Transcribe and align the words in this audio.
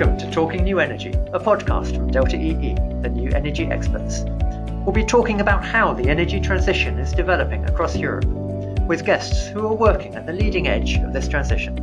Welcome 0.00 0.16
to 0.16 0.30
Talking 0.30 0.64
New 0.64 0.80
Energy, 0.80 1.10
a 1.10 1.38
podcast 1.38 1.94
from 1.94 2.10
Delta 2.10 2.34
EE, 2.34 2.72
the 3.02 3.10
new 3.10 3.30
energy 3.32 3.66
experts. 3.66 4.22
We'll 4.86 4.94
be 4.94 5.04
talking 5.04 5.42
about 5.42 5.62
how 5.62 5.92
the 5.92 6.08
energy 6.08 6.40
transition 6.40 6.98
is 6.98 7.12
developing 7.12 7.66
across 7.68 7.94
Europe, 7.94 8.24
with 8.86 9.04
guests 9.04 9.48
who 9.48 9.66
are 9.66 9.74
working 9.74 10.14
at 10.14 10.24
the 10.24 10.32
leading 10.32 10.68
edge 10.68 10.96
of 10.96 11.12
this 11.12 11.28
transition. 11.28 11.76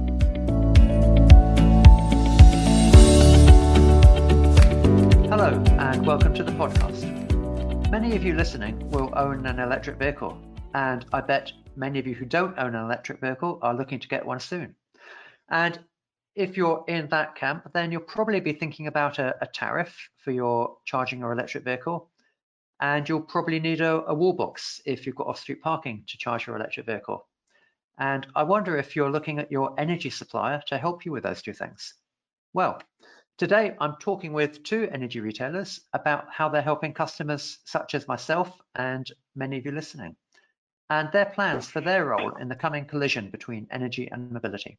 Hello, 5.30 5.64
and 5.78 6.04
welcome 6.04 6.34
to 6.34 6.44
the 6.44 6.54
podcast. 6.54 7.92
Many 7.92 8.16
of 8.16 8.24
you 8.24 8.34
listening 8.34 8.90
will 8.90 9.14
own 9.16 9.46
an 9.46 9.60
electric 9.60 9.98
vehicle, 9.98 10.42
and 10.74 11.06
I 11.14 11.22
bet 11.22 11.52
many 11.76 12.00
of 12.00 12.08
you 12.08 12.16
who 12.16 12.26
don't 12.26 12.58
own 12.58 12.74
an 12.74 12.84
electric 12.84 13.22
vehicle 13.22 13.60
are 13.62 13.76
looking 13.76 14.00
to 14.00 14.08
get 14.08 14.26
one 14.26 14.40
soon. 14.40 14.74
And 15.50 15.78
if 16.38 16.56
you're 16.56 16.86
in 16.88 17.08
that 17.10 17.36
camp, 17.36 17.72
then 17.74 17.92
you'll 17.92 18.02
probably 18.02 18.40
be 18.40 18.54
thinking 18.54 18.86
about 18.86 19.18
a, 19.18 19.36
a 19.42 19.48
tariff 19.48 19.98
for 20.24 20.32
your 20.32 20.78
charging 20.86 21.20
your 21.20 21.34
electric 21.34 21.64
vehicle. 21.64 22.12
And 22.80 23.10
you'll 23.10 23.22
probably 23.22 23.60
need 23.60 23.82
a, 23.82 24.04
a 24.06 24.14
wall 24.14 24.34
box 24.34 24.80
if 24.86 25.06
you've 25.06 25.16
got 25.16 25.26
off-street 25.26 25.64
parking 25.64 26.04
to 26.08 26.18
charge 26.18 26.46
your 26.46 26.56
electric 26.56 26.86
vehicle. 26.86 27.28
And 27.98 28.28
I 28.36 28.44
wonder 28.44 28.78
if 28.78 28.96
you're 28.96 29.10
looking 29.10 29.40
at 29.40 29.52
your 29.52 29.74
energy 29.80 30.12
supplier 30.12 30.62
to 30.68 30.78
help 30.78 31.06
you 31.06 31.12
with 31.12 31.24
those 31.24 31.42
two 31.42 31.54
things. 31.54 31.96
Well, 32.54 32.84
today 33.40 33.76
I'm 33.82 33.96
talking 34.00 34.32
with 34.32 34.62
two 34.62 34.88
energy 34.92 35.20
retailers 35.20 35.82
about 35.94 36.26
how 36.32 36.50
they're 36.50 36.62
helping 36.62 36.94
customers 36.94 37.58
such 37.66 37.96
as 37.96 38.08
myself 38.08 38.62
and 38.76 39.12
many 39.36 39.58
of 39.58 39.66
you 39.66 39.72
listening, 39.72 40.16
and 40.92 41.10
their 41.12 41.26
plans 41.26 41.68
for 41.68 41.82
their 41.82 42.06
role 42.06 42.36
in 42.36 42.48
the 42.48 42.56
coming 42.56 42.86
collision 42.86 43.32
between 43.32 43.68
energy 43.72 44.08
and 44.12 44.32
mobility. 44.32 44.78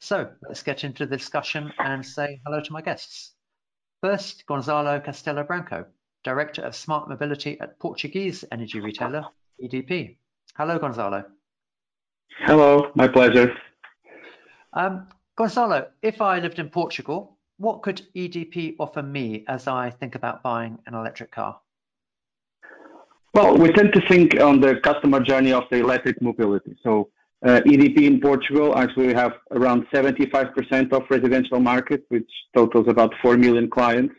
So 0.00 0.30
let's 0.48 0.62
get 0.62 0.82
into 0.82 1.04
the 1.04 1.18
discussion 1.18 1.72
and 1.78 2.04
say 2.04 2.40
hello 2.46 2.60
to 2.62 2.72
my 2.72 2.80
guests. 2.80 3.34
First, 4.00 4.46
Gonzalo 4.46 4.98
Castelo 4.98 5.46
Branco, 5.46 5.84
Director 6.24 6.62
of 6.62 6.74
Smart 6.74 7.08
Mobility 7.10 7.60
at 7.60 7.78
Portuguese 7.78 8.42
energy 8.50 8.80
retailer 8.80 9.26
EDP. 9.62 10.16
Hello, 10.56 10.78
Gonzalo. 10.78 11.24
Hello, 12.38 12.90
my 12.94 13.08
pleasure. 13.08 13.54
Um, 14.72 15.06
Gonzalo, 15.36 15.88
if 16.00 16.22
I 16.22 16.38
lived 16.38 16.58
in 16.58 16.70
Portugal, 16.70 17.36
what 17.58 17.82
could 17.82 18.00
EDP 18.16 18.76
offer 18.80 19.02
me 19.02 19.44
as 19.48 19.68
I 19.68 19.90
think 19.90 20.14
about 20.14 20.42
buying 20.42 20.78
an 20.86 20.94
electric 20.94 21.30
car? 21.30 21.60
Well, 23.34 23.54
we 23.58 23.70
tend 23.72 23.92
to 23.92 24.00
think 24.08 24.40
on 24.40 24.60
the 24.60 24.76
customer 24.76 25.20
journey 25.20 25.52
of 25.52 25.64
the 25.70 25.76
electric 25.76 26.22
mobility. 26.22 26.74
So 26.82 27.10
EDP 27.44 28.06
in 28.06 28.20
Portugal 28.20 28.76
actually 28.76 29.14
have 29.14 29.32
around 29.52 29.86
75% 29.92 30.92
of 30.92 31.02
residential 31.08 31.58
market, 31.58 32.04
which 32.08 32.30
totals 32.54 32.86
about 32.88 33.14
4 33.22 33.36
million 33.36 33.70
clients. 33.70 34.14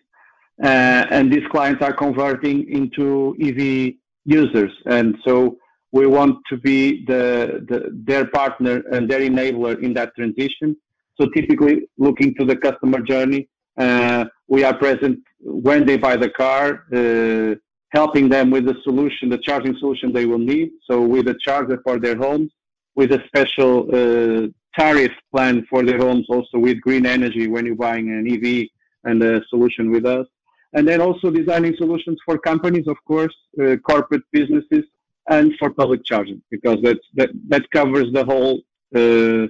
Uh, 0.63 1.05
and 1.09 1.31
these 1.31 1.47
clients 1.51 1.81
are 1.81 1.93
converting 1.93 2.69
into 2.69 3.35
EV 3.41 3.93
users. 4.25 4.71
And 4.85 5.17
so 5.25 5.57
we 5.91 6.05
want 6.07 6.37
to 6.49 6.57
be 6.57 7.05
the, 7.05 7.65
the, 7.67 7.89
their 8.05 8.27
partner 8.27 8.83
and 8.91 9.09
their 9.09 9.21
enabler 9.21 9.81
in 9.81 9.93
that 9.95 10.15
transition. 10.15 10.75
So 11.19 11.27
typically 11.35 11.89
looking 11.97 12.33
to 12.35 12.45
the 12.45 12.55
customer 12.55 12.99
journey, 13.01 13.49
uh, 13.77 14.25
we 14.47 14.63
are 14.63 14.77
present 14.77 15.19
when 15.39 15.85
they 15.85 15.97
buy 15.97 16.15
the 16.15 16.29
car, 16.29 16.85
uh, 16.93 17.55
helping 17.89 18.29
them 18.29 18.51
with 18.51 18.65
the 18.65 18.75
solution, 18.83 19.29
the 19.29 19.37
charging 19.39 19.75
solution 19.79 20.13
they 20.13 20.25
will 20.25 20.39
need. 20.39 20.71
So 20.89 21.01
with 21.01 21.27
a 21.27 21.35
charger 21.43 21.81
for 21.83 21.99
their 21.99 22.15
homes, 22.15 22.51
with 22.95 23.11
a 23.11 23.23
special 23.27 23.73
uh, 23.93 24.47
tariff 24.77 25.11
plan 25.33 25.65
for 25.69 25.83
their 25.83 25.97
homes, 25.97 26.25
also 26.29 26.57
with 26.57 26.79
green 26.81 27.05
energy 27.05 27.47
when 27.47 27.65
you're 27.65 27.75
buying 27.75 28.09
an 28.09 28.25
EV 28.33 28.67
and 29.03 29.21
a 29.23 29.41
solution 29.49 29.91
with 29.91 30.05
us. 30.05 30.27
And 30.73 30.87
then 30.87 31.01
also 31.01 31.29
designing 31.29 31.75
solutions 31.77 32.17
for 32.25 32.37
companies, 32.37 32.87
of 32.87 32.97
course, 33.05 33.35
uh, 33.61 33.75
corporate 33.77 34.23
businesses, 34.31 34.85
and 35.29 35.53
for 35.59 35.69
public 35.69 36.03
charging, 36.05 36.41
because 36.49 36.77
that 36.83 36.99
that, 37.15 37.29
that 37.49 37.69
covers 37.71 38.07
the 38.13 38.25
whole 38.25 38.61
uh, 38.95 39.47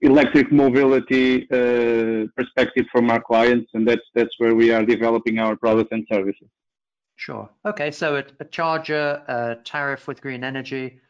electric 0.00 0.52
mobility 0.52 1.44
uh, 1.50 2.26
perspective 2.36 2.86
from 2.92 3.10
our 3.10 3.20
clients, 3.20 3.70
and 3.74 3.86
that's 3.88 4.06
that's 4.14 4.34
where 4.38 4.54
we 4.54 4.70
are 4.70 4.84
developing 4.84 5.38
our 5.38 5.56
products 5.56 5.90
and 5.92 6.06
services. 6.12 6.48
Sure. 7.16 7.48
Okay. 7.64 7.90
So 7.90 8.16
a, 8.16 8.24
a 8.40 8.44
charger, 8.44 9.22
a 9.28 9.56
tariff 9.64 10.06
with 10.08 10.20
green 10.20 10.44
energy. 10.44 11.00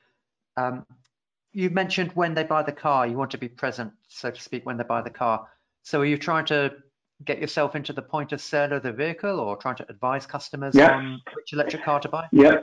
Um, 0.57 0.87
you 1.55 1.71
mentioned 1.71 2.11
when 2.15 2.35
they 2.35 2.43
buy 2.43 2.63
the 2.63 2.73
car, 2.73 3.07
you 3.07 3.17
want 3.17 3.31
to 3.31 3.39
be 3.39 3.49
present, 3.49 3.93
so 4.09 4.31
to 4.31 4.41
speak, 4.41 4.67
when 4.67 4.77
they 4.77 4.85
buy 4.85 5.01
the 5.01 5.11
car. 5.11 5.47
So 5.85 6.01
are 6.01 6.05
you 6.05 6.19
trying 6.19 6.47
to 6.47 6.75
get 7.25 7.39
yourself 7.39 7.77
into 7.77 7.93
the 7.93 8.03
point 8.03 8.33
of 8.33 8.41
sale 8.41 8.73
of 8.73 8.83
the 8.83 8.93
vehicle 8.93 9.39
or 9.39 9.57
trying 9.57 9.77
to 9.77 9.87
advise 9.89 10.27
customers 10.27 10.75
yeah. 10.75 10.97
on 10.97 11.21
which 11.35 11.53
electric 11.53 11.85
car 11.85 12.01
to 12.01 12.09
buy? 12.09 12.27
Yeah, 12.33 12.57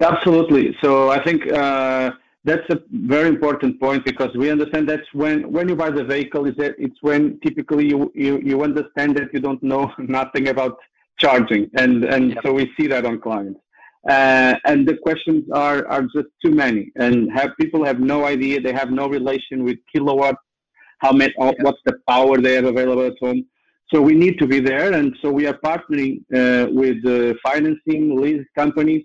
absolutely. 0.00 0.76
So 0.82 1.10
I 1.10 1.22
think 1.22 1.50
uh, 1.52 2.10
that's 2.42 2.68
a 2.70 2.80
very 2.90 3.28
important 3.28 3.78
point 3.78 4.04
because 4.04 4.34
we 4.36 4.50
understand 4.50 4.88
that's 4.88 5.06
when, 5.12 5.50
when 5.52 5.68
you 5.68 5.76
buy 5.76 5.90
the 5.90 6.04
vehicle, 6.04 6.46
is 6.46 6.56
that 6.56 6.74
it's 6.78 7.00
when 7.02 7.38
typically 7.40 7.86
you, 7.88 8.10
you, 8.16 8.40
you 8.42 8.64
understand 8.64 9.16
that 9.16 9.32
you 9.32 9.38
don't 9.38 9.62
know 9.62 9.92
nothing 9.98 10.48
about 10.48 10.76
charging. 11.18 11.70
And, 11.74 12.04
and 12.04 12.36
so 12.44 12.52
we 12.52 12.72
see 12.78 12.88
that 12.88 13.06
on 13.06 13.20
clients. 13.20 13.60
Uh, 14.08 14.54
and 14.64 14.86
the 14.86 14.96
questions 14.96 15.44
are, 15.52 15.86
are 15.88 16.02
just 16.02 16.28
too 16.44 16.52
many. 16.52 16.92
And 16.96 17.30
have 17.32 17.50
people 17.60 17.84
have 17.84 18.00
no 18.00 18.24
idea. 18.24 18.60
They 18.60 18.72
have 18.72 18.90
no 18.90 19.08
relation 19.08 19.64
with 19.64 19.78
kilowatts 19.92 20.38
how 20.98 21.12
many 21.12 21.32
yeah. 21.38 21.52
what's 21.60 21.80
the 21.84 21.98
power 22.08 22.38
they 22.38 22.54
have 22.54 22.64
available 22.64 23.04
at 23.04 23.14
home. 23.20 23.44
So 23.92 24.00
we 24.00 24.14
need 24.14 24.38
to 24.38 24.46
be 24.46 24.60
there. 24.60 24.94
And 24.94 25.14
so 25.22 25.30
we 25.30 25.46
are 25.46 25.58
partnering 25.64 26.20
uh, 26.34 26.70
with 26.70 27.04
uh, 27.06 27.34
financing 27.44 28.20
lease 28.20 28.46
companies 28.56 29.04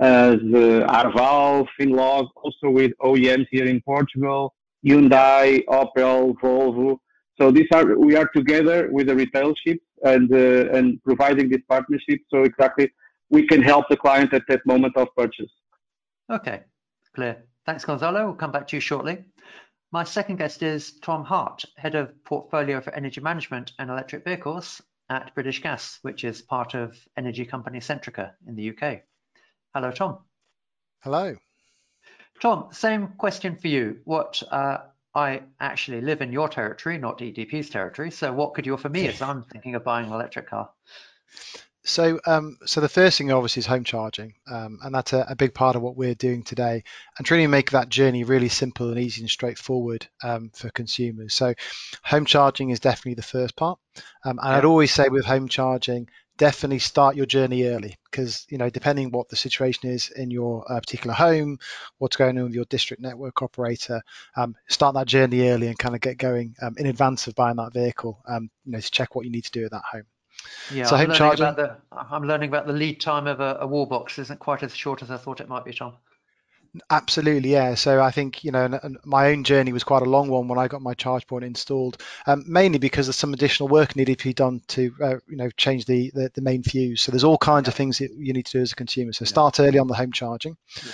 as 0.00 0.36
uh, 0.36 0.86
arval 0.98 1.66
finlog 1.78 2.28
also 2.36 2.70
with 2.70 2.92
oems 3.02 3.46
here 3.50 3.66
in 3.66 3.80
portugal 3.80 4.54
hyundai 4.86 5.64
opel 5.66 6.34
volvo. 6.40 6.98
So 7.40 7.50
these 7.50 7.66
are 7.74 7.98
we 7.98 8.14
are 8.14 8.28
together 8.34 8.88
with 8.92 9.08
the 9.08 9.16
retail 9.16 9.54
ships 9.66 9.84
and 10.04 10.32
uh, 10.32 10.76
and 10.76 11.02
providing 11.02 11.48
this 11.48 11.62
partnership. 11.68 12.20
So 12.32 12.42
exactly 12.42 12.92
we 13.30 13.46
can 13.46 13.62
help 13.62 13.88
the 13.88 13.96
client 13.96 14.32
at 14.32 14.42
that 14.48 14.64
moment 14.66 14.96
of 14.96 15.08
purchase. 15.16 15.50
Okay, 16.30 16.62
clear. 17.14 17.44
Thanks, 17.66 17.84
Gonzalo. 17.84 18.26
We'll 18.26 18.34
come 18.34 18.52
back 18.52 18.66
to 18.68 18.76
you 18.76 18.80
shortly. 18.80 19.24
My 19.90 20.04
second 20.04 20.36
guest 20.36 20.62
is 20.62 20.98
Tom 21.00 21.24
Hart, 21.24 21.64
Head 21.76 21.94
of 21.94 22.12
Portfolio 22.24 22.80
for 22.80 22.92
Energy 22.94 23.20
Management 23.20 23.72
and 23.78 23.90
Electric 23.90 24.24
Vehicles 24.24 24.82
at 25.08 25.34
British 25.34 25.62
Gas, 25.62 25.98
which 26.02 26.24
is 26.24 26.42
part 26.42 26.74
of 26.74 26.96
energy 27.16 27.46
company 27.46 27.78
Centrica 27.80 28.32
in 28.46 28.54
the 28.54 28.70
UK. 28.70 29.00
Hello, 29.74 29.90
Tom. 29.90 30.18
Hello. 31.02 31.36
Tom, 32.40 32.68
same 32.70 33.08
question 33.18 33.56
for 33.56 33.68
you. 33.68 34.00
What 34.04 34.42
uh, 34.50 34.78
I 35.14 35.42
actually 35.60 36.00
live 36.00 36.20
in 36.20 36.32
your 36.32 36.48
territory, 36.48 36.98
not 36.98 37.18
EDP's 37.18 37.70
territory. 37.70 38.10
So, 38.10 38.32
what 38.32 38.54
could 38.54 38.66
you 38.66 38.74
offer 38.74 38.88
me 38.88 39.08
as 39.08 39.22
I'm 39.22 39.42
thinking 39.42 39.74
of 39.74 39.84
buying 39.84 40.06
an 40.06 40.12
electric 40.12 40.48
car? 40.48 40.70
So, 41.88 42.20
um, 42.26 42.58
so 42.66 42.82
the 42.82 42.88
first 42.88 43.16
thing 43.16 43.32
obviously 43.32 43.60
is 43.60 43.66
home 43.66 43.82
charging, 43.82 44.34
um, 44.46 44.78
and 44.82 44.94
that's 44.94 45.14
a, 45.14 45.24
a, 45.26 45.34
big 45.34 45.54
part 45.54 45.74
of 45.74 45.80
what 45.80 45.96
we're 45.96 46.14
doing 46.14 46.42
today, 46.42 46.84
and 47.16 47.26
trying 47.26 47.40
to 47.40 47.48
make 47.48 47.70
that 47.70 47.88
journey 47.88 48.24
really 48.24 48.50
simple 48.50 48.90
and 48.90 48.98
easy 48.98 49.22
and 49.22 49.30
straightforward 49.30 50.06
um, 50.22 50.50
for 50.54 50.68
consumers. 50.68 51.32
So, 51.32 51.54
home 52.04 52.26
charging 52.26 52.68
is 52.68 52.78
definitely 52.78 53.14
the 53.14 53.22
first 53.22 53.56
part, 53.56 53.78
um, 54.22 54.38
and 54.38 54.50
yeah. 54.50 54.58
I'd 54.58 54.66
always 54.66 54.92
say 54.92 55.08
with 55.08 55.24
home 55.24 55.48
charging, 55.48 56.10
definitely 56.36 56.80
start 56.80 57.16
your 57.16 57.24
journey 57.24 57.64
early 57.64 57.96
because 58.10 58.46
you 58.50 58.58
know 58.58 58.68
depending 58.68 59.10
what 59.10 59.30
the 59.30 59.36
situation 59.36 59.88
is 59.88 60.10
in 60.10 60.30
your 60.30 60.70
uh, 60.70 60.80
particular 60.80 61.14
home, 61.14 61.58
what's 61.96 62.16
going 62.16 62.36
on 62.36 62.44
with 62.44 62.54
your 62.54 62.66
district 62.66 63.02
network 63.02 63.40
operator, 63.40 64.02
um, 64.36 64.54
start 64.68 64.94
that 64.94 65.06
journey 65.06 65.48
early 65.48 65.68
and 65.68 65.78
kind 65.78 65.94
of 65.94 66.02
get 66.02 66.18
going 66.18 66.54
um, 66.60 66.74
in 66.76 66.84
advance 66.84 67.28
of 67.28 67.34
buying 67.34 67.56
that 67.56 67.72
vehicle. 67.72 68.22
you 68.28 68.72
know 68.72 68.78
to 68.78 68.90
check 68.90 69.14
what 69.14 69.24
you 69.24 69.32
need 69.32 69.44
to 69.44 69.52
do 69.52 69.64
at 69.64 69.70
that 69.70 69.84
home. 69.90 70.04
Yeah, 70.72 70.84
so 70.84 70.96
I'm, 70.96 71.08
learning 71.08 71.40
about 71.40 71.56
the, 71.56 71.76
I'm 71.92 72.24
learning 72.24 72.48
about 72.48 72.66
the 72.66 72.72
lead 72.72 73.00
time 73.00 73.26
of 73.26 73.40
a, 73.40 73.58
a 73.60 73.66
wall 73.66 73.86
box 73.86 74.18
isn't 74.18 74.38
quite 74.38 74.62
as 74.62 74.74
short 74.74 75.02
as 75.02 75.10
I 75.10 75.16
thought 75.16 75.40
it 75.40 75.48
might 75.48 75.64
be, 75.64 75.72
Tom. 75.72 75.94
Absolutely, 76.90 77.52
yeah. 77.52 77.74
So 77.74 78.02
I 78.02 78.10
think 78.10 78.44
you 78.44 78.50
know, 78.50 78.64
and, 78.64 78.78
and 78.82 78.98
my 79.04 79.30
own 79.30 79.44
journey 79.44 79.72
was 79.72 79.84
quite 79.84 80.02
a 80.02 80.08
long 80.08 80.28
one 80.28 80.48
when 80.48 80.58
I 80.58 80.68
got 80.68 80.82
my 80.82 80.94
charge 80.94 81.26
point 81.26 81.44
installed, 81.44 82.02
um, 82.26 82.44
mainly 82.46 82.78
because 82.78 83.08
of 83.08 83.14
some 83.14 83.32
additional 83.32 83.68
work 83.68 83.96
needed 83.96 84.18
to 84.18 84.24
be 84.24 84.34
done 84.34 84.60
to 84.68 84.94
uh, 85.02 85.16
you 85.26 85.36
know 85.36 85.50
change 85.56 85.86
the, 85.86 86.10
the, 86.14 86.30
the 86.34 86.42
main 86.42 86.62
fuse. 86.62 87.00
So 87.00 87.10
there's 87.10 87.24
all 87.24 87.38
kinds 87.38 87.66
yeah. 87.66 87.70
of 87.70 87.74
things 87.74 87.98
that 87.98 88.10
you 88.12 88.32
need 88.32 88.46
to 88.46 88.58
do 88.58 88.62
as 88.62 88.72
a 88.72 88.76
consumer. 88.76 89.12
So 89.12 89.24
yeah. 89.24 89.28
start 89.28 89.60
early 89.60 89.78
on 89.78 89.88
the 89.88 89.94
home 89.94 90.12
charging, 90.12 90.56
yeah. 90.84 90.92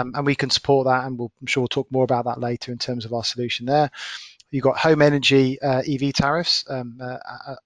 um, 0.00 0.12
and 0.14 0.26
we 0.26 0.34
can 0.34 0.50
support 0.50 0.86
that, 0.86 1.04
and 1.04 1.18
we'll, 1.18 1.32
I'm 1.40 1.46
sure 1.46 1.62
we'll 1.62 1.68
talk 1.68 1.90
more 1.90 2.04
about 2.04 2.24
that 2.24 2.40
later 2.40 2.72
in 2.72 2.78
terms 2.78 3.04
of 3.04 3.12
our 3.12 3.24
solution 3.24 3.66
there. 3.66 3.90
You've 4.52 4.62
got 4.62 4.76
home 4.76 5.00
energy 5.00 5.60
uh, 5.60 5.82
EV 5.88 6.12
tariffs, 6.12 6.64
um, 6.68 6.98
uh, 7.02 7.16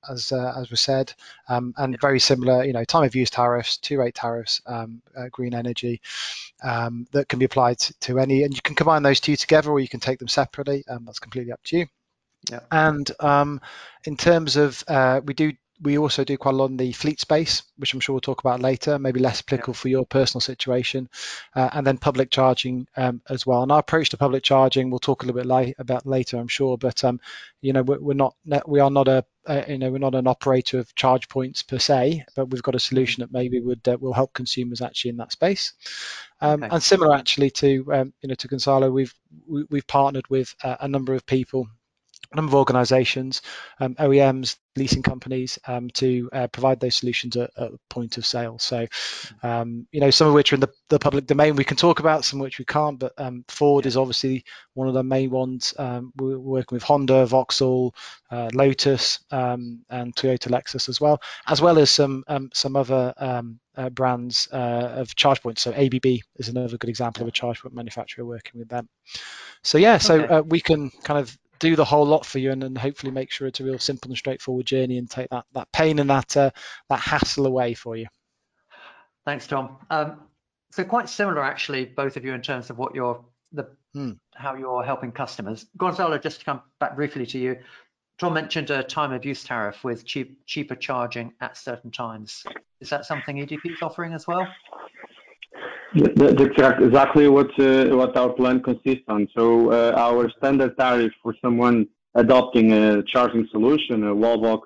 as 0.08 0.30
uh, 0.30 0.54
as 0.56 0.70
was 0.70 0.80
said, 0.80 1.12
um, 1.48 1.74
and 1.76 2.00
very 2.00 2.20
similar, 2.20 2.64
you 2.64 2.72
know, 2.72 2.84
time 2.84 3.04
of 3.04 3.16
use 3.16 3.28
tariffs, 3.28 3.76
two 3.76 3.98
rate 3.98 4.14
tariffs, 4.14 4.62
um, 4.66 5.02
uh, 5.16 5.26
green 5.32 5.52
energy 5.52 6.00
um, 6.62 7.06
that 7.10 7.28
can 7.28 7.40
be 7.40 7.44
applied 7.44 7.78
to, 7.80 7.92
to, 8.00 8.18
any, 8.20 8.44
and 8.44 8.54
you 8.54 8.62
can 8.62 8.76
combine 8.76 9.02
those 9.02 9.18
two 9.18 9.34
together, 9.34 9.70
or 9.70 9.80
you 9.80 9.88
can 9.88 10.00
take 10.00 10.20
them 10.20 10.28
separately. 10.28 10.84
Um, 10.88 11.04
that's 11.04 11.18
completely 11.18 11.52
up 11.52 11.62
to 11.64 11.78
you. 11.78 11.86
Yeah. 12.50 12.60
And 12.70 13.10
um, 13.18 13.60
in 14.04 14.16
terms 14.16 14.54
of, 14.56 14.84
uh, 14.86 15.20
we 15.24 15.34
do 15.34 15.52
we 15.80 15.98
also 15.98 16.24
do 16.24 16.36
quite 16.36 16.54
a 16.54 16.56
lot 16.56 16.70
in 16.70 16.76
the 16.76 16.92
fleet 16.92 17.20
space, 17.20 17.62
which 17.76 17.92
I'm 17.92 18.00
sure 18.00 18.14
we'll 18.14 18.20
talk 18.20 18.40
about 18.40 18.60
later, 18.60 18.98
maybe 18.98 19.20
less 19.20 19.40
applicable 19.40 19.74
yeah. 19.74 19.80
for 19.80 19.88
your 19.88 20.06
personal 20.06 20.40
situation, 20.40 21.08
uh, 21.54 21.68
and 21.72 21.86
then 21.86 21.98
public 21.98 22.30
charging 22.30 22.86
um, 22.96 23.20
as 23.28 23.46
well. 23.46 23.62
And 23.62 23.70
our 23.70 23.80
approach 23.80 24.10
to 24.10 24.16
public 24.16 24.42
charging, 24.42 24.90
we'll 24.90 24.98
talk 24.98 25.22
a 25.22 25.26
little 25.26 25.40
bit 25.40 25.46
late, 25.46 25.74
about 25.78 26.06
later, 26.06 26.38
I'm 26.38 26.48
sure. 26.48 26.78
But 26.78 27.04
um, 27.04 27.20
you 27.60 27.72
know, 27.72 27.82
we're, 27.82 28.00
we're, 28.00 28.14
not 28.14 28.34
we 28.66 28.80
are 28.80 28.90
not 28.90 29.08
a, 29.08 29.24
a, 29.46 29.72
you 29.72 29.78
know 29.78 29.90
we're 29.90 29.98
not 29.98 30.14
an 30.14 30.26
operator 30.26 30.78
of 30.78 30.94
charge 30.94 31.28
points 31.28 31.62
per 31.62 31.78
se, 31.78 32.24
but 32.34 32.50
we've 32.50 32.62
got 32.62 32.74
a 32.74 32.80
solution 32.80 33.20
that 33.20 33.32
maybe 33.32 33.60
would 33.60 33.86
uh, 33.86 33.98
will 34.00 34.14
help 34.14 34.32
consumers 34.32 34.80
actually 34.80 35.10
in 35.10 35.18
that 35.18 35.32
space. 35.32 35.74
Um, 36.40 36.62
okay. 36.62 36.74
And 36.74 36.82
similar 36.82 37.14
actually 37.14 37.50
to 37.50 37.92
um, 37.92 38.12
you 38.22 38.28
know 38.28 38.34
to 38.36 38.48
Gonzalo, 38.48 38.90
we've 38.90 39.14
we, 39.46 39.60
have 39.60 39.70
we 39.70 39.78
have 39.78 39.86
partnered 39.86 40.28
with 40.30 40.54
uh, 40.62 40.76
a 40.80 40.88
number 40.88 41.14
of 41.14 41.26
people 41.26 41.68
a 42.36 42.40
number 42.40 42.50
of 42.50 42.54
organizations, 42.54 43.42
um, 43.80 43.94
OEMs, 43.94 44.56
leasing 44.76 45.02
companies 45.02 45.58
um, 45.66 45.88
to 45.90 46.28
uh, 46.32 46.46
provide 46.48 46.80
those 46.80 46.96
solutions 46.96 47.36
at, 47.36 47.50
at 47.56 47.70
point 47.88 48.18
of 48.18 48.26
sale. 48.26 48.58
So, 48.58 48.86
um, 49.42 49.86
you 49.90 50.00
know, 50.00 50.10
some 50.10 50.28
of 50.28 50.34
which 50.34 50.52
are 50.52 50.56
in 50.56 50.60
the, 50.60 50.70
the, 50.90 50.98
public 50.98 51.26
domain 51.26 51.56
we 51.56 51.64
can 51.64 51.76
talk 51.76 51.98
about, 51.98 52.24
some 52.24 52.40
of 52.40 52.44
which 52.44 52.58
we 52.58 52.66
can't, 52.66 52.98
but 52.98 53.12
um, 53.16 53.44
Ford 53.48 53.84
yeah. 53.84 53.88
is 53.88 53.96
obviously 53.96 54.44
one 54.74 54.88
of 54.88 54.94
the 54.94 55.02
main 55.02 55.30
ones. 55.30 55.72
Um, 55.78 56.12
we're 56.16 56.38
working 56.38 56.76
with 56.76 56.82
Honda, 56.82 57.24
Vauxhall, 57.26 57.94
uh, 58.30 58.50
Lotus, 58.52 59.20
um, 59.30 59.84
and 59.88 60.14
Toyota 60.14 60.48
Lexus 60.50 60.88
as 60.88 61.00
well, 61.00 61.20
as 61.46 61.62
well 61.62 61.78
as 61.78 61.90
some 61.90 62.24
some 62.52 62.76
other 62.76 63.14
uh, 63.76 63.90
brands 63.90 64.48
uh, 64.52 64.92
of 64.96 65.14
charge 65.14 65.42
points. 65.42 65.62
So 65.62 65.72
ABB 65.72 66.20
is 66.36 66.48
another 66.48 66.76
good 66.78 66.90
example 66.90 67.22
of 67.22 67.28
a 67.28 67.32
charge 67.32 67.60
point 67.60 67.74
manufacturer 67.74 68.24
working 68.24 68.58
with 68.58 68.68
them. 68.68 68.88
So 69.62 69.78
yeah, 69.78 69.98
so 69.98 70.20
okay. 70.20 70.34
uh, 70.34 70.42
we 70.42 70.60
can 70.60 70.90
kind 71.02 71.20
of 71.20 71.36
do 71.58 71.76
the 71.76 71.84
whole 71.84 72.06
lot 72.06 72.24
for 72.26 72.38
you 72.38 72.50
and, 72.52 72.62
then 72.62 72.74
hopefully 72.74 73.12
make 73.12 73.30
sure 73.30 73.46
it's 73.46 73.60
a 73.60 73.64
real 73.64 73.78
simple 73.78 74.10
and 74.10 74.18
straightforward 74.18 74.66
journey 74.66 74.98
and 74.98 75.10
take 75.10 75.28
that 75.30 75.44
that 75.52 75.70
pain 75.72 75.98
and 75.98 76.10
that 76.10 76.36
uh, 76.36 76.50
that 76.88 77.00
hassle 77.00 77.46
away 77.46 77.74
for 77.74 77.96
you. 77.96 78.06
Thanks, 79.24 79.46
Tom. 79.46 79.76
Um, 79.90 80.20
so 80.70 80.84
quite 80.84 81.08
similar, 81.08 81.42
actually, 81.42 81.84
both 81.84 82.16
of 82.16 82.24
you 82.24 82.34
in 82.34 82.42
terms 82.42 82.70
of 82.70 82.78
what 82.78 82.94
you're 82.94 83.24
the 83.52 83.68
hmm. 83.94 84.12
how 84.34 84.54
you're 84.54 84.84
helping 84.84 85.12
customers. 85.12 85.66
Gonzalo, 85.76 86.18
just 86.18 86.40
to 86.40 86.44
come 86.44 86.62
back 86.80 86.96
briefly 86.96 87.26
to 87.26 87.38
you. 87.38 87.56
Tom 88.18 88.32
mentioned 88.32 88.70
a 88.70 88.82
time 88.82 89.12
of 89.12 89.26
use 89.26 89.44
tariff 89.44 89.84
with 89.84 90.06
cheap, 90.06 90.38
cheaper 90.46 90.74
charging 90.74 91.34
at 91.42 91.54
certain 91.56 91.90
times. 91.90 92.44
Is 92.80 92.88
that 92.88 93.04
something 93.04 93.36
EDP 93.36 93.72
is 93.72 93.82
offering 93.82 94.14
as 94.14 94.26
well? 94.26 94.48
That's 95.96 96.42
exactly 96.82 97.26
what 97.28 97.58
uh, 97.58 97.86
what 97.96 98.14
our 98.16 98.30
plan 98.30 98.62
consists 98.62 99.04
on. 99.08 99.26
So 99.34 99.72
uh, 99.72 99.94
our 99.96 100.30
standard 100.36 100.76
tariff 100.76 101.12
for 101.22 101.34
someone 101.40 101.86
adopting 102.14 102.72
a 102.72 103.02
charging 103.02 103.48
solution, 103.50 104.04
a 104.04 104.14
wallbox 104.14 104.62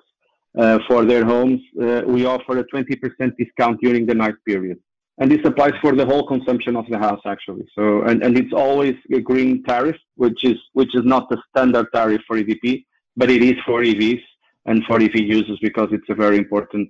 uh, 0.57 0.79
for 0.87 1.05
their 1.05 1.23
homes, 1.23 1.61
we 2.05 2.25
offer 2.25 2.59
a 2.59 2.65
20% 2.65 3.37
discount 3.37 3.79
during 3.81 4.05
the 4.05 4.13
night 4.13 4.35
period, 4.45 4.77
and 5.19 5.31
this 5.31 5.39
applies 5.45 5.73
for 5.81 5.95
the 5.95 6.05
whole 6.05 6.27
consumption 6.27 6.75
of 6.75 6.85
the 6.89 6.97
house 6.97 7.21
actually. 7.25 7.65
So 7.75 8.01
and, 8.01 8.37
it's 8.37 8.53
always 8.53 8.95
a 9.13 9.21
green 9.21 9.63
tariff, 9.63 9.99
which 10.15 10.43
is 10.43 10.57
which 10.73 10.93
is 10.95 11.05
not 11.05 11.29
the 11.29 11.41
standard 11.49 11.87
tariff 11.93 12.21
for 12.27 12.35
EDP, 12.35 12.85
but 13.15 13.31
it 13.31 13.41
is 13.41 13.55
for 13.65 13.81
EVs 13.81 14.23
and 14.65 14.83
for 14.83 15.01
EV 15.01 15.15
users 15.15 15.59
because 15.61 15.89
it's 15.93 16.09
a 16.09 16.15
very 16.15 16.37
important 16.37 16.89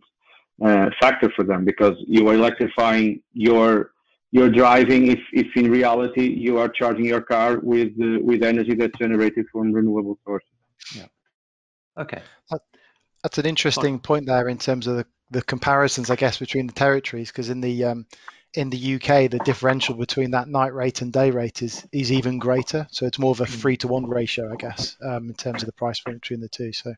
factor 0.99 1.29
for 1.35 1.43
them 1.43 1.63
because 1.63 1.95
you 2.07 2.27
are 2.27 2.33
electrifying 2.33 3.21
your 3.33 3.91
you're 4.31 4.49
driving 4.49 5.07
if, 5.07 5.19
if 5.33 5.47
in 5.55 5.69
reality 5.69 6.27
you 6.27 6.57
are 6.57 6.69
charging 6.69 7.05
your 7.05 7.21
car 7.21 7.59
with 7.61 7.89
uh, 8.01 8.19
with 8.21 8.43
energy 8.43 8.75
that's 8.75 8.97
generated 8.97 9.45
from 9.51 9.71
renewable 9.71 10.17
sources. 10.25 10.49
Yeah. 10.95 11.07
Okay. 11.97 12.21
that's 13.21 13.37
an 13.37 13.45
interesting 13.45 13.99
point 13.99 14.25
there 14.25 14.47
in 14.47 14.57
terms 14.57 14.87
of 14.87 14.95
the, 14.95 15.05
the 15.29 15.41
comparisons, 15.41 16.09
I 16.09 16.15
guess, 16.15 16.39
between 16.39 16.67
the 16.67 16.73
territories, 16.73 17.29
because 17.29 17.49
in 17.49 17.61
the 17.61 17.83
um, 17.85 18.05
in 18.53 18.69
the 18.69 18.95
UK, 18.95 19.29
the 19.29 19.39
differential 19.45 19.95
between 19.95 20.31
that 20.31 20.47
night 20.47 20.73
rate 20.73 21.01
and 21.01 21.11
day 21.11 21.31
rate 21.31 21.61
is 21.61 21.85
is 21.91 22.11
even 22.11 22.39
greater. 22.39 22.87
So 22.91 23.05
it's 23.05 23.19
more 23.19 23.31
of 23.31 23.41
a 23.41 23.45
hmm. 23.45 23.51
three 23.51 23.77
to 23.77 23.87
one 23.87 24.07
ratio, 24.07 24.51
I 24.51 24.55
guess, 24.55 24.97
um, 25.03 25.27
in 25.29 25.35
terms 25.35 25.61
of 25.61 25.67
the 25.67 25.73
price 25.73 25.99
point 25.99 26.21
between 26.21 26.39
the 26.39 26.49
two. 26.49 26.71
So 26.71 26.93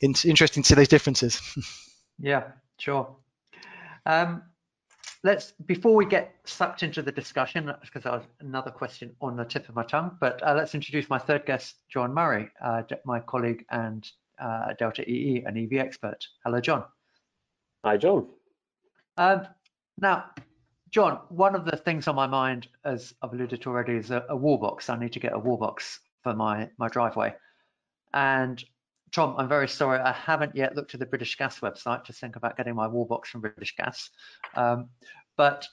it's 0.00 0.24
interesting 0.24 0.62
to 0.62 0.68
see 0.68 0.74
those 0.74 0.88
differences. 0.88 1.40
yeah, 2.18 2.44
sure. 2.78 3.16
Um, 4.06 4.42
let's 5.22 5.52
before 5.66 5.94
we 5.94 6.06
get 6.06 6.34
sucked 6.44 6.82
into 6.82 7.02
the 7.02 7.12
discussion, 7.12 7.72
because 7.80 8.06
I 8.06 8.16
was 8.16 8.24
another 8.40 8.70
question 8.70 9.14
on 9.20 9.36
the 9.36 9.44
tip 9.44 9.68
of 9.68 9.74
my 9.74 9.84
tongue, 9.84 10.16
but 10.20 10.42
uh, 10.46 10.54
let's 10.54 10.74
introduce 10.74 11.08
my 11.08 11.18
third 11.18 11.46
guest, 11.46 11.76
John 11.88 12.14
Murray, 12.14 12.50
uh, 12.62 12.82
my 13.04 13.20
colleague 13.20 13.64
and 13.70 14.08
uh, 14.40 14.72
Delta 14.78 15.08
EE, 15.08 15.44
an 15.46 15.56
EV 15.56 15.78
expert. 15.78 16.26
Hello, 16.44 16.60
John. 16.60 16.84
Hi, 17.84 17.96
John. 17.96 18.26
Um, 19.16 19.46
now, 19.98 20.30
John, 20.90 21.20
one 21.28 21.54
of 21.54 21.64
the 21.64 21.76
things 21.76 22.08
on 22.08 22.14
my 22.14 22.26
mind, 22.26 22.68
as 22.84 23.14
I've 23.22 23.32
alluded 23.32 23.62
to 23.62 23.68
already, 23.68 23.94
is 23.94 24.10
a, 24.10 24.24
a 24.28 24.36
wall 24.36 24.58
box. 24.58 24.88
I 24.88 24.98
need 24.98 25.12
to 25.12 25.20
get 25.20 25.34
a 25.34 25.38
wall 25.38 25.56
box 25.56 26.00
for 26.22 26.34
my 26.34 26.68
my 26.78 26.88
driveway, 26.88 27.34
and 28.12 28.62
Tom, 29.12 29.34
I'm 29.38 29.48
very 29.48 29.68
sorry. 29.68 29.98
I 29.98 30.12
haven't 30.12 30.54
yet 30.54 30.76
looked 30.76 30.94
at 30.94 31.00
the 31.00 31.06
British 31.06 31.36
Gas 31.36 31.60
website 31.60 32.04
to 32.04 32.12
think 32.12 32.36
about 32.36 32.56
getting 32.56 32.74
my 32.74 32.86
wall 32.86 33.04
box 33.04 33.28
from 33.30 33.40
British 33.40 33.74
Gas. 33.76 34.10
Um, 34.54 34.90
but 35.36 35.66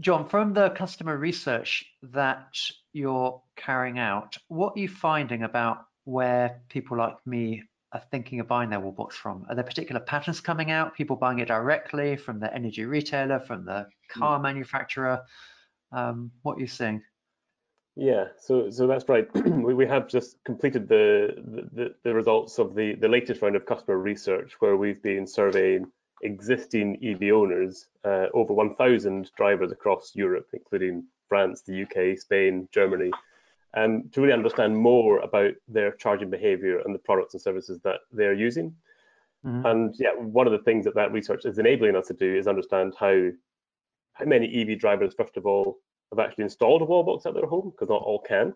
John, 0.00 0.28
from 0.28 0.52
the 0.52 0.70
customer 0.70 1.16
research 1.16 1.84
that 2.02 2.54
you're 2.92 3.40
carrying 3.56 3.98
out, 3.98 4.36
what 4.48 4.74
are 4.76 4.80
you 4.80 4.88
finding 4.88 5.42
about 5.42 5.86
where 6.04 6.60
people 6.68 6.98
like 6.98 7.16
me 7.26 7.62
are 7.92 8.02
thinking 8.10 8.40
of 8.40 8.48
buying 8.48 8.68
their 8.68 8.80
wall 8.80 8.92
box 8.92 9.16
from? 9.16 9.46
Are 9.48 9.54
there 9.54 9.64
particular 9.64 10.00
patterns 10.00 10.40
coming 10.40 10.70
out? 10.70 10.94
People 10.94 11.16
buying 11.16 11.38
it 11.38 11.48
directly 11.48 12.16
from 12.16 12.40
the 12.40 12.52
energy 12.54 12.84
retailer, 12.84 13.40
from 13.40 13.64
the 13.64 13.86
car 14.10 14.38
manufacturer? 14.38 15.22
Um, 15.92 16.30
what 16.42 16.58
are 16.58 16.60
you 16.60 16.66
seeing? 16.66 17.02
Yeah, 17.96 18.26
so 18.38 18.68
so 18.70 18.86
that's 18.86 19.08
right. 19.08 19.26
we, 19.34 19.72
we 19.72 19.86
have 19.86 20.06
just 20.06 20.36
completed 20.44 20.86
the, 20.86 21.34
the, 21.72 21.94
the 22.02 22.14
results 22.14 22.58
of 22.58 22.74
the, 22.74 22.94
the 22.94 23.08
latest 23.08 23.40
round 23.40 23.56
of 23.56 23.64
customer 23.64 23.96
research 23.96 24.52
where 24.60 24.76
we've 24.76 25.02
been 25.02 25.26
surveying 25.26 25.90
existing 26.22 26.98
EV 27.02 27.32
owners, 27.32 27.88
uh, 28.04 28.26
over 28.34 28.52
1,000 28.52 29.30
drivers 29.36 29.72
across 29.72 30.12
Europe, 30.14 30.46
including 30.52 31.04
France, 31.28 31.62
the 31.62 31.82
UK, 31.82 32.18
Spain, 32.18 32.68
Germany, 32.70 33.10
um, 33.74 34.08
to 34.12 34.20
really 34.20 34.32
understand 34.32 34.76
more 34.76 35.18
about 35.20 35.52
their 35.66 35.92
charging 35.92 36.28
behavior 36.28 36.80
and 36.80 36.94
the 36.94 36.98
products 36.98 37.32
and 37.32 37.42
services 37.42 37.80
that 37.82 38.00
they're 38.12 38.46
using. 38.46 38.76
Mm 39.42 39.62
-hmm. 39.62 39.70
And 39.70 39.94
yeah, 39.98 40.14
one 40.32 40.46
of 40.46 40.52
the 40.52 40.64
things 40.64 40.84
that 40.84 40.94
that 40.94 41.12
research 41.12 41.44
is 41.44 41.58
enabling 41.58 41.96
us 41.96 42.08
to 42.08 42.14
do 42.14 42.34
is 42.38 42.46
understand 42.46 42.94
how 42.94 43.32
how 44.12 44.26
many 44.26 44.46
EV 44.46 44.78
drivers, 44.78 45.14
first 45.14 45.36
of 45.36 45.46
all, 45.46 45.78
have 46.10 46.18
actually 46.18 46.44
installed 46.44 46.82
a 46.82 46.84
wall 46.84 47.02
box 47.02 47.26
at 47.26 47.34
their 47.34 47.46
home 47.46 47.70
because 47.70 47.88
not 47.88 48.02
all 48.02 48.20
can. 48.20 48.54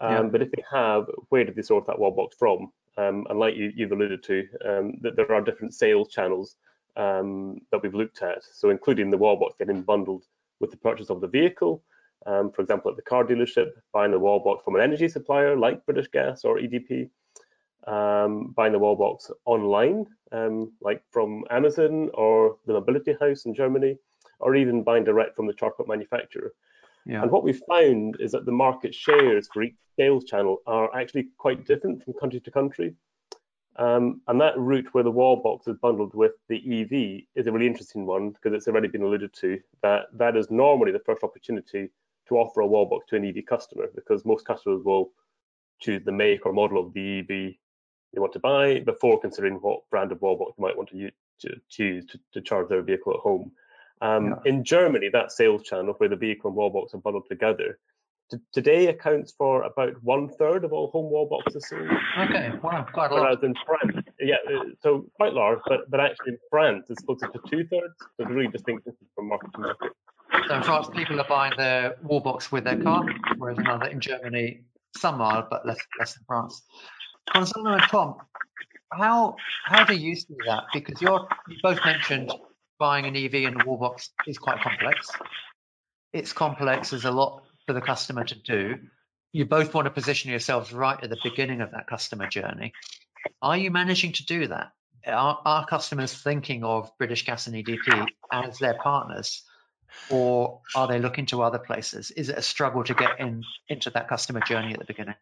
Um, 0.00 0.12
yeah. 0.12 0.22
But 0.22 0.42
if 0.42 0.50
they 0.50 0.64
have, 0.70 1.06
where 1.28 1.44
did 1.44 1.56
they 1.56 1.62
source 1.62 1.84
that 1.86 1.98
wall 1.98 2.10
box 2.10 2.36
from? 2.38 2.72
Um, 2.96 3.26
and 3.30 3.38
like 3.38 3.54
you, 3.56 3.72
have 3.80 3.92
alluded 3.92 4.22
to, 4.24 4.48
um, 4.64 4.94
that 5.02 5.16
there 5.16 5.32
are 5.32 5.40
different 5.40 5.74
sales 5.74 6.08
channels 6.08 6.56
um, 6.96 7.60
that 7.70 7.82
we've 7.82 7.94
looked 7.94 8.22
at. 8.22 8.42
So 8.52 8.70
including 8.70 9.10
the 9.10 9.18
wall 9.18 9.36
box 9.36 9.54
getting 9.58 9.82
bundled 9.82 10.24
with 10.58 10.70
the 10.70 10.76
purchase 10.76 11.10
of 11.10 11.20
the 11.20 11.28
vehicle. 11.28 11.82
Um, 12.26 12.50
for 12.50 12.60
example, 12.62 12.90
at 12.90 12.96
the 12.96 13.02
car 13.02 13.24
dealership, 13.24 13.70
buying 13.92 14.10
the 14.10 14.18
wall 14.18 14.40
box 14.40 14.62
from 14.64 14.74
an 14.74 14.82
energy 14.82 15.08
supplier 15.08 15.56
like 15.56 15.84
British 15.86 16.08
Gas 16.08 16.44
or 16.44 16.58
EDP, 16.58 17.08
um, 17.86 18.52
buying 18.56 18.72
the 18.72 18.78
wall 18.78 18.96
box 18.96 19.30
online, 19.46 20.06
like 20.82 21.02
from 21.10 21.44
Amazon 21.50 22.10
or 22.14 22.56
the 22.66 22.74
Mobility 22.74 23.14
House 23.18 23.46
in 23.46 23.54
Germany, 23.54 23.96
or 24.38 24.54
even 24.54 24.82
buying 24.82 25.04
direct 25.04 25.36
from 25.36 25.46
the 25.46 25.54
point 25.54 25.88
manufacturer. 25.88 26.52
Yeah. 27.06 27.22
And 27.22 27.30
what 27.30 27.44
we 27.44 27.52
found 27.52 28.16
is 28.20 28.32
that 28.32 28.46
the 28.46 28.52
market 28.52 28.94
shares 28.94 29.48
for 29.52 29.62
each 29.62 29.74
sales 29.98 30.24
channel 30.24 30.58
are 30.66 30.94
actually 30.94 31.28
quite 31.38 31.66
different 31.66 32.04
from 32.04 32.14
country 32.14 32.40
to 32.40 32.50
country. 32.50 32.94
Um, 33.76 34.20
and 34.28 34.40
that 34.40 34.58
route 34.58 34.88
where 34.92 35.04
the 35.04 35.10
wall 35.10 35.36
box 35.36 35.66
is 35.66 35.76
bundled 35.80 36.14
with 36.14 36.32
the 36.48 36.56
EV 36.56 37.22
is 37.34 37.46
a 37.46 37.52
really 37.52 37.66
interesting 37.66 38.04
one 38.04 38.30
because 38.30 38.52
it's 38.52 38.68
already 38.68 38.88
been 38.88 39.02
alluded 39.02 39.32
to 39.34 39.58
that 39.82 40.06
that 40.12 40.36
is 40.36 40.50
normally 40.50 40.92
the 40.92 40.98
first 41.06 41.22
opportunity 41.22 41.88
to 42.28 42.36
offer 42.36 42.60
a 42.60 42.66
wall 42.66 42.84
box 42.84 43.06
to 43.08 43.16
an 43.16 43.24
EV 43.24 43.44
customer 43.46 43.86
because 43.94 44.24
most 44.24 44.44
customers 44.44 44.82
will 44.84 45.12
choose 45.80 46.02
the 46.04 46.12
make 46.12 46.44
or 46.44 46.52
model 46.52 46.84
of 46.84 46.92
the 46.92 47.20
EV 47.20 47.54
they 48.12 48.20
want 48.20 48.32
to 48.32 48.40
buy 48.40 48.80
before 48.80 49.20
considering 49.20 49.54
what 49.56 49.88
brand 49.90 50.12
of 50.12 50.20
wall 50.20 50.36
box 50.36 50.54
they 50.56 50.62
might 50.62 50.76
want 50.76 50.88
to, 50.90 50.96
use, 50.96 51.12
to 51.40 51.54
choose 51.68 52.04
to, 52.06 52.18
to 52.32 52.40
charge 52.40 52.68
their 52.68 52.82
vehicle 52.82 53.14
at 53.14 53.20
home. 53.20 53.52
Um, 54.00 54.28
yeah. 54.28 54.50
In 54.50 54.64
Germany, 54.64 55.10
that 55.12 55.32
sales 55.32 55.62
channel 55.62 55.94
where 55.98 56.08
the 56.08 56.16
vehicle 56.16 56.48
and 56.48 56.56
wall 56.56 56.70
box 56.70 56.94
are 56.94 56.98
bundled 56.98 57.26
together 57.28 57.78
today 58.52 58.86
accounts 58.88 59.32
for 59.32 59.62
about 59.62 60.02
one 60.02 60.28
third 60.28 60.64
of 60.64 60.72
all 60.72 60.90
home 60.90 61.10
wall 61.10 61.26
boxes 61.26 61.68
sold. 61.68 61.88
Okay, 62.18 62.52
wow, 62.62 62.86
quite 62.92 63.10
a 63.10 63.14
lot. 63.14 63.22
Whereas 63.22 63.38
in 63.42 63.54
France, 63.66 64.06
yeah, 64.20 64.36
uh, 64.48 64.64
so 64.82 65.06
quite 65.14 65.32
large, 65.32 65.60
but 65.66 65.90
but 65.90 66.00
actually 66.00 66.32
in 66.32 66.38
France 66.50 66.86
it's 66.90 67.02
closer 67.02 67.28
to 67.28 67.40
two 67.48 67.64
thirds. 67.66 67.94
So 67.98 68.24
it's 68.24 68.30
really 68.30 68.48
distinct 68.48 68.88
from 69.14 69.28
market 69.28 69.52
to 69.54 69.60
market. 69.60 69.92
So 70.48 70.54
in 70.54 70.62
France, 70.62 70.88
people 70.94 71.20
are 71.20 71.28
buying 71.28 71.52
their 71.56 71.96
wall 72.02 72.20
box 72.20 72.52
with 72.52 72.64
their 72.64 72.80
car, 72.80 73.04
whereas 73.36 73.58
in, 73.58 73.66
other, 73.66 73.86
in 73.86 74.00
Germany, 74.00 74.62
some 74.96 75.20
are, 75.20 75.46
but 75.50 75.66
less 75.66 75.78
less 75.98 76.16
in 76.16 76.22
France. 76.26 76.62
Gonzalo 77.32 77.72
and 77.72 77.82
Tom, 77.82 78.16
how 78.92 79.36
how 79.64 79.84
do 79.84 79.94
you 79.94 80.14
see 80.14 80.36
that? 80.46 80.64
Because 80.72 81.00
you're 81.02 81.26
you 81.48 81.56
both 81.62 81.80
mentioned 81.84 82.32
buying 82.80 83.04
an 83.04 83.14
EV 83.14 83.34
in 83.34 83.60
a 83.60 83.64
wall 83.64 83.76
box 83.76 84.10
is 84.26 84.38
quite 84.38 84.60
complex. 84.62 85.08
It's 86.12 86.32
complex. 86.32 86.90
There's 86.90 87.04
a 87.04 87.12
lot 87.12 87.44
for 87.66 87.74
the 87.74 87.80
customer 87.80 88.24
to 88.24 88.34
do. 88.34 88.78
You 89.32 89.44
both 89.44 89.72
want 89.72 89.84
to 89.84 89.90
position 89.92 90.30
yourselves 90.30 90.72
right 90.72 90.98
at 91.00 91.08
the 91.08 91.18
beginning 91.22 91.60
of 91.60 91.70
that 91.72 91.86
customer 91.86 92.26
journey. 92.26 92.72
Are 93.40 93.56
you 93.56 93.70
managing 93.70 94.12
to 94.14 94.24
do 94.24 94.48
that? 94.48 94.72
Are, 95.06 95.40
are 95.44 95.66
customers 95.66 96.12
thinking 96.12 96.64
of 96.64 96.90
British 96.98 97.24
Gas 97.24 97.46
and 97.46 97.54
EDP 97.54 98.06
as 98.32 98.58
their 98.58 98.74
partners, 98.74 99.44
or 100.10 100.62
are 100.74 100.88
they 100.88 100.98
looking 100.98 101.26
to 101.26 101.42
other 101.42 101.58
places? 101.58 102.10
Is 102.10 102.28
it 102.28 102.38
a 102.38 102.42
struggle 102.42 102.82
to 102.84 102.94
get 102.94 103.20
in 103.20 103.44
into 103.68 103.90
that 103.90 104.08
customer 104.08 104.40
journey 104.40 104.72
at 104.72 104.78
the 104.78 104.84
beginning? 104.86 105.14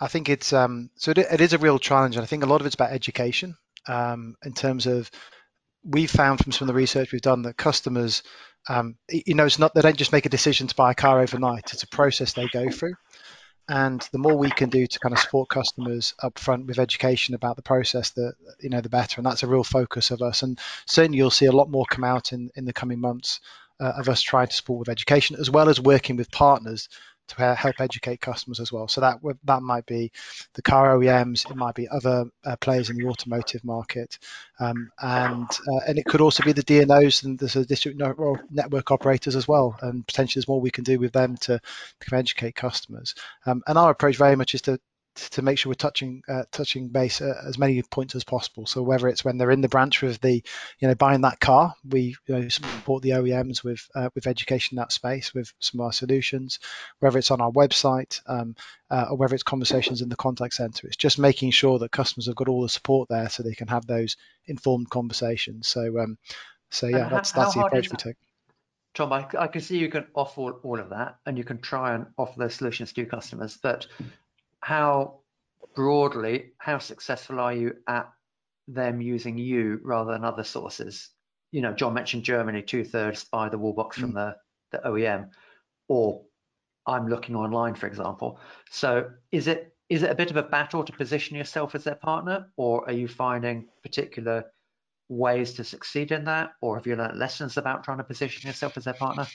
I 0.00 0.08
think 0.08 0.28
it's 0.28 0.52
um, 0.52 0.90
so 0.96 1.10
it, 1.10 1.18
it 1.18 1.40
is 1.40 1.52
a 1.52 1.58
real 1.58 1.78
challenge, 1.78 2.16
and 2.16 2.22
I 2.22 2.26
think 2.26 2.42
a 2.42 2.46
lot 2.46 2.60
of 2.60 2.66
it's 2.66 2.74
about 2.74 2.92
education 2.92 3.56
um, 3.86 4.36
in 4.44 4.54
terms 4.54 4.86
of 4.86 5.10
we've 5.84 6.10
found 6.10 6.40
from 6.40 6.52
some 6.52 6.68
of 6.68 6.74
the 6.74 6.78
research 6.78 7.12
we've 7.12 7.20
done 7.20 7.42
that 7.42 7.56
customers, 7.56 8.22
um, 8.68 8.96
you 9.08 9.34
know, 9.34 9.44
it's 9.44 9.58
not 9.58 9.74
they 9.74 9.82
don't 9.82 9.96
just 9.96 10.12
make 10.12 10.26
a 10.26 10.30
decision 10.30 10.66
to 10.66 10.74
buy 10.74 10.92
a 10.92 10.94
car 10.94 11.20
overnight. 11.20 11.72
It's 11.72 11.82
a 11.82 11.88
process 11.88 12.32
they 12.32 12.48
go 12.48 12.70
through, 12.70 12.94
and 13.68 14.00
the 14.12 14.18
more 14.18 14.36
we 14.36 14.50
can 14.50 14.70
do 14.70 14.86
to 14.86 14.98
kind 14.98 15.12
of 15.12 15.18
support 15.18 15.48
customers 15.48 16.14
up 16.22 16.38
front 16.38 16.66
with 16.66 16.78
education 16.78 17.34
about 17.34 17.56
the 17.56 17.62
process, 17.62 18.10
the 18.10 18.32
you 18.60 18.70
know 18.70 18.80
the 18.80 18.88
better. 18.88 19.18
And 19.18 19.26
that's 19.26 19.42
a 19.42 19.48
real 19.48 19.64
focus 19.64 20.10
of 20.10 20.22
us. 20.22 20.42
And 20.42 20.58
certainly 20.86 21.18
you'll 21.18 21.30
see 21.30 21.46
a 21.46 21.52
lot 21.52 21.70
more 21.70 21.84
come 21.88 22.04
out 22.04 22.32
in 22.32 22.50
in 22.56 22.64
the 22.64 22.72
coming 22.72 23.00
months 23.00 23.40
uh, 23.80 23.92
of 23.98 24.08
us 24.08 24.22
trying 24.22 24.48
to 24.48 24.56
support 24.56 24.80
with 24.80 24.88
education 24.88 25.36
as 25.38 25.50
well 25.50 25.68
as 25.68 25.80
working 25.80 26.16
with 26.16 26.30
partners 26.30 26.88
to 27.28 27.54
help 27.54 27.80
educate 27.80 28.20
customers 28.20 28.60
as 28.60 28.72
well. 28.72 28.88
So 28.88 29.00
that 29.00 29.18
that 29.44 29.62
might 29.62 29.86
be 29.86 30.12
the 30.54 30.62
car 30.62 30.96
OEMs, 30.96 31.50
it 31.50 31.56
might 31.56 31.74
be 31.74 31.88
other 31.88 32.26
uh, 32.44 32.56
players 32.56 32.90
in 32.90 32.96
the 32.96 33.06
automotive 33.06 33.64
market, 33.64 34.18
um, 34.60 34.90
and 35.00 35.48
uh, 35.50 35.80
and 35.86 35.98
it 35.98 36.04
could 36.06 36.20
also 36.20 36.42
be 36.42 36.52
the 36.52 36.62
DNOs 36.62 37.24
and 37.24 37.38
the 37.38 37.64
district 37.64 38.00
network 38.50 38.90
operators 38.90 39.36
as 39.36 39.48
well. 39.48 39.76
And 39.82 40.06
potentially 40.06 40.40
there's 40.40 40.48
more 40.48 40.60
we 40.60 40.70
can 40.70 40.84
do 40.84 40.98
with 40.98 41.12
them 41.12 41.36
to, 41.38 41.60
to 42.00 42.16
educate 42.16 42.54
customers. 42.54 43.14
Um, 43.46 43.62
and 43.66 43.78
our 43.78 43.90
approach 43.90 44.16
very 44.16 44.36
much 44.36 44.54
is 44.54 44.62
to 44.62 44.78
to 45.14 45.42
make 45.42 45.58
sure 45.58 45.70
we're 45.70 45.74
touching 45.74 46.22
uh, 46.28 46.44
touching 46.50 46.88
base 46.88 47.20
uh, 47.20 47.40
as 47.46 47.58
many 47.58 47.82
points 47.82 48.14
as 48.14 48.24
possible. 48.24 48.66
So 48.66 48.82
whether 48.82 49.08
it's 49.08 49.24
when 49.24 49.38
they're 49.38 49.50
in 49.50 49.60
the 49.60 49.68
branch 49.68 50.02
with 50.02 50.20
the, 50.20 50.42
you 50.78 50.88
know, 50.88 50.94
buying 50.94 51.20
that 51.22 51.40
car, 51.40 51.74
we 51.88 52.16
you 52.26 52.38
know, 52.38 52.48
support 52.48 53.02
the 53.02 53.10
OEMs 53.10 53.62
with 53.62 53.88
uh, 53.94 54.10
with 54.14 54.26
education 54.26 54.76
in 54.76 54.80
that 54.80 54.92
space 54.92 55.32
with 55.32 55.52
some 55.60 55.80
of 55.80 55.86
our 55.86 55.92
solutions. 55.92 56.58
Whether 56.98 57.18
it's 57.18 57.30
on 57.30 57.40
our 57.40 57.52
website 57.52 58.20
um, 58.26 58.56
uh, 58.90 59.06
or 59.10 59.16
whether 59.16 59.34
it's 59.34 59.44
conversations 59.44 60.02
in 60.02 60.08
the 60.08 60.16
contact 60.16 60.54
center, 60.54 60.86
it's 60.86 60.96
just 60.96 61.18
making 61.18 61.52
sure 61.52 61.78
that 61.78 61.92
customers 61.92 62.26
have 62.26 62.36
got 62.36 62.48
all 62.48 62.62
the 62.62 62.68
support 62.68 63.08
there 63.08 63.28
so 63.28 63.42
they 63.42 63.54
can 63.54 63.68
have 63.68 63.86
those 63.86 64.16
informed 64.46 64.90
conversations. 64.90 65.68
So 65.68 66.00
um, 66.00 66.18
so 66.70 66.88
yeah, 66.88 67.08
that's 67.08 67.32
that's 67.32 67.54
the 67.54 67.64
approach 67.64 67.90
we 67.90 67.96
take. 67.96 68.16
Tom, 68.94 69.12
I, 69.12 69.26
I, 69.36 69.48
can 69.48 69.60
see 69.60 69.78
you 69.78 69.88
can 69.88 70.06
offer 70.14 70.52
all 70.62 70.78
of 70.78 70.90
that 70.90 71.16
and 71.26 71.36
you 71.36 71.42
can 71.42 71.60
try 71.60 71.96
and 71.96 72.06
offer 72.16 72.38
those 72.38 72.54
solutions 72.54 72.92
to 72.92 73.00
your 73.00 73.10
customers, 73.10 73.58
but 73.60 73.88
how 74.64 75.20
broadly, 75.74 76.52
how 76.56 76.78
successful 76.78 77.38
are 77.38 77.52
you 77.52 77.74
at 77.86 78.08
them 78.66 79.02
using 79.02 79.36
you 79.36 79.78
rather 79.82 80.12
than 80.12 80.24
other 80.24 80.42
sources? 80.42 81.10
You 81.52 81.60
know, 81.60 81.74
John 81.74 81.92
mentioned 81.92 82.22
Germany, 82.22 82.62
two 82.62 82.82
thirds 82.82 83.24
buy 83.24 83.50
the 83.50 83.58
wall 83.58 83.74
box 83.74 83.98
mm. 83.98 84.00
from 84.00 84.14
the, 84.14 84.36
the 84.72 84.78
OEM, 84.78 85.28
or 85.88 86.22
I'm 86.86 87.08
looking 87.08 87.36
online, 87.36 87.74
for 87.74 87.86
example. 87.86 88.40
So 88.70 89.10
is 89.32 89.48
it 89.48 89.76
is 89.90 90.02
it 90.02 90.10
a 90.10 90.14
bit 90.14 90.30
of 90.30 90.38
a 90.38 90.42
battle 90.42 90.82
to 90.82 90.92
position 90.94 91.36
yourself 91.36 91.74
as 91.74 91.84
their 91.84 91.96
partner, 91.96 92.48
or 92.56 92.86
are 92.88 92.94
you 92.94 93.06
finding 93.06 93.68
particular 93.82 94.44
ways 95.10 95.52
to 95.54 95.64
succeed 95.64 96.10
in 96.10 96.24
that, 96.24 96.52
or 96.62 96.76
have 96.76 96.86
you 96.86 96.96
learned 96.96 97.18
lessons 97.18 97.58
about 97.58 97.84
trying 97.84 97.98
to 97.98 98.04
position 98.04 98.48
yourself 98.48 98.78
as 98.78 98.84
their 98.84 98.94
partner? 98.94 99.26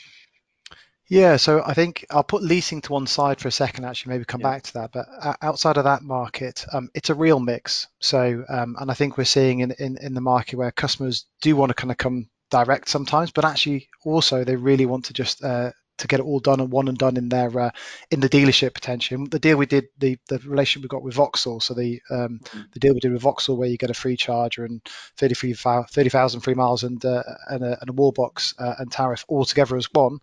Yeah, 1.09 1.37
so 1.37 1.63
I 1.65 1.73
think 1.73 2.05
I'll 2.11 2.23
put 2.23 2.43
leasing 2.43 2.81
to 2.81 2.93
one 2.93 3.07
side 3.07 3.39
for 3.39 3.47
a 3.47 3.51
second, 3.51 3.83
actually, 3.83 4.11
maybe 4.11 4.25
come 4.25 4.41
yeah. 4.41 4.51
back 4.51 4.63
to 4.63 4.73
that. 4.73 4.91
But 4.93 5.07
outside 5.41 5.77
of 5.77 5.85
that 5.85 6.03
market, 6.03 6.63
um, 6.71 6.89
it's 6.93 7.09
a 7.09 7.15
real 7.15 7.39
mix. 7.39 7.87
So, 7.99 8.45
um, 8.47 8.75
and 8.79 8.91
I 8.91 8.93
think 8.93 9.17
we're 9.17 9.23
seeing 9.25 9.61
in, 9.61 9.71
in, 9.71 9.97
in 9.97 10.13
the 10.13 10.21
market 10.21 10.57
where 10.57 10.71
customers 10.71 11.25
do 11.41 11.55
want 11.55 11.71
to 11.71 11.73
kind 11.73 11.89
of 11.89 11.97
come 11.97 12.29
direct 12.51 12.89
sometimes, 12.89 13.31
but 13.31 13.43
actually 13.43 13.89
also 14.05 14.43
they 14.43 14.55
really 14.55 14.85
want 14.85 15.05
to 15.05 15.13
just 15.13 15.43
uh, 15.43 15.71
to 15.99 16.07
get 16.07 16.19
it 16.19 16.25
all 16.25 16.39
done 16.39 16.59
and 16.59 16.71
one 16.71 16.87
and 16.87 16.97
done 16.97 17.17
in 17.17 17.29
their 17.29 17.57
uh, 17.59 17.71
in 18.09 18.19
the 18.19 18.29
dealership 18.29 18.73
potentially. 18.73 19.25
the 19.27 19.39
deal 19.39 19.57
we 19.57 19.65
did, 19.65 19.87
the 19.97 20.17
the 20.27 20.39
relationship 20.39 20.83
we 20.83 20.95
got 20.95 21.03
with 21.03 21.13
Vauxhall, 21.13 21.59
so 21.59 21.73
the 21.73 22.01
um, 22.09 22.39
mm-hmm. 22.39 22.61
the 22.73 22.79
deal 22.79 22.93
we 22.93 22.99
did 22.99 23.11
with 23.11 23.21
Vauxhall, 23.21 23.57
where 23.57 23.69
you 23.69 23.77
get 23.77 23.89
a 23.89 23.93
free 23.93 24.17
charger 24.17 24.65
and 24.65 24.81
30,000 25.17 26.41
free 26.41 26.53
miles 26.53 26.83
and 26.83 27.03
uh, 27.05 27.23
and, 27.47 27.63
a, 27.63 27.77
and 27.81 27.89
a 27.89 27.93
wall 27.93 28.11
box 28.11 28.53
uh, 28.59 28.75
and 28.79 28.91
tariff 28.91 29.25
all 29.27 29.45
together 29.45 29.77
as 29.77 29.87
one. 29.93 30.19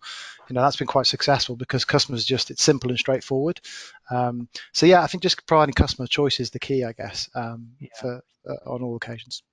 You 0.49 0.53
know 0.53 0.61
that's 0.61 0.77
been 0.77 0.87
quite 0.87 1.07
successful 1.07 1.55
because 1.55 1.85
customers 1.85 2.25
just 2.25 2.51
it's 2.51 2.63
simple 2.63 2.89
and 2.89 2.99
straightforward. 2.99 3.59
Um, 4.09 4.47
so 4.73 4.85
yeah, 4.85 5.01
I 5.01 5.07
think 5.07 5.23
just 5.23 5.45
providing 5.45 5.73
customer 5.73 6.07
choice 6.07 6.39
is 6.39 6.51
the 6.51 6.59
key, 6.59 6.83
I 6.83 6.93
guess, 6.93 7.29
um, 7.35 7.69
yeah. 7.79 7.89
for 7.99 8.21
uh, 8.49 8.69
on 8.71 8.81
all 8.81 8.95
occasions. 8.95 9.43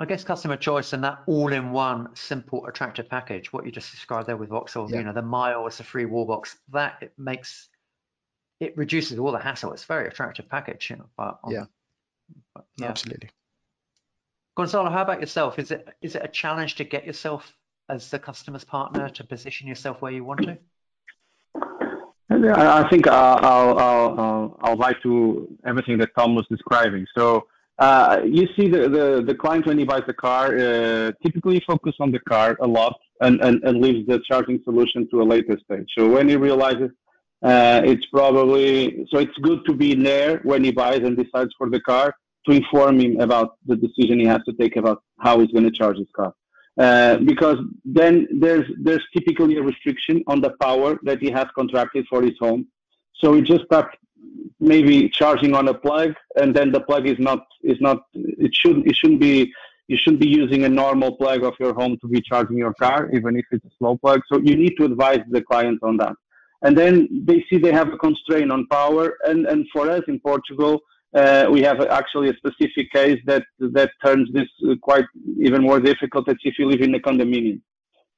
I 0.00 0.06
guess 0.06 0.24
customer 0.24 0.56
choice 0.56 0.94
and 0.94 1.04
that 1.04 1.18
all-in-one 1.26 2.08
simple, 2.14 2.64
attractive 2.66 3.06
package, 3.06 3.52
what 3.52 3.66
you 3.66 3.70
just 3.70 3.90
described 3.90 4.26
there 4.26 4.38
with 4.38 4.48
Vauxhall, 4.48 4.90
yeah. 4.90 4.96
you 4.96 5.04
know, 5.04 5.12
the 5.12 5.20
miles, 5.20 5.76
the 5.76 5.84
free 5.84 6.06
wall 6.06 6.24
box, 6.24 6.56
that 6.72 6.96
it 7.02 7.12
makes 7.18 7.68
it 8.60 8.74
reduces 8.78 9.18
all 9.18 9.30
the 9.30 9.38
hassle. 9.38 9.74
It's 9.74 9.84
a 9.84 9.86
very 9.86 10.08
attractive 10.08 10.48
package, 10.48 10.88
you 10.88 10.96
know. 10.96 11.04
But 11.18 11.38
on, 11.44 11.52
yeah. 11.52 11.64
But, 12.54 12.64
yeah, 12.78 12.88
absolutely. 12.88 13.28
Gonzalo, 14.56 14.88
how 14.88 15.02
about 15.02 15.20
yourself? 15.20 15.58
Is 15.58 15.70
it 15.70 15.86
is 16.00 16.16
it 16.16 16.22
a 16.24 16.28
challenge 16.28 16.76
to 16.76 16.84
get 16.84 17.04
yourself 17.04 17.54
as 17.90 18.08
the 18.08 18.18
customer's 18.18 18.64
partner 18.64 19.10
to 19.10 19.24
position 19.24 19.68
yourself 19.68 20.00
where 20.00 20.12
you 20.12 20.24
want 20.24 20.40
to? 20.42 20.58
I 22.30 22.88
think 22.88 23.06
uh, 23.06 23.10
I'll, 23.10 23.78
I'll, 23.78 24.20
I'll, 24.20 24.58
I'll 24.62 24.76
like 24.76 25.02
to 25.02 25.46
everything 25.66 25.98
that 25.98 26.14
Tom 26.16 26.34
was 26.34 26.46
describing. 26.48 27.06
So 27.14 27.46
uh, 27.80 28.20
you 28.24 28.46
see 28.56 28.68
the, 28.68 28.88
the, 28.96 29.24
the 29.26 29.34
client 29.34 29.66
when 29.66 29.78
he 29.78 29.84
buys 29.84 30.02
the 30.06 30.12
car 30.12 30.46
uh, 30.56 31.10
typically 31.24 31.62
focus 31.66 31.94
on 31.98 32.12
the 32.12 32.20
car 32.20 32.56
a 32.60 32.66
lot 32.66 32.94
and, 33.22 33.40
and, 33.40 33.62
and 33.64 33.80
leaves 33.80 34.06
the 34.06 34.20
charging 34.28 34.60
solution 34.64 35.08
to 35.10 35.22
a 35.22 35.24
later 35.24 35.58
stage. 35.64 35.88
So 35.96 36.06
when 36.08 36.28
he 36.28 36.36
realizes 36.36 36.90
uh, 37.42 37.80
it's 37.84 38.04
probably 38.06 39.06
so 39.10 39.18
it's 39.18 39.36
good 39.40 39.60
to 39.66 39.74
be 39.74 39.94
there 39.94 40.40
when 40.42 40.62
he 40.62 40.70
buys 40.70 41.00
and 41.00 41.16
decides 41.16 41.52
for 41.56 41.70
the 41.70 41.80
car 41.80 42.14
to 42.46 42.54
inform 42.54 43.00
him 43.00 43.18
about 43.18 43.56
the 43.66 43.76
decision 43.76 44.20
he 44.20 44.26
has 44.26 44.42
to 44.44 44.52
take 44.60 44.76
about 44.76 45.02
how 45.18 45.40
he's 45.40 45.50
going 45.50 45.64
to 45.64 45.70
charge 45.70 45.96
his 45.96 46.08
car. 46.14 46.34
Uh, 46.78 47.16
because 47.18 47.58
then 47.84 48.28
there's 48.30 48.66
there's 48.82 49.04
typically 49.16 49.56
a 49.56 49.62
restriction 49.62 50.22
on 50.26 50.40
the 50.40 50.50
power 50.60 50.98
that 51.02 51.18
he 51.20 51.30
has 51.30 51.46
contracted 51.58 52.06
for 52.10 52.22
his 52.22 52.36
home. 52.38 52.66
So 53.22 53.34
he 53.34 53.42
just 53.42 53.64
starts 53.64 53.94
maybe 54.60 55.08
charging 55.08 55.54
on 55.54 55.68
a 55.68 55.74
plug 55.74 56.14
and 56.36 56.54
then 56.54 56.70
the 56.70 56.80
plug 56.80 57.06
is 57.06 57.18
not 57.18 57.46
is 57.62 57.80
not 57.80 57.98
it 58.14 58.54
shouldn't 58.54 58.86
it 58.86 58.94
shouldn't 58.94 59.20
be 59.20 59.52
you 59.88 59.96
shouldn't 59.96 60.20
be 60.20 60.28
using 60.28 60.62
a 60.64 60.68
normal 60.68 61.16
plug 61.16 61.42
of 61.42 61.54
your 61.58 61.74
home 61.74 61.98
to 62.00 62.06
be 62.06 62.20
charging 62.20 62.56
your 62.56 62.74
car 62.74 63.10
even 63.12 63.36
if 63.36 63.44
it's 63.50 63.64
a 63.64 63.70
slow 63.76 63.96
plug. 63.96 64.20
So 64.30 64.38
you 64.38 64.56
need 64.56 64.74
to 64.76 64.84
advise 64.84 65.22
the 65.28 65.42
client 65.42 65.80
on 65.82 65.96
that. 65.96 66.14
And 66.62 66.78
then 66.78 67.08
they 67.24 67.44
see 67.48 67.58
they 67.58 67.72
have 67.72 67.92
a 67.92 67.98
constraint 67.98 68.52
on 68.52 68.68
power. 68.68 69.16
And 69.24 69.46
and 69.46 69.66
for 69.72 69.90
us 69.90 70.02
in 70.06 70.20
portugal 70.20 70.74
uh, 71.20 71.46
we 71.54 71.60
have 71.62 71.80
actually 72.00 72.28
a 72.30 72.36
specific 72.42 72.86
case 72.92 73.20
that 73.30 73.44
that 73.78 73.90
turns 74.04 74.26
this 74.32 74.50
quite 74.80 75.08
even 75.46 75.62
more 75.62 75.80
difficult 75.80 76.28
as 76.28 76.36
if 76.44 76.54
you 76.58 76.66
live 76.68 76.82
in 76.82 76.94
a 76.94 77.00
condominium. 77.00 77.60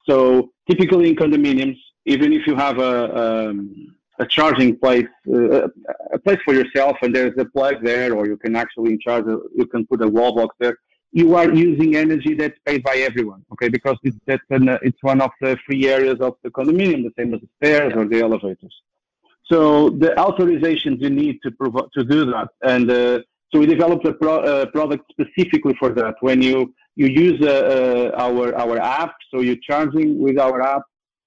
So 0.09 0.51
typically 0.71 1.09
in 1.11 1.17
condominiums 1.17 1.79
even 2.05 2.33
if 2.33 2.47
you 2.49 2.55
have 2.57 2.79
a 2.79 2.95
um, 3.23 3.95
a 4.19 4.27
charging 4.27 4.77
place, 4.77 5.07
uh, 5.33 5.69
a 6.13 6.19
place 6.19 6.39
for 6.45 6.55
yourself, 6.55 6.97
and 7.03 7.15
there's 7.15 7.37
a 7.39 7.45
plug 7.45 7.83
there, 7.83 8.15
or 8.15 8.27
you 8.27 8.37
can 8.37 8.57
actually 8.57 8.99
charge. 8.99 9.27
A, 9.27 9.39
you 9.57 9.67
can 9.67 9.87
put 9.87 10.03
a 10.03 10.09
wall 10.09 10.35
box 10.35 10.55
there. 10.59 10.77
You 11.13 11.35
are 11.35 11.51
using 11.53 11.97
energy 11.97 12.35
that's 12.35 12.59
paid 12.65 12.83
by 12.83 12.97
everyone, 12.97 13.45
okay? 13.53 13.69
Because 13.69 13.97
it's 14.03 14.17
that's 14.27 14.43
an, 14.51 14.69
it's 14.83 15.03
one 15.03 15.21
of 15.21 15.31
the 15.41 15.59
free 15.67 15.89
areas 15.89 16.21
of 16.21 16.35
the 16.43 16.51
condominium, 16.51 17.03
the 17.05 17.13
same 17.19 17.35
as 17.35 17.41
the 17.41 17.49
stairs 17.59 17.93
or 17.95 18.07
the 18.07 18.21
elevators. 18.21 18.75
So 19.45 19.91
the 19.91 20.11
authorizations 20.27 21.01
you 21.01 21.11
need 21.11 21.41
to 21.43 21.51
provide 21.51 21.89
to 21.95 22.05
do 22.05 22.27
that, 22.27 22.49
and 22.63 22.91
uh, 22.91 23.21
so 23.51 23.59
we 23.61 23.67
developed 23.67 24.07
a 24.07 24.15
pro, 24.15 24.39
uh, 24.41 24.67
product 24.67 25.05
specifically 25.11 25.75
for 25.79 25.91
that. 25.91 26.15
When 26.21 26.41
you 26.41 26.75
you 26.97 27.07
use 27.07 27.41
uh, 27.43 28.13
uh, 28.15 28.23
our 28.27 28.55
our 28.57 28.79
app, 28.79 29.15
so 29.31 29.41
you're 29.41 29.63
charging 29.71 30.21
with 30.23 30.39
our 30.39 30.63
app 30.63 30.83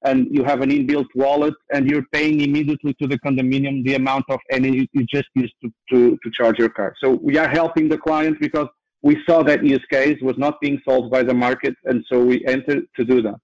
and 0.05 0.27
you 0.35 0.43
have 0.43 0.61
an 0.61 0.69
inbuilt 0.69 1.07
wallet 1.15 1.53
and 1.73 1.89
you're 1.89 2.05
paying 2.13 2.41
immediately 2.41 2.93
to 3.01 3.07
the 3.07 3.19
condominium 3.19 3.83
the 3.83 3.95
amount 3.95 4.25
of 4.29 4.39
energy 4.51 4.87
you 4.93 5.03
just 5.05 5.29
used 5.35 5.53
to, 5.61 5.69
to, 5.91 6.17
to 6.23 6.31
charge 6.37 6.57
your 6.59 6.69
car. 6.69 6.93
So 7.03 7.07
we 7.29 7.37
are 7.37 7.49
helping 7.49 7.89
the 7.89 7.97
client 7.97 8.37
because 8.39 8.67
we 9.01 9.17
saw 9.27 9.43
that 9.43 9.63
use 9.63 9.85
case 9.91 10.17
was 10.21 10.37
not 10.37 10.61
being 10.61 10.79
solved 10.87 11.11
by 11.11 11.23
the 11.23 11.33
market 11.33 11.75
and 11.85 12.03
so 12.09 12.23
we 12.23 12.45
entered 12.45 12.83
to 12.95 13.03
do 13.03 13.21
that. 13.23 13.39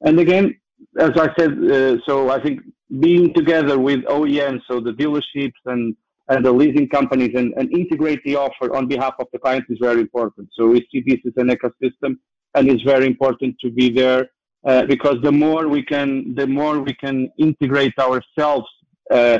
And 0.00 0.18
again, 0.18 0.58
as 0.98 1.10
I 1.16 1.28
said, 1.38 1.52
uh, 1.70 1.96
so 2.06 2.30
I 2.30 2.40
think 2.42 2.60
being 3.00 3.34
together 3.34 3.78
with 3.78 4.00
OEMs, 4.04 4.62
so 4.68 4.80
the 4.80 4.92
dealerships 4.92 5.62
and 5.66 5.96
and 6.30 6.44
the 6.44 6.52
leasing 6.52 6.88
companies 6.88 7.32
and, 7.34 7.54
and 7.56 7.72
integrate 7.72 8.22
the 8.24 8.36
offer 8.36 8.74
on 8.76 8.86
behalf 8.86 9.14
of 9.18 9.26
the 9.32 9.38
client 9.38 9.64
is 9.70 9.78
very 9.80 10.02
important. 10.02 10.46
So 10.52 10.66
we 10.66 10.86
see 10.92 11.02
this 11.06 11.20
as 11.26 11.32
an 11.36 11.48
ecosystem 11.48 12.18
and 12.54 12.68
it's 12.68 12.82
very 12.82 13.06
important 13.06 13.56
to 13.62 13.70
be 13.70 13.90
there 13.90 14.28
uh, 14.64 14.84
because 14.86 15.16
the 15.22 15.32
more 15.32 15.68
we 15.68 15.82
can, 15.82 16.34
the 16.34 16.46
more 16.46 16.80
we 16.80 16.94
can 16.94 17.30
integrate 17.38 17.96
ourselves 17.98 18.66
uh, 19.10 19.38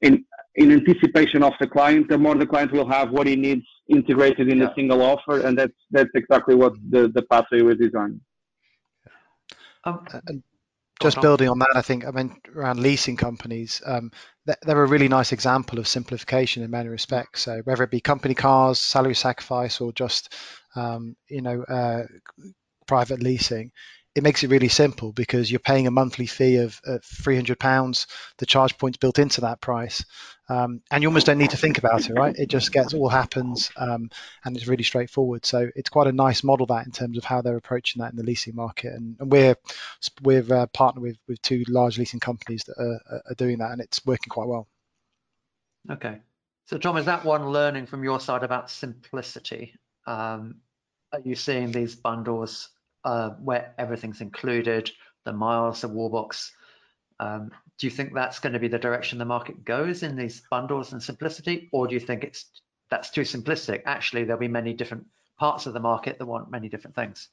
in 0.00 0.24
in 0.56 0.72
anticipation 0.72 1.42
of 1.42 1.52
the 1.60 1.66
client, 1.66 2.08
the 2.08 2.18
more 2.18 2.34
the 2.34 2.46
client 2.46 2.72
will 2.72 2.88
have 2.88 3.10
what 3.10 3.26
he 3.26 3.36
needs 3.36 3.64
integrated 3.88 4.48
in 4.48 4.58
yeah. 4.58 4.70
a 4.70 4.74
single 4.74 5.02
offer, 5.02 5.40
and 5.40 5.58
that's 5.58 5.72
that's 5.90 6.10
exactly 6.14 6.54
what 6.54 6.72
the 6.90 7.08
the 7.08 7.22
pathway 7.22 7.62
we 7.62 7.74
designed. 7.74 8.20
Um, 9.84 10.06
and 10.26 10.42
just 11.00 11.20
building 11.22 11.48
on 11.48 11.58
that, 11.60 11.72
I 11.74 11.82
think 11.82 12.06
I 12.06 12.10
mean 12.10 12.36
around 12.54 12.80
leasing 12.80 13.16
companies, 13.16 13.80
um, 13.86 14.12
they're 14.44 14.82
a 14.82 14.86
really 14.86 15.08
nice 15.08 15.32
example 15.32 15.78
of 15.78 15.88
simplification 15.88 16.62
in 16.62 16.70
many 16.70 16.88
respects. 16.88 17.42
So 17.42 17.62
whether 17.64 17.82
it 17.84 17.90
be 17.90 18.00
company 18.00 18.34
cars, 18.34 18.78
salary 18.78 19.14
sacrifice, 19.14 19.80
or 19.80 19.92
just 19.92 20.34
um, 20.76 21.16
you 21.28 21.42
know 21.42 21.62
uh, 21.62 22.02
private 22.86 23.22
leasing, 23.22 23.72
it 24.20 24.22
makes 24.22 24.44
it 24.44 24.50
really 24.50 24.68
simple 24.68 25.12
because 25.12 25.50
you're 25.50 25.58
paying 25.58 25.86
a 25.86 25.90
monthly 25.90 26.26
fee 26.26 26.56
of, 26.56 26.78
of 26.84 27.02
300 27.02 27.58
pounds. 27.58 28.06
The 28.36 28.44
charge 28.44 28.76
points 28.76 28.98
built 28.98 29.18
into 29.18 29.40
that 29.40 29.62
price. 29.62 30.04
Um, 30.50 30.82
and 30.90 31.02
you 31.02 31.08
almost 31.08 31.24
don't 31.24 31.38
need 31.38 31.52
to 31.52 31.56
think 31.56 31.78
about 31.78 32.10
it 32.10 32.12
right? 32.12 32.36
It 32.36 32.50
just 32.50 32.70
gets 32.70 32.92
all 32.92 33.08
happens 33.08 33.70
um, 33.78 34.10
and 34.44 34.54
it's 34.54 34.66
really 34.66 34.82
straightforward. 34.82 35.46
So 35.46 35.70
it's 35.74 35.88
quite 35.88 36.06
a 36.06 36.12
nice 36.12 36.44
model 36.44 36.66
that 36.66 36.84
in 36.84 36.92
terms 36.92 37.16
of 37.16 37.24
how 37.24 37.40
they're 37.40 37.56
approaching 37.56 38.00
that 38.00 38.10
in 38.10 38.18
the 38.18 38.22
leasing 38.22 38.54
market. 38.54 38.92
And, 38.92 39.16
and 39.20 39.32
we're 39.32 39.56
we're 40.20 40.44
uh, 40.52 40.66
partnered 40.66 41.02
with 41.02 41.16
with 41.26 41.40
two 41.40 41.64
large 41.68 41.96
leasing 41.96 42.20
companies 42.20 42.64
that 42.64 42.76
are, 42.78 43.22
are 43.30 43.34
doing 43.36 43.58
that 43.58 43.70
and 43.70 43.80
it's 43.80 44.04
working 44.04 44.28
quite 44.28 44.48
well. 44.48 44.68
Okay. 45.90 46.18
So 46.66 46.76
tom 46.76 46.98
is 46.98 47.06
that 47.06 47.24
one 47.24 47.48
learning 47.48 47.86
from 47.86 48.04
your 48.04 48.20
side 48.20 48.42
about 48.42 48.70
simplicity? 48.70 49.76
Um, 50.06 50.56
are 51.10 51.20
you 51.20 51.36
seeing 51.36 51.72
these 51.72 51.94
bundles 51.96 52.68
uh, 53.04 53.30
where 53.30 53.74
everything's 53.78 54.20
included, 54.20 54.90
the 55.24 55.32
miles, 55.32 55.80
the 55.80 55.88
wallbox. 55.88 56.50
Um, 57.18 57.50
do 57.78 57.86
you 57.86 57.90
think 57.90 58.14
that's 58.14 58.38
going 58.38 58.52
to 58.52 58.58
be 58.58 58.68
the 58.68 58.78
direction 58.78 59.18
the 59.18 59.24
market 59.24 59.64
goes 59.64 60.02
in 60.02 60.16
these 60.16 60.42
bundles 60.50 60.92
and 60.92 61.02
simplicity, 61.02 61.68
or 61.72 61.86
do 61.86 61.94
you 61.94 62.00
think 62.00 62.24
it's 62.24 62.46
that's 62.90 63.10
too 63.10 63.22
simplistic? 63.22 63.82
Actually, 63.86 64.24
there'll 64.24 64.40
be 64.40 64.48
many 64.48 64.72
different 64.72 65.06
parts 65.38 65.66
of 65.66 65.74
the 65.74 65.80
market 65.80 66.18
that 66.18 66.26
want 66.26 66.50
many 66.50 66.68
different 66.68 66.94
things. 66.94 67.28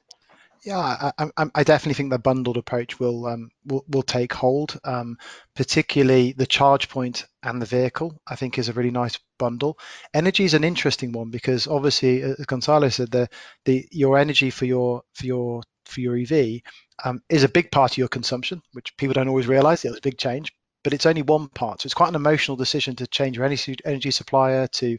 Yeah, 0.64 0.78
I, 0.78 1.12
I, 1.36 1.46
I, 1.54 1.62
definitely 1.62 1.94
think 1.94 2.10
the 2.10 2.18
bundled 2.18 2.56
approach 2.56 2.98
will 2.98 3.26
um, 3.26 3.50
will, 3.64 3.84
will 3.88 4.02
take 4.02 4.32
hold. 4.32 4.78
Um, 4.84 5.16
particularly 5.54 6.32
the 6.32 6.46
charge 6.46 6.88
point 6.88 7.26
and 7.42 7.62
the 7.62 7.66
vehicle, 7.66 8.20
I 8.26 8.34
think, 8.36 8.58
is 8.58 8.68
a 8.68 8.72
really 8.72 8.90
nice 8.90 9.18
bundle. 9.38 9.78
Energy 10.14 10.44
is 10.44 10.54
an 10.54 10.64
interesting 10.64 11.12
one 11.12 11.30
because 11.30 11.66
obviously, 11.66 12.22
as 12.22 12.44
Gonzalo 12.46 12.88
said, 12.88 13.10
the 13.10 13.28
the 13.64 13.86
your 13.92 14.18
energy 14.18 14.50
for 14.50 14.64
your 14.64 15.02
for 15.14 15.26
your 15.26 15.62
for 15.84 16.00
your 16.00 16.16
EV 16.16 16.60
um, 17.04 17.20
is 17.28 17.44
a 17.44 17.48
big 17.48 17.70
part 17.70 17.92
of 17.92 17.98
your 17.98 18.08
consumption, 18.08 18.60
which 18.72 18.96
people 18.96 19.14
don't 19.14 19.28
always 19.28 19.46
realize. 19.46 19.84
It's 19.84 19.98
a 19.98 20.02
big 20.02 20.18
change, 20.18 20.52
but 20.82 20.92
it's 20.92 21.06
only 21.06 21.22
one 21.22 21.48
part. 21.48 21.82
So 21.82 21.86
it's 21.86 21.94
quite 21.94 22.08
an 22.08 22.14
emotional 22.14 22.56
decision 22.56 22.96
to 22.96 23.06
change 23.06 23.36
your 23.36 23.46
energy 23.46 23.76
energy 23.84 24.10
supplier 24.10 24.66
to 24.66 24.98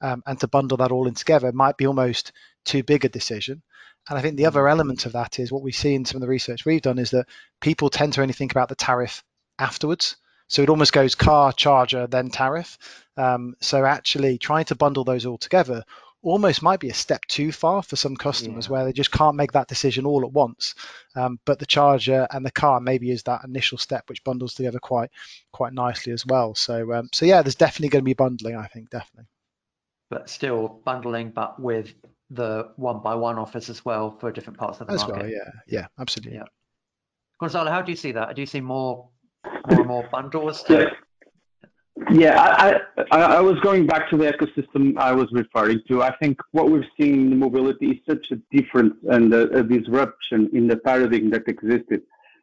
um, 0.00 0.22
and 0.26 0.38
to 0.40 0.48
bundle 0.48 0.78
that 0.78 0.92
all 0.92 1.06
in 1.06 1.14
together. 1.14 1.48
It 1.48 1.54
might 1.54 1.76
be 1.76 1.86
almost 1.86 2.32
too 2.64 2.82
big 2.82 3.04
a 3.04 3.08
decision. 3.08 3.62
And 4.08 4.18
I 4.18 4.22
think 4.22 4.36
the 4.36 4.46
other 4.46 4.62
mm. 4.62 4.70
element 4.70 5.06
of 5.06 5.12
that 5.12 5.38
is 5.38 5.50
what 5.50 5.62
we 5.62 5.72
see 5.72 5.94
in 5.94 6.04
some 6.04 6.16
of 6.16 6.20
the 6.20 6.28
research 6.28 6.64
we've 6.64 6.82
done 6.82 6.98
is 6.98 7.10
that 7.10 7.26
people 7.60 7.90
tend 7.90 8.12
to 8.14 8.22
only 8.22 8.34
think 8.34 8.52
about 8.52 8.68
the 8.68 8.74
tariff 8.74 9.24
afterwards. 9.58 10.16
So 10.48 10.62
it 10.62 10.68
almost 10.68 10.92
goes 10.92 11.16
car, 11.16 11.52
charger, 11.52 12.06
then 12.06 12.30
tariff. 12.30 12.78
Um, 13.16 13.56
so 13.60 13.84
actually 13.84 14.38
trying 14.38 14.66
to 14.66 14.76
bundle 14.76 15.02
those 15.04 15.26
all 15.26 15.38
together 15.38 15.84
almost 16.22 16.62
might 16.62 16.80
be 16.80 16.88
a 16.88 16.94
step 16.94 17.24
too 17.26 17.52
far 17.52 17.82
for 17.82 17.96
some 17.96 18.16
customers 18.16 18.66
yeah. 18.66 18.72
where 18.72 18.84
they 18.84 18.92
just 18.92 19.12
can't 19.12 19.36
make 19.36 19.52
that 19.52 19.68
decision 19.68 20.06
all 20.06 20.24
at 20.24 20.32
once. 20.32 20.74
Um, 21.14 21.38
but 21.44 21.58
the 21.58 21.66
charger 21.66 22.26
and 22.30 22.44
the 22.44 22.50
car 22.50 22.80
maybe 22.80 23.10
is 23.10 23.22
that 23.24 23.44
initial 23.44 23.78
step 23.78 24.08
which 24.08 24.24
bundles 24.24 24.54
together 24.54 24.78
quite 24.78 25.10
quite 25.52 25.72
nicely 25.72 26.12
as 26.12 26.26
well. 26.26 26.54
So 26.54 26.92
um, 26.92 27.08
so 27.12 27.26
yeah, 27.26 27.42
there's 27.42 27.54
definitely 27.54 27.90
going 27.90 28.02
to 28.02 28.06
be 28.06 28.14
bundling. 28.14 28.56
I 28.56 28.66
think 28.66 28.90
definitely. 28.90 29.28
But 30.10 30.28
still 30.30 30.80
bundling, 30.84 31.30
but 31.30 31.60
with 31.60 31.94
the 32.30 32.68
one 32.76 33.00
by 33.00 33.14
one 33.14 33.38
offers 33.38 33.70
as 33.70 33.84
well 33.84 34.16
for 34.18 34.32
different 34.32 34.58
parts 34.58 34.80
of 34.80 34.86
the 34.86 34.94
as 34.94 35.00
market. 35.02 35.22
Well, 35.22 35.30
yeah, 35.30 35.50
yeah, 35.66 35.86
absolutely. 35.98 36.36
Yeah. 36.36 36.44
Gonzalo, 37.40 37.70
how 37.70 37.82
do 37.82 37.92
you 37.92 37.96
see 37.96 38.12
that? 38.12 38.34
Do 38.34 38.40
you 38.40 38.46
see 38.46 38.60
more 38.60 39.08
more 39.68 39.80
and 39.80 39.86
more 39.86 40.08
bundles? 40.10 40.64
Yeah. 40.68 40.90
Yeah, 42.10 42.38
I, 42.38 42.80
I, 43.10 43.20
I 43.36 43.40
was 43.40 43.58
going 43.60 43.86
back 43.86 44.10
to 44.10 44.18
the 44.18 44.30
ecosystem 44.30 44.98
I 44.98 45.12
was 45.12 45.28
referring 45.32 45.80
to. 45.88 46.02
I 46.02 46.14
think 46.18 46.38
what 46.52 46.70
we've 46.70 46.84
seen 47.00 47.32
in 47.32 47.38
mobility 47.38 47.86
is 47.86 47.98
such 48.06 48.26
a 48.32 48.36
difference 48.54 48.94
and 49.08 49.32
a, 49.32 49.48
a 49.58 49.62
disruption 49.62 50.50
in 50.52 50.68
the 50.68 50.76
paradigm 50.76 51.30
that 51.30 51.48
existed 51.48 52.02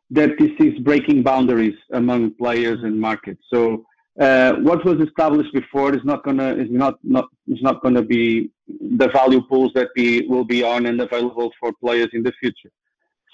that 0.10 0.32
this 0.40 0.52
is 0.60 0.80
breaking 0.80 1.24
boundaries 1.24 1.78
among 1.92 2.32
players 2.32 2.84
and 2.84 3.00
markets. 3.00 3.44
So 3.54 3.86
uh, 4.20 4.54
what 4.54 4.84
was 4.86 5.00
established 5.00 5.54
before 5.54 5.96
is 5.96 6.04
not 6.04 6.24
gonna 6.24 6.54
is 6.56 6.70
not 6.70 6.96
not 7.04 7.26
is 7.48 7.62
not 7.62 7.82
gonna 7.82 8.02
be 8.02 8.52
the 8.68 9.10
value 9.10 9.42
pools 9.42 9.72
that 9.74 9.90
we 9.96 10.26
will 10.28 10.46
be 10.46 10.64
on 10.64 10.86
and 10.86 11.00
available 11.02 11.52
for 11.60 11.74
players 11.74 12.10
in 12.14 12.24
the 12.24 12.32
future. 12.40 12.72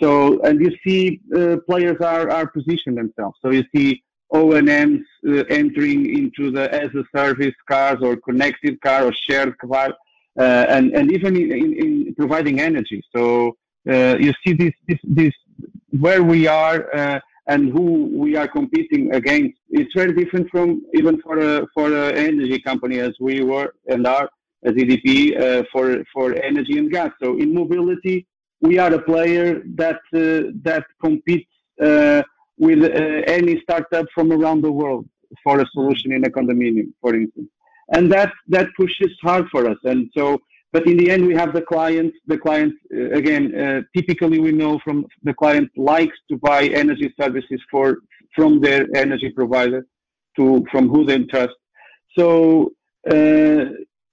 So 0.01 0.41
and 0.41 0.59
you 0.61 0.71
see 0.83 1.21
uh, 1.35 1.57
players 1.67 1.97
are 2.01 2.29
are 2.29 2.47
positioned 2.47 2.97
themselves. 2.97 3.37
So 3.41 3.51
you 3.51 3.63
see 3.75 4.03
OEMs 4.33 5.03
uh, 5.27 5.43
entering 5.49 6.17
into 6.17 6.51
the 6.51 6.73
as 6.73 6.89
a 6.95 7.03
service 7.15 7.55
cars 7.67 7.99
or 8.01 8.15
connected 8.17 8.79
car 8.81 9.05
or 9.05 9.13
shared 9.13 9.57
car, 9.57 9.93
uh, 10.39 10.65
and 10.69 10.93
and 10.93 11.11
even 11.11 11.35
in, 11.35 11.51
in, 11.51 11.73
in 11.73 12.15
providing 12.15 12.59
energy. 12.61 13.03
So 13.15 13.57
uh, 13.89 14.15
you 14.19 14.33
see 14.45 14.53
this 14.53 14.73
this 14.87 14.99
this 15.03 15.33
where 15.99 16.23
we 16.23 16.47
are 16.47 16.95
uh, 16.95 17.19
and 17.47 17.71
who 17.71 18.05
we 18.13 18.35
are 18.35 18.47
competing 18.47 19.13
against. 19.13 19.57
It's 19.69 19.93
very 19.93 20.13
different 20.13 20.49
from 20.49 20.83
even 20.93 21.19
for 21.21 21.39
a 21.39 21.67
for 21.73 21.87
an 21.87 22.15
energy 22.15 22.59
company 22.59 22.99
as 22.99 23.13
we 23.19 23.41
were 23.41 23.73
and 23.87 24.07
are 24.07 24.29
EDP 24.65 25.39
uh, 25.39 25.63
for 25.71 26.03
for 26.13 26.33
energy 26.35 26.77
and 26.77 26.91
gas. 26.91 27.11
So 27.21 27.37
in 27.37 27.53
mobility, 27.53 28.27
we 28.61 28.77
are 28.77 28.93
a 28.93 29.01
player 29.01 29.61
that 29.75 30.01
uh, 30.13 30.51
that 30.63 30.85
competes 31.01 31.49
with 32.59 32.83
uh, 32.83 33.23
any 33.25 33.59
startup 33.61 34.05
from 34.13 34.31
around 34.31 34.61
the 34.61 34.71
world 34.71 35.07
for 35.43 35.59
a 35.61 35.65
solution 35.67 36.11
in 36.11 36.25
a 36.25 36.29
condominium, 36.29 36.91
for 37.01 37.15
instance. 37.15 37.49
And 37.91 38.11
that, 38.11 38.31
that 38.49 38.67
pushes 38.77 39.11
hard 39.21 39.47
for 39.49 39.67
us. 39.67 39.77
And 39.83 40.09
so, 40.15 40.39
but 40.71 40.85
in 40.85 40.97
the 40.97 41.09
end, 41.09 41.25
we 41.25 41.33
have 41.33 41.53
the 41.53 41.61
client. 41.61 42.13
The 42.27 42.37
client, 42.37 42.73
uh, 42.93 43.11
again, 43.11 43.55
uh, 43.55 43.81
typically 43.95 44.39
we 44.39 44.51
know 44.51 44.79
from 44.83 45.07
the 45.23 45.33
client 45.33 45.71
likes 45.75 46.17
to 46.29 46.37
buy 46.37 46.65
energy 46.65 47.11
services 47.19 47.61
for 47.71 47.97
from 48.35 48.61
their 48.61 48.85
energy 48.95 49.31
provider 49.31 49.87
to 50.35 50.63
from 50.71 50.87
who 50.89 51.05
they 51.05 51.23
trust. 51.23 51.55
So 52.17 52.71
uh, 53.09 53.65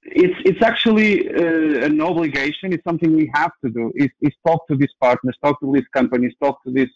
it's 0.08 0.38
it's 0.44 0.62
actually 0.62 1.28
uh, 1.28 1.86
an 1.86 2.00
obligation. 2.00 2.72
It's 2.72 2.84
something 2.84 3.14
we 3.14 3.30
have 3.34 3.52
to 3.64 3.70
do. 3.70 3.92
Is, 3.94 4.10
is 4.20 4.32
talk 4.46 4.66
to 4.68 4.76
these 4.76 4.94
partners, 5.00 5.36
talk 5.42 5.60
to 5.60 5.72
these 5.72 5.88
companies, 5.92 6.32
talk 6.42 6.62
to 6.64 6.72
this 6.72 6.88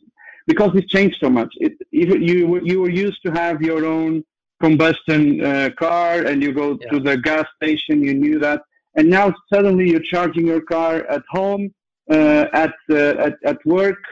because 0.47 0.71
it's 0.75 0.91
changed 0.91 1.19
so 1.21 1.31
much. 1.31 1.53
It, 1.57 1.75
you 1.91 2.61
you 2.63 2.81
were 2.81 2.91
used 2.91 3.23
to 3.27 3.33
have 3.33 3.63
your 3.63 3.85
own 3.85 4.25
combustion 4.61 5.43
uh, 5.45 5.71
car 5.79 6.25
and 6.27 6.43
you 6.43 6.53
go 6.53 6.79
yeah. 6.81 6.91
to 6.91 7.01
the 7.01 7.17
gas 7.17 7.47
station, 7.57 8.03
you 8.03 8.15
knew 8.15 8.39
that, 8.39 8.61
and 8.97 9.09
now 9.09 9.33
suddenly 9.53 9.89
you're 9.91 10.09
charging 10.15 10.47
your 10.47 10.61
car 10.61 11.07
at 11.09 11.23
home, 11.31 11.73
uh, 12.11 12.45
at, 12.53 12.75
uh, 12.91 13.27
at 13.27 13.35
at 13.45 13.59
work, 13.65 14.03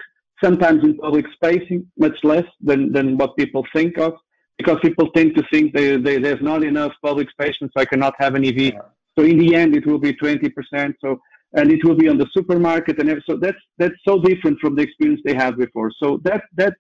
sometimes 0.42 0.82
in 0.84 0.96
public 0.96 1.26
spacing, 1.32 1.86
much 1.98 2.18
less 2.22 2.48
than 2.60 2.92
than 2.92 3.16
what 3.18 3.36
people 3.36 3.64
think 3.72 3.98
of, 3.98 4.14
because 4.58 4.78
people 4.82 5.10
tend 5.12 5.34
to 5.36 5.42
think 5.52 5.72
they, 5.72 5.96
they, 5.96 6.18
there's 6.18 6.42
not 6.42 6.62
enough 6.64 6.92
public 7.02 7.30
space, 7.30 7.56
so 7.60 7.68
I 7.76 7.84
cannot 7.84 8.14
have 8.18 8.34
an 8.34 8.44
EV. 8.44 8.58
Yeah. 8.58 8.80
So 9.16 9.24
in 9.24 9.38
the 9.38 9.54
end, 9.54 9.74
it 9.74 9.86
will 9.86 9.98
be 9.98 10.12
20%. 10.12 10.94
So 11.00 11.20
and 11.54 11.72
it 11.72 11.82
will 11.84 11.94
be 11.94 12.08
on 12.08 12.18
the 12.18 12.26
supermarket 12.34 12.98
and 12.98 13.22
so 13.26 13.36
that's 13.36 13.56
that's 13.78 13.94
so 14.06 14.20
different 14.20 14.58
from 14.60 14.74
the 14.74 14.82
experience 14.82 15.20
they 15.24 15.34
had 15.34 15.56
before 15.56 15.90
so 15.98 16.20
that 16.22 16.42
that 16.56 16.74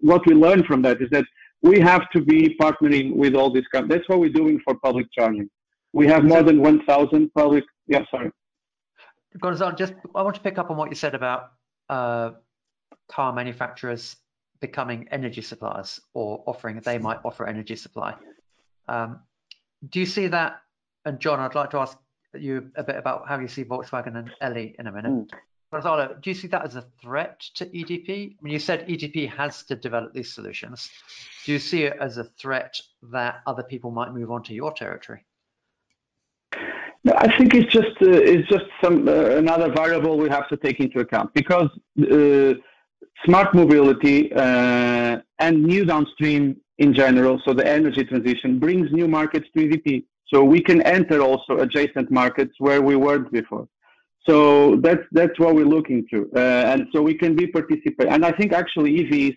what 0.00 0.26
we 0.26 0.34
learn 0.34 0.64
from 0.64 0.80
that 0.80 1.00
is 1.02 1.08
that 1.10 1.24
we 1.62 1.78
have 1.78 2.08
to 2.10 2.22
be 2.22 2.56
partnering 2.60 3.14
with 3.14 3.34
all 3.34 3.52
these 3.52 3.66
companies 3.72 3.98
that's 3.98 4.08
what 4.08 4.18
we're 4.18 4.30
doing 4.30 4.58
for 4.64 4.74
public 4.76 5.06
charging 5.12 5.48
we 5.92 6.06
have 6.06 6.24
more 6.24 6.42
than 6.42 6.60
1000 6.60 7.30
public 7.34 7.64
yeah 7.86 8.02
sorry 8.10 8.30
Gonzalo, 9.38 9.72
just 9.72 9.92
I 10.14 10.22
want 10.22 10.34
to 10.36 10.40
pick 10.40 10.56
up 10.56 10.70
on 10.70 10.78
what 10.78 10.88
you 10.88 10.94
said 10.94 11.14
about 11.14 11.52
uh, 11.90 12.30
car 13.10 13.34
manufacturers 13.34 14.16
becoming 14.60 15.08
energy 15.10 15.42
suppliers 15.42 16.00
or 16.14 16.42
offering 16.46 16.80
they 16.80 16.98
might 16.98 17.18
offer 17.24 17.46
energy 17.46 17.76
supply. 17.76 18.14
Um, 18.88 19.20
do 19.88 20.00
you 20.00 20.06
see 20.06 20.26
that? 20.28 20.60
And 21.04 21.20
John, 21.20 21.40
I'd 21.40 21.54
like 21.54 21.70
to 21.70 21.78
ask 21.78 21.96
you 22.34 22.70
a 22.76 22.82
bit 22.82 22.96
about 22.96 23.28
how 23.28 23.38
you 23.38 23.48
see 23.48 23.64
Volkswagen 23.64 24.16
and 24.16 24.30
Elli 24.40 24.74
in 24.78 24.86
a 24.86 24.92
minute. 24.92 25.12
Mm. 25.12 25.28
Gonzalo, 25.72 26.16
do 26.20 26.30
you 26.30 26.34
see 26.34 26.48
that 26.48 26.64
as 26.64 26.76
a 26.76 26.84
threat 27.02 27.40
to 27.54 27.66
EDP? 27.66 28.36
When 28.40 28.52
you 28.52 28.58
said 28.58 28.86
EDP 28.88 29.28
has 29.30 29.64
to 29.64 29.76
develop 29.76 30.12
these 30.12 30.32
solutions, 30.32 30.90
do 31.44 31.52
you 31.52 31.58
see 31.58 31.84
it 31.84 31.96
as 32.00 32.18
a 32.18 32.24
threat 32.24 32.80
that 33.10 33.40
other 33.46 33.62
people 33.62 33.90
might 33.90 34.12
move 34.12 34.30
onto 34.30 34.54
your 34.54 34.72
territory? 34.72 35.24
I 37.14 37.36
think 37.36 37.54
it's 37.54 37.72
just 37.72 37.96
uh, 38.02 38.10
it's 38.10 38.48
just 38.48 38.64
some 38.82 39.06
uh, 39.06 39.36
another 39.36 39.70
variable 39.70 40.18
we 40.18 40.28
have 40.28 40.48
to 40.48 40.56
take 40.56 40.80
into 40.80 41.00
account 41.00 41.32
because 41.34 41.68
uh, 42.00 42.54
smart 43.24 43.54
mobility 43.54 44.32
uh, 44.32 45.18
and 45.38 45.62
new 45.62 45.84
downstream 45.84 46.56
in 46.78 46.92
general, 46.92 47.40
so 47.44 47.54
the 47.54 47.66
energy 47.66 48.04
transition 48.04 48.58
brings 48.58 48.92
new 48.92 49.08
markets 49.08 49.48
to 49.56 49.66
EDP. 49.66 50.04
So 50.26 50.44
we 50.44 50.60
can 50.60 50.82
enter 50.82 51.20
also 51.20 51.58
adjacent 51.58 52.10
markets 52.10 52.54
where 52.58 52.82
we 52.82 52.96
weren't 52.96 53.30
before. 53.32 53.68
So 54.28 54.76
that's 54.76 55.04
that's 55.12 55.38
what 55.38 55.54
we're 55.54 55.72
looking 55.76 56.04
to, 56.10 56.28
uh, 56.34 56.72
and 56.72 56.88
so 56.92 57.00
we 57.00 57.14
can 57.14 57.36
be 57.36 57.46
participate. 57.46 58.08
And 58.08 58.24
I 58.26 58.32
think 58.32 58.52
actually 58.52 58.90
EVs 59.04 59.36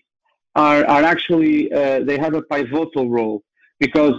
are 0.55 0.83
are 0.85 1.03
actually 1.03 1.71
uh, 1.71 1.99
they 2.03 2.17
have 2.17 2.33
a 2.33 2.41
pivotal 2.41 3.07
role 3.07 3.43
because 3.79 4.15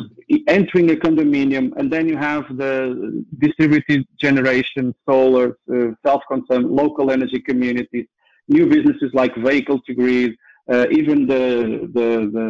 entering 0.47 0.91
a 0.91 0.95
condominium 0.95 1.73
and 1.77 1.93
then 1.93 2.09
you 2.09 2.17
have 2.17 2.45
the 2.57 3.25
distributed 3.39 4.07
generation, 4.17 4.95
solar, 5.09 5.59
uh, 5.75 5.89
self-consumed, 6.07 6.71
local 6.71 7.11
energy 7.11 7.41
communities, 7.41 8.07
new 8.51 8.67
businesses 8.67 9.11
like 9.15 9.35
vehicle 9.37 9.81
to 9.87 9.95
grid, 9.95 10.33
uh, 10.73 10.87
even 10.91 11.27
the 11.27 11.45
the, 11.97 12.09
the, 12.37 12.47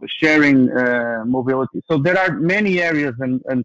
the 0.00 0.08
sharing 0.20 0.70
uh, 0.70 1.24
mobility. 1.26 1.82
So 1.90 1.98
there 1.98 2.18
are 2.18 2.32
many 2.56 2.80
areas 2.80 3.14
and, 3.24 3.40
and 3.50 3.64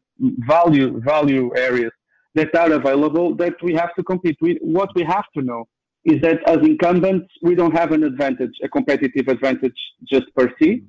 value 0.54 1.00
value 1.02 1.46
areas 1.56 1.92
that 2.36 2.56
are 2.56 2.72
available 2.74 3.36
that 3.36 3.56
we 3.62 3.74
have 3.82 3.94
to 3.98 4.04
compete 4.04 4.38
with. 4.42 4.58
What 4.62 4.90
we 4.96 5.04
have 5.04 5.26
to 5.36 5.42
know 5.42 5.66
is 6.06 6.22
that 6.22 6.40
as 6.48 6.58
incumbents, 6.58 7.28
we 7.42 7.56
don't 7.56 7.76
have 7.82 7.92
an 7.92 8.04
advantage, 8.04 8.56
a 8.64 8.70
competitive 8.70 9.28
advantage 9.28 9.80
just 10.12 10.26
per 10.36 10.52
se. 10.60 10.84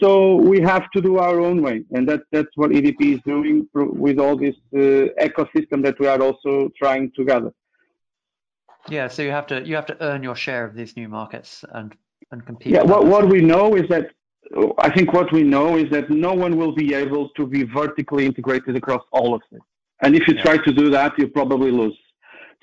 So 0.00 0.36
we 0.36 0.60
have 0.60 0.90
to 0.94 1.00
do 1.00 1.16
our 1.18 1.40
own 1.40 1.62
way, 1.62 1.84
and 1.92 2.06
that, 2.08 2.20
that's 2.30 2.54
what 2.54 2.70
EDP 2.70 3.14
is 3.14 3.20
doing 3.26 3.66
with 3.74 4.18
all 4.18 4.36
this 4.36 4.54
uh, 4.74 4.78
ecosystem 5.28 5.82
that 5.84 5.98
we 5.98 6.06
are 6.06 6.20
also 6.20 6.68
trying 6.78 7.10
to 7.16 7.24
gather. 7.24 7.52
Yeah, 8.88 9.08
so 9.08 9.22
you 9.22 9.30
have 9.30 9.46
to 9.48 9.66
you 9.66 9.74
have 9.74 9.86
to 9.86 9.96
earn 10.02 10.22
your 10.22 10.36
share 10.36 10.64
of 10.64 10.74
these 10.74 10.96
new 10.96 11.08
markets 11.08 11.64
and 11.72 11.96
and 12.30 12.44
compete. 12.44 12.72
Yeah, 12.72 12.82
what 12.82 13.06
what 13.06 13.28
we 13.28 13.40
know 13.40 13.74
is 13.74 13.88
that 13.88 14.10
I 14.78 14.90
think 14.90 15.12
what 15.12 15.32
we 15.32 15.42
know 15.42 15.76
is 15.76 15.90
that 15.90 16.10
no 16.10 16.32
one 16.32 16.56
will 16.56 16.72
be 16.72 16.94
able 16.94 17.30
to 17.30 17.46
be 17.46 17.64
vertically 17.64 18.26
integrated 18.26 18.76
across 18.76 19.02
all 19.12 19.34
of 19.34 19.42
it. 19.50 19.60
And 20.02 20.14
if 20.14 20.28
you 20.28 20.34
yeah. 20.34 20.42
try 20.42 20.56
to 20.58 20.72
do 20.72 20.90
that, 20.90 21.18
you 21.18 21.28
probably 21.28 21.70
lose. 21.70 21.98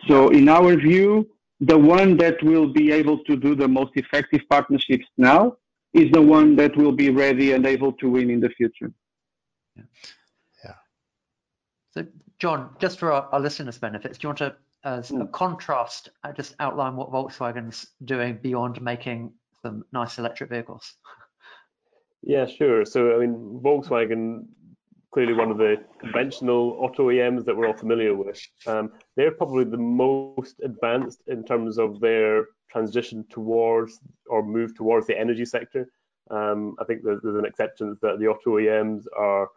So 0.08 0.30
in 0.30 0.48
our 0.50 0.76
view, 0.76 1.28
the 1.60 1.78
one 1.78 2.18
that 2.18 2.42
will 2.44 2.68
be 2.68 2.92
able 2.92 3.24
to 3.24 3.36
do 3.36 3.56
the 3.56 3.68
most 3.68 3.92
effective 3.96 4.42
partnerships 4.50 5.06
now 5.18 5.58
is 5.94 6.12
the 6.12 6.22
one 6.22 6.56
that 6.56 6.76
will 6.76 6.92
be 6.92 7.10
ready 7.10 7.54
and 7.54 7.66
able 7.66 7.94
to 7.94 8.10
win 8.10 8.30
in 8.30 8.40
the 8.40 8.50
future. 8.50 8.92
Yeah. 9.76 9.84
yeah. 10.64 10.74
So, 11.92 12.06
John, 12.40 12.76
just 12.80 13.00
for 13.00 13.12
our, 13.12 13.30
our 13.32 13.40
listeners' 13.40 13.78
benefits, 13.78 14.18
do 14.18 14.26
you 14.26 14.30
want 14.30 14.40
to, 14.40 14.56
as 14.84 15.10
mm. 15.10 15.22
a 15.22 15.28
contrast, 15.28 16.10
uh, 16.24 16.32
just 16.32 16.56
outline 16.60 16.96
what 16.96 17.12
Volkswagen's 17.12 17.88
doing 18.04 18.40
beyond 18.42 18.82
making 18.82 19.34
some 19.62 19.84
nice 19.92 20.18
electric 20.18 20.50
vehicles? 20.50 20.96
Yeah, 22.26 22.46
sure. 22.46 22.86
So, 22.86 23.18
I 23.18 23.20
mean, 23.20 23.60
Volkswagen 23.62 24.46
clearly 25.14 25.34
one 25.34 25.52
of 25.52 25.58
the 25.58 25.76
conventional 26.00 26.78
auto 26.80 27.10
OEMs 27.10 27.46
that 27.46 27.56
we're 27.56 27.68
all 27.68 27.78
familiar 27.78 28.16
with. 28.16 28.42
Um, 28.66 28.92
they're 29.16 29.32
probably 29.32 29.64
the 29.64 29.78
most 29.78 30.56
advanced 30.64 31.22
in 31.28 31.46
terms 31.46 31.78
of 31.78 32.00
their 32.00 32.46
transition 32.72 33.24
towards 33.30 34.00
or 34.28 34.44
move 34.44 34.76
towards 34.76 35.06
the 35.06 35.18
energy 35.18 35.46
sector. 35.46 35.88
Um, 36.32 36.76
I 36.80 36.86
think 36.86 37.02
there's, 37.04 37.20
there's, 37.22 37.36
an 37.36 37.46
acceptance 37.46 38.00
that 38.02 38.18
the 38.20 38.28
auto 38.28 38.58
OEMs 38.58 39.06
are 39.16 39.50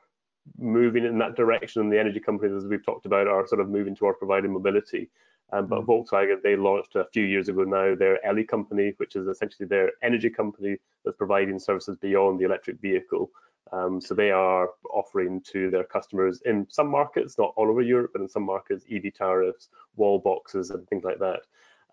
moving 0.59 1.04
in 1.04 1.18
that 1.18 1.37
direction, 1.37 1.82
and 1.82 1.92
the 1.92 2.00
energy 2.00 2.20
companies, 2.20 2.56
as 2.56 2.68
we've 2.68 2.85
talked 2.85 3.06
about, 3.06 3.26
are 3.26 3.46
sort 3.46 3.61
of 3.61 3.68
moving 3.68 3.94
towards 3.94 4.18
providing 4.18 4.52
mobility. 4.52 5.11
Um, 5.52 5.66
but 5.66 5.82
mm. 5.82 5.87
Volkswagen, 5.87 6.42
they 6.42 6.56
launched 6.56 6.96
a 6.96 7.06
few 7.12 7.24
years 7.24 7.48
ago 7.48 7.62
now 7.62 7.94
their 7.94 8.24
Elli 8.26 8.44
company, 8.44 8.94
which 8.96 9.16
is 9.16 9.28
essentially 9.28 9.66
their 9.66 9.92
energy 10.02 10.30
company 10.30 10.76
that's 11.04 11.16
providing 11.16 11.59
services 11.59 11.96
beyond 12.00 12.40
the 12.40 12.44
electric 12.44 12.80
vehicle. 12.80 13.30
Um, 13.72 14.00
so 14.00 14.14
they 14.14 14.30
are 14.30 14.70
offering 14.92 15.40
to 15.52 15.70
their 15.70 15.85
customers 15.85 16.40
in 16.44 16.66
some 16.70 16.88
markets, 16.88 17.37
not 17.38 17.52
all 17.56 17.68
over 17.68 17.82
Europe, 17.82 18.12
but 18.12 18.22
in 18.22 18.28
some 18.28 18.44
markets, 18.44 18.85
EV 18.90 19.12
tariffs, 19.14 19.68
wall 19.96 20.18
boxes, 20.18 20.70
and 20.70 20.88
things 20.88 21.04
like 21.04 21.18
that. 21.18 21.40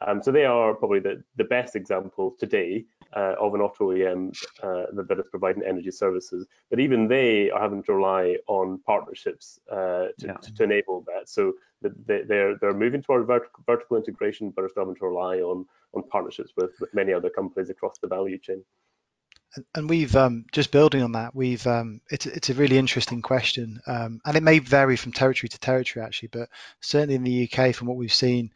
Um, 0.05 0.21
so 0.21 0.31
they 0.31 0.45
are 0.45 0.73
probably 0.73 0.99
the, 0.99 1.23
the 1.37 1.45
best 1.45 1.75
example 1.75 2.35
today 2.39 2.85
uh, 3.15 3.36
of 3.39 3.54
an 3.54 3.62
auto 3.62 3.91
OEM 3.91 4.36
uh, 4.62 4.86
that, 4.93 5.08
that 5.08 5.19
is 5.19 5.28
providing 5.30 5.63
energy 5.63 5.91
services. 5.91 6.45
But 6.69 6.80
even 6.80 7.08
they 7.08 7.52
are 7.52 7.62
having 7.62 7.84
to 7.84 7.93
rely 7.93 8.38
on 8.47 8.80
partnerships 8.86 9.60
uh, 9.71 9.76
to, 9.76 10.13
yeah. 10.19 10.34
to, 10.34 10.54
to, 10.54 10.63
enable 10.63 11.06
that. 11.08 11.30
So 11.30 11.54
they, 11.82 12.21
they're 12.23 12.58
they're 12.58 12.73
moving 12.73 13.02
toward 13.02 13.28
vertical, 13.28 13.63
vertical 13.65 13.97
integration, 13.97 14.52
but 14.52 14.63
are 14.63 14.69
still 14.69 14.84
having 14.84 14.95
to 14.95 15.06
rely 15.06 15.38
on 15.38 15.65
on 15.93 16.04
partnerships 16.04 16.54
with, 16.58 16.71
with 16.80 16.93
many 16.93 17.13
other 17.13 17.30
companies 17.30 17.69
across 17.69 17.97
the 17.99 18.08
value 18.08 18.38
chain 18.38 18.63
and 19.76 19.89
we've 19.89 20.15
um, 20.15 20.45
just 20.52 20.71
building 20.71 21.04
on 21.04 21.12
that. 21.13 21.36
We've 21.36 21.65
um, 21.67 22.02
it's 22.10 22.26
it's 22.26 22.49
a 22.49 22.54
really 22.54 22.78
interesting 22.78 23.21
question, 23.21 23.80
um, 23.88 24.19
and 24.26 24.36
it 24.36 24.43
may 24.43 24.60
vary 24.60 24.95
from 24.95 25.12
territory 25.12 25.49
to 25.49 25.60
territory 25.60 26.06
actually, 26.06 26.30
but 26.30 26.49
certainly 26.82 27.15
in 27.15 27.23
the 27.23 27.49
UK, 27.52 27.76
from 27.76 27.88
what 27.88 27.97
we've 27.97 28.13
seen, 28.13 28.52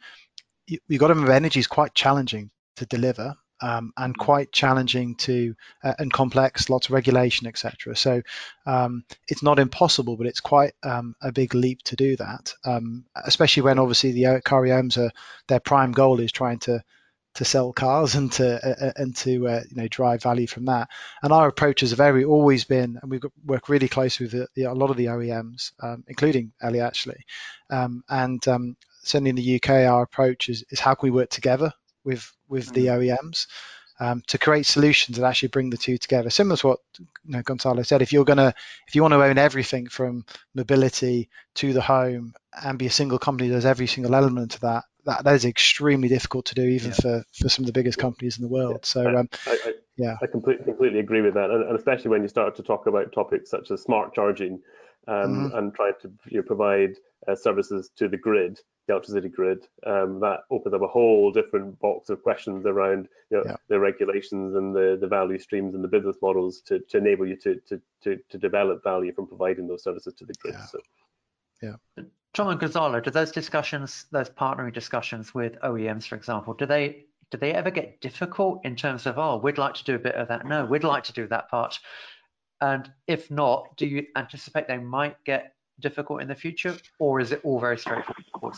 you, 0.66 0.78
have 0.90 0.98
got 0.98 1.08
to 1.08 1.14
remember 1.14 1.32
energy 1.32 1.60
is 1.60 1.66
quite 1.66 1.94
challenging 1.94 2.50
to 2.76 2.86
deliver. 2.86 3.34
Um, 3.60 3.92
and 3.96 4.16
mm. 4.16 4.24
quite 4.24 4.52
challenging 4.52 5.16
to 5.16 5.54
uh, 5.82 5.94
and 5.98 6.12
complex, 6.12 6.70
lots 6.70 6.86
of 6.86 6.92
regulation, 6.92 7.46
etc. 7.46 7.96
So 7.96 8.22
um, 8.66 9.04
it's 9.26 9.42
not 9.42 9.58
impossible, 9.58 10.16
but 10.16 10.26
it's 10.26 10.40
quite 10.40 10.74
um, 10.82 11.14
a 11.20 11.32
big 11.32 11.54
leap 11.54 11.82
to 11.84 11.96
do 11.96 12.16
that, 12.16 12.54
especially 13.24 13.62
when 13.62 13.78
obviously 13.78 14.12
the 14.12 14.40
car 14.44 14.62
OEMs 14.62 14.98
are 14.98 15.10
their 15.48 15.60
prime 15.60 15.92
goal 15.92 16.20
is 16.20 16.32
trying 16.32 16.58
to 16.60 16.82
to 17.38 17.44
sell 17.44 17.72
cars 17.72 18.16
and 18.16 18.32
to 18.32 18.56
uh, 18.66 18.86
uh, 18.86 18.92
and 18.96 19.14
to 19.14 19.46
uh, 19.46 19.62
you 19.70 19.76
know 19.76 19.88
drive 19.88 20.22
value 20.22 20.46
from 20.46 20.64
that. 20.66 20.88
And 21.22 21.32
our 21.32 21.48
approach 21.48 21.80
has 21.80 21.92
very 21.92 22.24
always 22.24 22.64
been, 22.64 22.98
and 23.00 23.10
we 23.10 23.20
work 23.44 23.68
really 23.68 23.88
closely 23.88 24.24
with 24.24 24.32
the, 24.32 24.48
the, 24.54 24.64
a 24.64 24.74
lot 24.74 24.90
of 24.90 24.96
the 24.96 25.06
OEMs, 25.06 25.72
um, 25.80 26.04
including 26.08 26.52
Elli 26.60 26.80
actually. 26.80 27.24
Um, 27.70 28.02
and 28.08 28.46
um, 28.48 28.76
certainly 29.04 29.30
in 29.30 29.36
the 29.36 29.56
UK, 29.56 29.70
our 29.70 30.02
approach 30.02 30.48
is, 30.48 30.64
is 30.70 30.80
how 30.80 30.94
can 30.94 31.06
we 31.06 31.16
work 31.16 31.30
together 31.30 31.72
with 32.04 32.30
with 32.48 32.72
mm-hmm. 32.72 32.74
the 32.74 32.86
OEMs. 32.86 33.46
Um, 34.00 34.22
to 34.28 34.38
create 34.38 34.64
solutions 34.64 35.18
that 35.18 35.26
actually 35.26 35.48
bring 35.48 35.70
the 35.70 35.76
two 35.76 35.98
together. 35.98 36.30
Similar 36.30 36.56
to 36.58 36.66
what 36.68 36.78
you 37.00 37.06
know, 37.24 37.42
Gonzalo 37.42 37.82
said, 37.82 38.00
if 38.00 38.12
you're 38.12 38.24
gonna, 38.24 38.54
if 38.86 38.94
you 38.94 39.02
want 39.02 39.10
to 39.10 39.24
own 39.24 39.38
everything 39.38 39.88
from 39.88 40.24
mobility 40.54 41.30
to 41.56 41.72
the 41.72 41.80
home 41.80 42.32
and 42.62 42.78
be 42.78 42.86
a 42.86 42.90
single 42.90 43.18
company 43.18 43.48
that 43.48 43.56
does 43.56 43.66
every 43.66 43.88
single 43.88 44.14
element 44.14 44.54
of 44.54 44.60
that, 44.60 44.84
that, 45.04 45.24
that 45.24 45.34
is 45.34 45.44
extremely 45.44 46.06
difficult 46.06 46.44
to 46.44 46.54
do, 46.54 46.62
even 46.62 46.90
yeah. 46.90 46.96
for, 46.96 47.24
for 47.32 47.48
some 47.48 47.64
of 47.64 47.66
the 47.66 47.72
biggest 47.72 47.98
companies 47.98 48.38
in 48.38 48.42
the 48.42 48.48
world. 48.48 48.80
Yeah. 48.82 48.86
So, 48.86 49.16
um, 49.16 49.28
I, 49.46 49.58
I, 49.64 49.72
yeah, 49.96 50.16
I 50.22 50.26
completely 50.26 50.64
completely 50.64 51.00
agree 51.00 51.22
with 51.22 51.34
that, 51.34 51.50
and, 51.50 51.64
and, 51.64 51.76
especially 51.76 52.10
when 52.10 52.22
you 52.22 52.28
start 52.28 52.54
to 52.56 52.62
talk 52.62 52.86
about 52.86 53.12
topics 53.12 53.50
such 53.50 53.70
as 53.70 53.82
smart 53.82 54.14
charging 54.14 54.60
um, 55.08 55.14
mm-hmm. 55.14 55.56
and 55.56 55.74
trying 55.74 55.94
to 56.02 56.12
you 56.26 56.38
know, 56.38 56.42
provide 56.42 56.94
uh, 57.26 57.34
services 57.34 57.90
to 57.96 58.08
the 58.08 58.16
grid, 58.16 58.60
the 58.86 58.92
electricity 58.92 59.28
grid. 59.28 59.66
Um, 59.86 60.20
that 60.20 60.40
opens 60.50 60.74
up 60.74 60.82
a 60.82 60.86
whole 60.86 61.32
different 61.32 61.78
box 61.80 62.10
of 62.10 62.22
questions 62.22 62.66
around 62.66 63.08
you 63.30 63.38
know, 63.38 63.42
yeah. 63.46 63.56
the 63.68 63.80
regulations 63.80 64.54
and 64.54 64.74
the, 64.74 64.98
the 65.00 65.08
value 65.08 65.38
streams 65.38 65.74
and 65.74 65.82
the 65.82 65.88
business 65.88 66.16
models 66.22 66.60
to, 66.66 66.78
to 66.78 66.98
enable 66.98 67.26
you 67.26 67.36
to, 67.36 67.56
to, 67.68 67.80
to, 68.02 68.18
to 68.28 68.38
develop 68.38 68.84
value 68.84 69.12
from 69.12 69.26
providing 69.26 69.66
those 69.66 69.82
services 69.82 70.14
to 70.14 70.24
the 70.24 70.34
grid. 70.34 70.54
Yeah. 70.54 70.66
So. 70.66 70.78
yeah. 71.62 72.04
Tom 72.34 72.48
and 72.48 72.60
Gonzalo, 72.60 73.00
do 73.00 73.10
those 73.10 73.32
discussions, 73.32 74.04
those 74.12 74.30
partnering 74.30 74.72
discussions 74.72 75.34
with 75.34 75.58
OEMs, 75.62 76.06
for 76.06 76.14
example, 76.14 76.54
do 76.54 76.66
they 76.66 77.06
do 77.30 77.36
they 77.36 77.52
ever 77.52 77.70
get 77.70 78.00
difficult 78.00 78.60
in 78.64 78.74
terms 78.74 79.06
of 79.06 79.18
oh, 79.18 79.36
we'd 79.36 79.58
like 79.58 79.74
to 79.74 79.84
do 79.84 79.94
a 79.94 79.98
bit 79.98 80.14
of 80.14 80.28
that? 80.28 80.46
No, 80.46 80.64
we'd 80.64 80.84
like 80.84 81.04
to 81.04 81.12
do 81.12 81.26
that 81.28 81.48
part. 81.50 81.78
And 82.60 82.90
if 83.06 83.30
not, 83.30 83.76
do 83.76 83.86
you 83.86 84.06
anticipate 84.16 84.66
they 84.68 84.78
might 84.78 85.16
get 85.24 85.54
difficult 85.80 86.22
in 86.22 86.28
the 86.28 86.34
future, 86.34 86.76
or 86.98 87.20
is 87.20 87.30
it 87.30 87.40
all 87.44 87.60
very 87.60 87.78
straightforward 87.78 88.56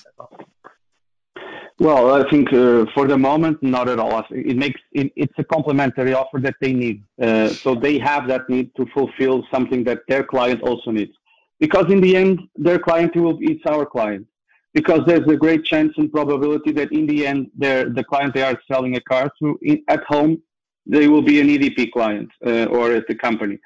Well, 1.79 2.15
I 2.15 2.29
think 2.31 2.51
uh, 2.53 2.87
for 2.95 3.07
the 3.07 3.19
moment, 3.19 3.63
not 3.63 3.89
at 3.89 3.99
all. 3.99 4.25
It 4.31 4.57
makes 4.57 4.81
it, 4.93 5.13
it's 5.17 5.35
a 5.39 5.45
complementary 5.45 6.15
offer 6.15 6.39
that 6.41 6.57
they 6.63 6.73
need. 6.73 7.05
Uh, 7.21 7.49
so 7.49 7.75
they 7.75 7.99
have 7.99 8.27
that 8.29 8.49
need 8.49 8.75
to 8.77 8.87
fulfill 8.95 9.47
something 9.53 9.85
that 9.85 10.01
their 10.09 10.25
client 10.25 10.63
also 10.63 10.91
needs 10.91 11.13
because 11.61 11.93
in 11.93 12.01
the 12.01 12.17
end, 12.17 12.41
their 12.57 12.79
client 12.79 13.15
will 13.15 13.39
it's 13.41 13.65
our 13.67 13.87
client. 13.87 14.27
Because 14.73 15.01
there's 15.07 15.27
a 15.29 15.37
great 15.37 15.65
chance 15.65 15.93
and 15.99 16.13
probability 16.13 16.71
that 16.73 16.93
in 16.93 17.07
the 17.07 17.27
end, 17.27 17.51
the 17.59 18.05
client 18.09 18.35
they 18.35 18.43
are 18.43 18.59
selling 18.71 18.97
a 18.97 19.01
car 19.01 19.31
to 19.41 19.59
in, 19.63 19.83
at 19.89 20.03
home, 20.05 20.41
they 20.87 21.09
will 21.09 21.23
be 21.23 21.41
an 21.41 21.49
EDP 21.49 21.91
client 21.91 22.31
uh, 22.47 22.67
or 22.67 22.93
at 22.93 23.07
the 23.09 23.15
company. 23.15 23.59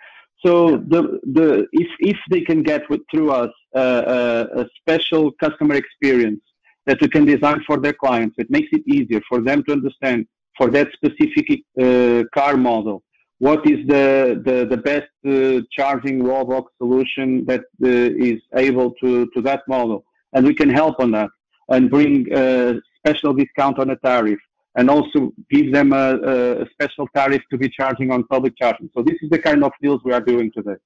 So 0.44 0.76
the 0.76 1.20
the 1.33 1.66
if 1.72 1.88
if 2.00 2.18
they 2.30 2.42
can 2.42 2.62
get 2.62 2.83
with, 2.90 3.00
through 3.11 3.30
us 3.33 3.52
uh, 3.74 3.78
uh, 3.78 4.46
a 4.62 4.64
special 4.80 5.33
customer 5.42 5.74
experience 5.74 6.42
that 6.87 7.00
we 7.00 7.09
can 7.09 7.24
design 7.24 7.62
for 7.66 7.78
their 7.78 7.94
clients. 7.94 8.35
It 8.38 8.50
makes 8.50 8.68
it 8.72 8.83
easier 8.87 9.22
for 9.28 9.40
them 9.40 9.64
to 9.64 9.72
understand 9.72 10.26
for 10.59 10.70
that 10.70 10.88
specific 10.92 11.61
uh, 11.80 12.24
car 12.35 12.57
model 12.57 13.02
what 13.38 13.61
is 13.72 13.87
the 13.87 14.40
the, 14.46 14.66
the 14.72 14.76
best 14.90 15.12
uh, 15.26 15.62
charging 15.76 16.16
wallbox 16.28 16.64
solution 16.78 17.44
that 17.46 17.64
uh, 17.83 18.28
is 18.30 18.40
able 18.54 18.90
to 19.02 19.26
to 19.35 19.40
that 19.48 19.62
model, 19.66 20.04
and 20.35 20.46
we 20.46 20.54
can 20.54 20.68
help 20.68 20.96
on 21.00 21.11
that 21.11 21.30
and 21.70 21.90
bring 21.90 22.30
a 22.33 22.74
special 22.98 23.33
discount 23.33 23.78
on 23.78 23.90
a 23.90 23.96
tariff 23.96 24.42
and 24.76 24.90
also 24.90 25.32
give 25.50 25.72
them 25.72 25.92
a, 25.92 26.62
a, 26.62 26.66
special 26.70 27.06
tariff 27.14 27.42
to 27.50 27.56
be 27.56 27.68
charging 27.68 28.10
on 28.10 28.24
public 28.24 28.54
charging. 28.60 28.90
So 28.94 29.02
this 29.02 29.16
is 29.22 29.30
the 29.30 29.38
kind 29.38 29.62
of 29.62 29.72
deals 29.80 30.00
we 30.04 30.12
are 30.12 30.20
doing 30.20 30.50
today. 30.52 30.76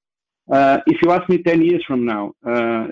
Uh, 0.51 0.79
if 0.87 1.01
you 1.03 1.11
ask 1.11 1.29
me 1.29 1.42
10 1.42 1.62
years 1.62 1.85
from 1.87 2.05
now, 2.05 2.33
uh, 2.46 2.87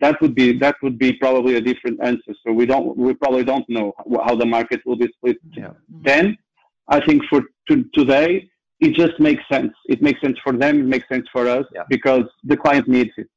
that 0.00 0.20
would 0.20 0.34
be 0.34 0.58
that 0.58 0.74
would 0.82 0.98
be 0.98 1.12
probably 1.12 1.56
a 1.56 1.60
different 1.60 2.02
answer. 2.02 2.34
So 2.44 2.52
we 2.52 2.66
don't 2.66 2.96
we 2.96 3.14
probably 3.14 3.44
don't 3.44 3.68
know 3.68 3.92
how 4.26 4.34
the 4.34 4.46
market 4.46 4.80
will 4.84 4.96
be 4.96 5.08
split. 5.16 5.36
Yeah. 5.52 5.70
Then, 5.88 6.36
I 6.88 7.04
think 7.04 7.22
for 7.30 7.42
to, 7.68 7.84
today 7.94 8.50
it 8.80 8.94
just 8.94 9.18
makes 9.20 9.44
sense. 9.50 9.72
It 9.88 10.02
makes 10.02 10.20
sense 10.20 10.36
for 10.42 10.52
them. 10.52 10.80
It 10.80 10.86
makes 10.86 11.08
sense 11.08 11.26
for 11.32 11.48
us 11.48 11.64
yeah. 11.72 11.84
because 11.88 12.24
the 12.42 12.56
client 12.56 12.88
needs 12.88 13.10
it. 13.16 13.28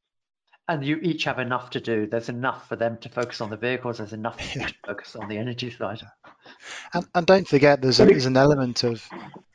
And 0.67 0.84
you 0.84 0.97
each 1.04 1.25
have 1.25 1.38
enough 1.38 1.69
to 1.71 1.80
do. 1.80 2.08
There's 2.08 2.30
enough 2.30 2.67
for 2.67 2.75
them 2.75 2.97
to 3.01 3.10
focus 3.10 3.39
on 3.39 3.51
the 3.51 3.58
vehicles. 3.58 3.99
There's 3.99 4.13
enough 4.13 4.38
to 4.54 4.73
focus 4.86 5.15
on 5.15 5.28
the 5.28 5.38
energy 5.38 5.69
side. 5.69 6.01
And, 6.93 7.06
and 7.13 7.28
don't 7.28 7.47
forget, 7.47 7.82
there's, 7.82 7.99
a, 7.99 8.06
there's 8.06 8.25
an 8.25 8.38
element 8.38 8.84
of 8.84 9.08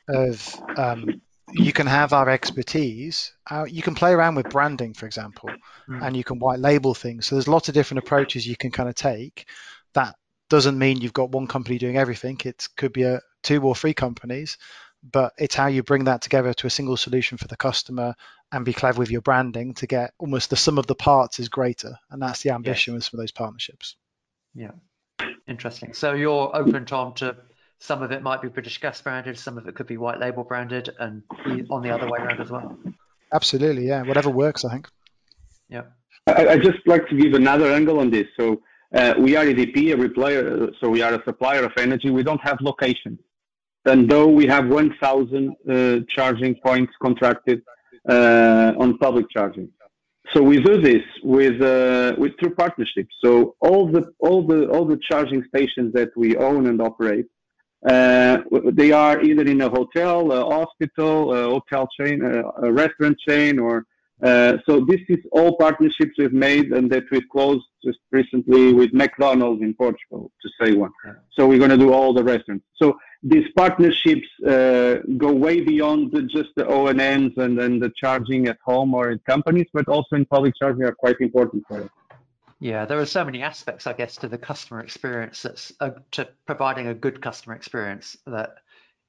of 0.07 0.61
um, 0.77 1.21
you 1.53 1.73
can 1.73 1.87
have 1.87 2.13
our 2.13 2.29
expertise. 2.29 3.33
Uh, 3.49 3.65
you 3.69 3.81
can 3.81 3.95
play 3.95 4.11
around 4.11 4.35
with 4.35 4.49
branding, 4.49 4.93
for 4.93 5.05
example, 5.05 5.49
mm. 5.89 6.05
and 6.05 6.15
you 6.15 6.23
can 6.23 6.39
white 6.39 6.59
label 6.59 6.93
things. 6.93 7.25
So 7.25 7.35
there's 7.35 7.47
lots 7.47 7.67
of 7.67 7.73
different 7.73 7.99
approaches 7.99 8.47
you 8.47 8.55
can 8.55 8.71
kind 8.71 8.89
of 8.89 8.95
take. 8.95 9.47
That 9.93 10.15
doesn't 10.49 10.77
mean 10.77 11.01
you've 11.01 11.13
got 11.13 11.31
one 11.31 11.47
company 11.47 11.77
doing 11.77 11.97
everything. 11.97 12.39
It 12.45 12.67
could 12.77 12.93
be 12.93 13.03
a 13.03 13.19
two 13.43 13.61
or 13.63 13.75
three 13.75 13.93
companies, 13.93 14.57
but 15.03 15.33
it's 15.37 15.55
how 15.55 15.67
you 15.67 15.83
bring 15.83 16.05
that 16.05 16.21
together 16.21 16.53
to 16.53 16.67
a 16.67 16.69
single 16.69 16.97
solution 16.97 17.37
for 17.37 17.47
the 17.47 17.57
customer 17.57 18.15
and 18.51 18.65
be 18.65 18.73
clever 18.73 18.99
with 18.99 19.11
your 19.11 19.21
branding 19.21 19.73
to 19.75 19.87
get 19.87 20.13
almost 20.19 20.49
the 20.49 20.55
sum 20.55 20.77
of 20.77 20.87
the 20.87 20.95
parts 20.95 21.39
is 21.39 21.49
greater, 21.49 21.97
and 22.09 22.21
that's 22.21 22.41
the 22.41 22.51
ambition 22.51 22.93
yes. 22.93 22.97
with 22.97 23.03
some 23.05 23.19
of 23.19 23.23
those 23.23 23.31
partnerships. 23.31 23.95
Yeah, 24.53 24.71
interesting. 25.47 25.93
So 25.93 26.13
you're 26.13 26.55
open, 26.55 26.85
Tom, 26.85 27.13
to 27.15 27.37
some 27.79 28.03
of 28.03 28.11
it 28.11 28.21
might 28.21 28.41
be 28.41 28.47
British 28.47 28.79
Gas 28.79 29.01
branded, 29.01 29.39
some 29.39 29.57
of 29.57 29.67
it 29.67 29.75
could 29.75 29.87
be 29.87 29.97
white 29.97 30.19
label 30.19 30.43
branded, 30.43 30.89
and 30.99 31.23
on 31.69 31.81
the 31.81 31.89
other 31.89 32.07
way 32.07 32.19
around 32.19 32.39
as 32.39 32.51
well. 32.51 32.77
Absolutely, 33.33 33.87
yeah. 33.87 34.03
Whatever 34.03 34.29
works, 34.29 34.65
I 34.65 34.71
think. 34.71 34.87
Yeah. 35.69 35.83
I, 36.27 36.47
I 36.49 36.57
just 36.57 36.79
like 36.85 37.07
to 37.07 37.15
give 37.15 37.33
another 37.33 37.71
angle 37.71 37.99
on 37.99 38.11
this. 38.11 38.27
So 38.37 38.61
uh, 38.93 39.15
we 39.17 39.35
are 39.35 39.45
EDP, 39.45 39.93
a 39.93 39.95
replayer, 39.95 40.71
so 40.79 40.89
we 40.89 41.01
are 41.01 41.13
a 41.13 41.23
supplier 41.23 41.63
of 41.63 41.71
energy. 41.77 42.09
We 42.09 42.23
don't 42.23 42.41
have 42.41 42.59
location. 42.61 43.17
And 43.85 44.09
though 44.09 44.27
we 44.27 44.45
have 44.47 44.67
1,000 44.67 45.55
uh, 45.69 45.99
charging 46.09 46.55
points 46.63 46.93
contracted 47.01 47.61
uh, 48.07 48.73
on 48.77 48.97
public 48.97 49.25
charging. 49.29 49.69
So 50.33 50.41
we 50.41 50.59
do 50.59 50.79
this 50.79 51.03
with 51.23 51.61
uh, 51.61 52.13
with 52.17 52.31
through 52.39 52.55
partnerships. 52.55 53.13
So 53.23 53.55
all 53.59 53.91
the 53.91 54.13
all 54.19 54.47
the 54.47 54.69
all 54.69 54.85
the 54.85 54.99
charging 55.09 55.43
stations 55.49 55.91
that 55.93 56.09
we 56.15 56.37
own 56.37 56.67
and 56.67 56.81
operate 56.81 57.25
uh, 57.87 58.37
they 58.73 58.91
are 58.91 59.21
either 59.21 59.43
in 59.43 59.61
a 59.61 59.69
hotel, 59.69 60.31
a 60.31 60.45
hospital, 60.45 61.33
a 61.33 61.49
hotel 61.49 61.89
chain, 61.99 62.23
a, 62.23 62.67
a 62.67 62.71
restaurant 62.71 63.17
chain, 63.27 63.57
or 63.57 63.85
uh, 64.23 64.57
so 64.67 64.85
this 64.87 64.99
is 65.09 65.17
all 65.31 65.57
partnerships 65.57 66.11
we've 66.19 66.31
made 66.31 66.71
and 66.73 66.91
that 66.91 67.03
we've 67.11 67.27
closed 67.31 67.65
just 67.83 67.97
recently 68.11 68.71
with 68.71 68.93
McDonald's 68.93 69.63
in 69.63 69.73
Portugal, 69.73 70.31
to 70.43 70.49
say 70.61 70.73
one. 70.73 70.91
So 71.31 71.47
we're 71.47 71.57
going 71.57 71.71
to 71.71 71.77
do 71.77 71.91
all 71.91 72.13
the 72.13 72.23
restaurants. 72.23 72.65
So 72.79 72.99
these 73.23 73.47
partnerships 73.55 74.27
uh, 74.47 74.95
go 75.17 75.31
way 75.31 75.61
beyond 75.61 76.11
the, 76.11 76.23
just 76.23 76.49
the 76.55 76.63
OEMs 76.63 77.37
and 77.37 77.57
then 77.57 77.79
the 77.79 77.91
charging 77.95 78.47
at 78.47 78.57
home 78.65 78.93
or 78.93 79.11
in 79.11 79.19
companies, 79.19 79.67
but 79.73 79.87
also 79.87 80.15
in 80.15 80.25
public 80.25 80.55
charging 80.57 80.83
are 80.83 80.95
quite 80.95 81.19
important 81.21 81.63
for 81.67 81.83
us. 81.83 81.89
Yeah, 82.59 82.85
there 82.85 82.99
are 82.99 83.05
so 83.05 83.23
many 83.25 83.41
aspects, 83.41 83.87
I 83.87 83.93
guess, 83.93 84.15
to 84.17 84.27
the 84.27 84.37
customer 84.37 84.81
experience 84.81 85.41
that's 85.41 85.73
uh, 85.79 85.91
to 86.11 86.27
providing 86.45 86.87
a 86.87 86.93
good 86.93 87.21
customer 87.21 87.55
experience 87.55 88.17
that, 88.27 88.57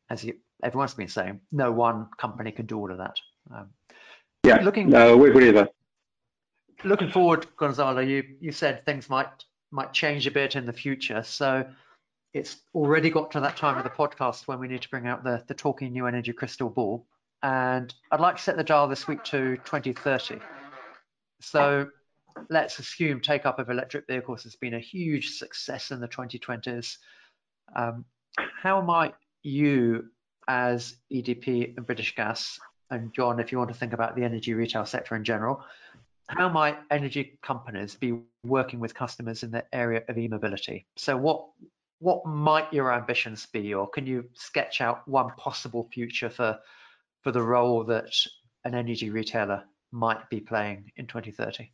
as 0.08 0.24
you, 0.24 0.34
everyone's 0.62 0.94
been 0.94 1.08
saying, 1.08 1.40
no 1.50 1.70
one 1.70 2.08
company 2.16 2.50
can 2.50 2.64
do 2.64 2.78
all 2.78 2.90
of 2.90 2.98
that. 2.98 3.16
Um, 3.54 3.68
yeah, 4.44 4.62
looking. 4.62 4.88
No, 4.88 5.16
we 5.18 5.28
agree 5.28 5.46
with 5.46 5.56
that. 5.56 5.74
Looking 6.82 7.10
forward, 7.10 7.46
Gonzalo, 7.56 8.00
you 8.00 8.24
you 8.40 8.52
said 8.52 8.86
things 8.86 9.10
might 9.10 9.44
might 9.70 9.92
change 9.92 10.26
a 10.26 10.30
bit 10.30 10.56
in 10.56 10.64
the 10.64 10.72
future. 10.72 11.22
So 11.22 11.66
it's 12.34 12.56
already 12.74 13.10
got 13.10 13.30
to 13.32 13.40
that 13.40 13.56
time 13.56 13.76
of 13.76 13.84
the 13.84 13.90
podcast 13.90 14.46
when 14.48 14.58
we 14.58 14.68
need 14.68 14.82
to 14.82 14.88
bring 14.88 15.06
out 15.06 15.22
the 15.24 15.42
the 15.48 15.54
talking 15.54 15.92
new 15.92 16.06
energy 16.06 16.32
crystal 16.32 16.70
ball, 16.70 17.06
and 17.42 17.92
I'd 18.10 18.20
like 18.20 18.36
to 18.36 18.42
set 18.42 18.56
the 18.56 18.64
dial 18.64 18.88
this 18.88 19.06
week 19.06 19.22
to 19.24 19.56
2030. 19.58 20.38
So 21.40 21.88
let's 22.48 22.78
assume 22.78 23.20
take 23.20 23.44
up 23.44 23.58
of 23.58 23.68
electric 23.68 24.06
vehicles 24.06 24.44
has 24.44 24.56
been 24.56 24.74
a 24.74 24.80
huge 24.80 25.30
success 25.30 25.90
in 25.90 26.00
the 26.00 26.08
2020s. 26.08 26.96
Um, 27.74 28.04
how 28.62 28.80
might 28.80 29.14
you, 29.42 30.06
as 30.48 30.96
EDP 31.12 31.76
and 31.76 31.86
British 31.86 32.14
Gas, 32.14 32.58
and 32.90 33.12
John, 33.14 33.40
if 33.40 33.52
you 33.52 33.58
want 33.58 33.68
to 33.70 33.76
think 33.76 33.92
about 33.92 34.16
the 34.16 34.24
energy 34.24 34.54
retail 34.54 34.86
sector 34.86 35.16
in 35.16 35.24
general, 35.24 35.64
how 36.28 36.48
might 36.48 36.78
energy 36.90 37.38
companies 37.42 37.94
be 37.94 38.18
working 38.44 38.80
with 38.80 38.94
customers 38.94 39.42
in 39.42 39.50
the 39.50 39.64
area 39.72 40.02
of 40.08 40.16
e-mobility? 40.16 40.86
So 40.96 41.16
what 41.16 41.46
what 42.02 42.26
might 42.26 42.72
your 42.72 42.92
ambitions 42.92 43.46
be, 43.46 43.72
or 43.72 43.88
can 43.88 44.06
you 44.06 44.24
sketch 44.34 44.80
out 44.80 45.06
one 45.06 45.30
possible 45.38 45.88
future 45.92 46.28
for 46.28 46.58
for 47.22 47.30
the 47.30 47.40
role 47.40 47.84
that 47.84 48.12
an 48.64 48.74
energy 48.74 49.08
retailer 49.10 49.62
might 49.92 50.28
be 50.28 50.40
playing 50.40 50.90
in 50.96 51.06
2030? 51.06 51.70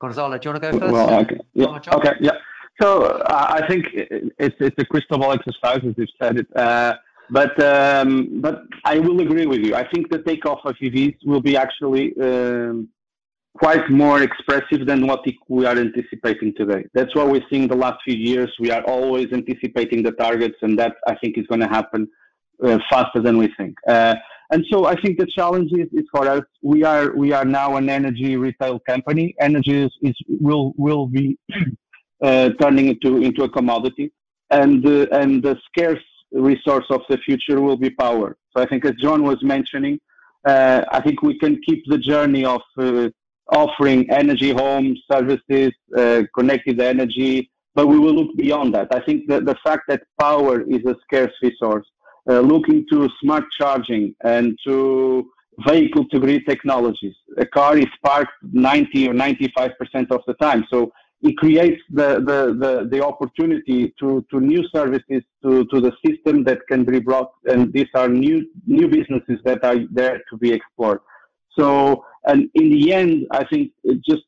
Gonzalo, 0.00 0.36
do 0.36 0.48
you 0.48 0.52
want 0.52 0.62
to 0.62 0.72
go 0.72 0.78
first? 0.78 0.92
Well, 0.92 1.20
okay. 1.20 1.38
Yeah. 1.54 1.80
Okay. 1.92 2.12
Yeah. 2.20 2.32
So 2.80 3.04
uh, 3.04 3.46
I 3.60 3.66
think 3.68 3.86
it's 3.94 4.56
it's 4.60 4.76
a 4.78 4.84
crystal 4.84 5.18
ball 5.18 5.32
exercise, 5.32 5.80
as 5.88 5.94
you've 5.96 6.08
said 6.20 6.38
it. 6.38 6.56
Uh, 6.56 6.94
but 7.30 7.54
um, 7.62 8.40
but 8.40 8.62
I 8.84 8.98
will 8.98 9.20
agree 9.20 9.46
with 9.46 9.60
you. 9.60 9.76
I 9.76 9.88
think 9.88 10.10
the 10.10 10.22
takeoff 10.22 10.60
of 10.64 10.74
EVs 10.76 11.18
will 11.24 11.40
be 11.40 11.56
actually 11.56 12.14
um, 12.20 12.88
quite 13.58 13.90
more 13.90 14.22
expressive 14.22 14.86
than 14.86 15.06
what 15.06 15.24
we 15.48 15.66
are 15.66 15.76
anticipating 15.76 16.54
today. 16.56 16.84
That's 16.94 17.14
what 17.14 17.28
we're 17.28 17.48
seeing 17.50 17.66
the 17.66 17.76
last 17.76 17.98
few 18.04 18.14
years. 18.14 18.50
We 18.60 18.70
are 18.70 18.82
always 18.82 19.28
anticipating 19.32 20.02
the 20.02 20.12
targets, 20.12 20.56
and 20.62 20.78
that 20.78 20.94
I 21.06 21.14
think 21.16 21.36
is 21.36 21.46
going 21.46 21.60
to 21.60 21.68
happen 21.68 22.08
uh, 22.64 22.78
faster 22.90 23.20
than 23.20 23.36
we 23.38 23.48
think. 23.56 23.74
Uh, 23.86 24.14
and 24.50 24.64
so 24.70 24.86
I 24.86 24.98
think 25.00 25.18
the 25.18 25.26
challenge 25.26 25.70
is, 25.72 25.88
is 25.92 26.06
for 26.10 26.26
us. 26.26 26.44
We 26.62 26.84
are 26.84 27.14
we 27.14 27.32
are 27.32 27.44
now 27.44 27.76
an 27.76 27.88
energy 27.90 28.36
retail 28.36 28.78
company. 28.80 29.34
Energy 29.40 29.82
is, 29.84 29.92
is 30.02 30.16
will 30.28 30.72
will 30.76 31.06
be 31.06 31.36
uh, 32.22 32.50
turning 32.60 32.88
into 32.88 33.18
into 33.18 33.42
a 33.44 33.48
commodity, 33.48 34.12
and 34.50 34.86
uh, 34.86 35.06
and 35.12 35.42
the 35.42 35.58
scarce 35.68 36.04
resource 36.32 36.86
of 36.90 37.02
the 37.10 37.18
future 37.18 37.60
will 37.60 37.76
be 37.76 37.90
power. 37.90 38.36
So 38.56 38.62
I 38.62 38.66
think 38.66 38.84
as 38.84 38.94
John 39.02 39.22
was 39.22 39.42
mentioning, 39.42 39.98
uh, 40.46 40.82
I 40.90 41.00
think 41.00 41.22
we 41.22 41.38
can 41.38 41.60
keep 41.66 41.84
the 41.86 41.98
journey 41.98 42.44
of 42.44 42.62
uh, 42.78 43.08
offering 43.48 44.08
energy 44.10 44.50
home 44.50 44.96
services, 45.10 45.72
uh, 45.96 46.22
connected 46.34 46.80
energy, 46.80 47.50
but 47.74 47.86
we 47.86 47.98
will 47.98 48.14
look 48.14 48.36
beyond 48.36 48.74
that. 48.74 48.88
I 48.92 49.00
think 49.00 49.28
that 49.28 49.44
the 49.44 49.56
fact 49.64 49.84
that 49.88 50.02
power 50.20 50.62
is 50.62 50.84
a 50.84 50.96
scarce 51.04 51.32
resource 51.42 51.86
uh, 52.28 52.40
looking 52.40 52.84
to 52.90 53.08
smart 53.20 53.44
charging 53.58 54.14
and 54.24 54.58
to 54.66 55.30
vehicle 55.66 56.04
to 56.08 56.20
grid 56.20 56.42
technologies. 56.46 57.14
A 57.38 57.46
car 57.46 57.76
is 57.78 57.86
parked 58.04 58.32
90 58.42 59.08
or 59.08 59.14
95% 59.14 60.10
of 60.10 60.20
the 60.26 60.34
time. 60.34 60.64
So 60.70 60.92
it 61.22 61.36
creates 61.36 61.80
the, 61.90 62.16
the, 62.20 62.56
the, 62.58 62.88
the 62.90 63.04
opportunity 63.04 63.92
to, 63.98 64.24
to 64.30 64.40
new 64.40 64.62
services 64.72 65.22
to, 65.42 65.64
to 65.64 65.80
the 65.80 65.92
system 66.06 66.44
that 66.44 66.60
can 66.68 66.84
be 66.84 67.00
brought. 67.00 67.32
And 67.46 67.72
these 67.72 67.88
are 67.94 68.08
new, 68.08 68.46
new 68.66 68.88
businesses 68.88 69.40
that 69.44 69.64
are 69.64 69.78
there 69.90 70.22
to 70.30 70.36
be 70.36 70.52
explored. 70.52 71.00
So, 71.58 72.04
and 72.26 72.48
in 72.54 72.70
the 72.70 72.92
end, 72.92 73.26
I 73.30 73.44
think 73.44 73.72
just 74.08 74.22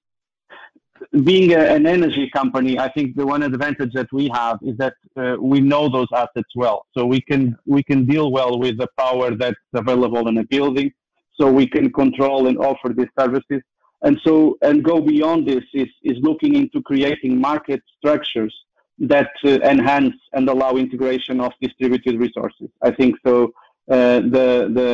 being 1.25 1.53
a, 1.53 1.59
an 1.59 1.87
energy 1.87 2.31
company, 2.35 2.79
I 2.79 2.91
think 2.93 3.17
the 3.17 3.27
one 3.27 3.43
advantage 3.43 3.93
that 3.95 4.09
we 4.13 4.31
have 4.33 4.59
is 4.63 4.77
that 4.79 4.95
uh, 5.17 5.37
we 5.41 5.61
know 5.61 5.89
those 5.89 6.09
assets 6.15 6.51
well. 6.55 6.87
So 6.97 7.05
we 7.05 7.21
can 7.21 7.57
we 7.67 7.83
can 7.83 8.05
deal 8.07 8.31
well 8.31 8.59
with 8.59 8.79
the 8.79 8.89
power 8.99 9.35
that's 9.35 9.57
available 9.75 10.29
in 10.29 10.39
a 10.39 10.45
building. 10.45 10.93
So 11.41 11.51
we 11.51 11.67
can 11.67 11.93
control 11.93 12.49
and 12.49 12.59
offer 12.59 12.91
these 12.97 13.09
services. 13.19 13.63
And 14.03 14.19
so 14.25 14.57
and 14.63 14.85
go 14.85 15.01
beyond 15.01 15.47
this 15.47 15.65
is 15.75 15.89
is 16.03 16.19
looking 16.21 16.55
into 16.55 16.83
creating 16.83 17.41
market 17.41 17.83
structures 17.99 18.55
that 18.99 19.31
uh, 19.45 19.59
enhance 19.61 20.15
and 20.35 20.49
allow 20.49 20.77
integration 20.77 21.41
of 21.41 21.53
distributed 21.61 22.19
resources. 22.19 22.69
I 22.83 22.91
think 22.91 23.17
so. 23.27 23.53
Uh, 23.91 24.21
the 24.37 24.49
the 24.79 24.91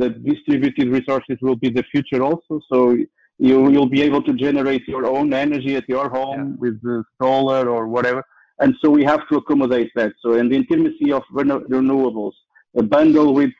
the 0.00 0.08
distributed 0.32 0.88
resources 0.98 1.36
will 1.42 1.56
be 1.56 1.70
the 1.78 1.84
future 1.92 2.22
also. 2.22 2.54
So 2.72 2.78
You 3.48 3.56
you'll 3.72 3.94
be 3.98 4.02
able 4.08 4.22
to 4.28 4.32
generate 4.46 4.84
your 4.94 5.04
own 5.16 5.28
energy 5.46 5.72
at 5.80 5.86
your 5.94 6.06
home 6.18 6.42
yeah. 6.42 6.62
with 6.62 6.76
the 6.86 6.96
solar 7.20 7.62
or 7.74 7.82
whatever. 7.94 8.22
And 8.62 8.70
so 8.80 8.86
we 8.98 9.02
have 9.12 9.22
to 9.28 9.34
accommodate 9.40 9.90
that. 9.98 10.12
So 10.22 10.28
in 10.40 10.44
the 10.50 10.56
intimacy 10.62 11.08
of 11.18 11.22
renewables, 11.32 12.36
a 12.82 12.84
bundle 12.94 13.30
with 13.40 13.52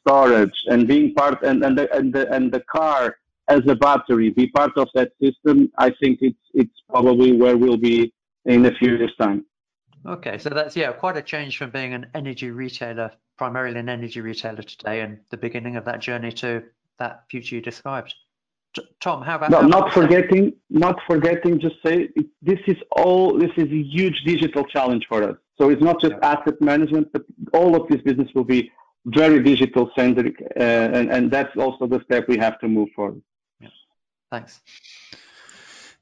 storage 0.00 0.58
and 0.70 0.80
being 0.92 1.06
part 1.20 1.38
and, 1.48 1.58
and 1.66 1.74
the 1.78 1.86
and 1.96 2.06
the 2.16 2.24
and 2.34 2.44
the 2.56 2.62
car 2.76 3.02
as 3.54 3.62
a 3.74 3.76
battery 3.86 4.28
be 4.40 4.46
part 4.60 4.74
of 4.82 4.88
that 4.96 5.10
system, 5.24 5.56
I 5.86 5.88
think 6.00 6.14
it's 6.28 6.44
it's 6.60 6.78
probably 6.92 7.30
where 7.42 7.56
we'll 7.62 7.82
be 7.92 7.98
in 8.54 8.60
a 8.64 8.74
few 8.80 8.92
years' 8.96 9.16
time. 9.24 9.40
Okay, 10.14 10.36
so 10.38 10.48
that's 10.58 10.74
yeah, 10.82 10.90
quite 11.04 11.16
a 11.22 11.22
change 11.34 11.52
from 11.58 11.70
being 11.78 11.92
an 11.98 12.04
energy 12.20 12.50
retailer, 12.50 13.10
primarily 13.40 13.80
an 13.80 13.88
energy 13.88 14.20
retailer 14.20 14.62
today, 14.62 15.00
and 15.00 15.18
the 15.30 15.36
beginning 15.46 15.74
of 15.76 15.84
that 15.86 15.98
journey 15.98 16.30
to 16.30 16.62
that 16.98 17.24
future 17.30 17.54
you 17.54 17.62
described. 17.62 18.12
Tom, 19.00 19.22
how 19.22 19.36
about? 19.36 19.50
No, 19.50 19.62
how 19.62 19.66
not 19.76 19.84
about 19.84 19.94
forgetting, 19.94 20.44
that? 20.44 20.80
not 20.86 20.96
forgetting. 21.06 21.58
Just 21.58 21.76
say 21.86 22.10
this 22.42 22.60
is 22.66 22.76
all. 22.90 23.38
This 23.38 23.54
is 23.56 23.68
a 23.80 23.82
huge 23.96 24.18
digital 24.32 24.64
challenge 24.74 25.06
for 25.08 25.22
us. 25.28 25.36
So 25.56 25.70
it's 25.70 25.82
not 25.82 26.02
just 26.02 26.16
yeah. 26.16 26.32
asset 26.32 26.60
management, 26.60 27.06
but 27.14 27.22
all 27.54 27.74
of 27.78 27.88
this 27.88 28.02
business 28.02 28.28
will 28.34 28.44
be 28.56 28.70
very 29.06 29.42
digital 29.42 29.90
centric, 29.96 30.36
uh, 30.42 30.98
and 30.98 31.10
and 31.14 31.30
that's 31.30 31.56
also 31.56 31.86
the 31.86 32.00
step 32.04 32.28
we 32.28 32.36
have 32.46 32.56
to 32.60 32.68
move 32.68 32.90
forward. 32.94 33.22
Yeah. 33.58 33.68
Thanks. 34.30 34.60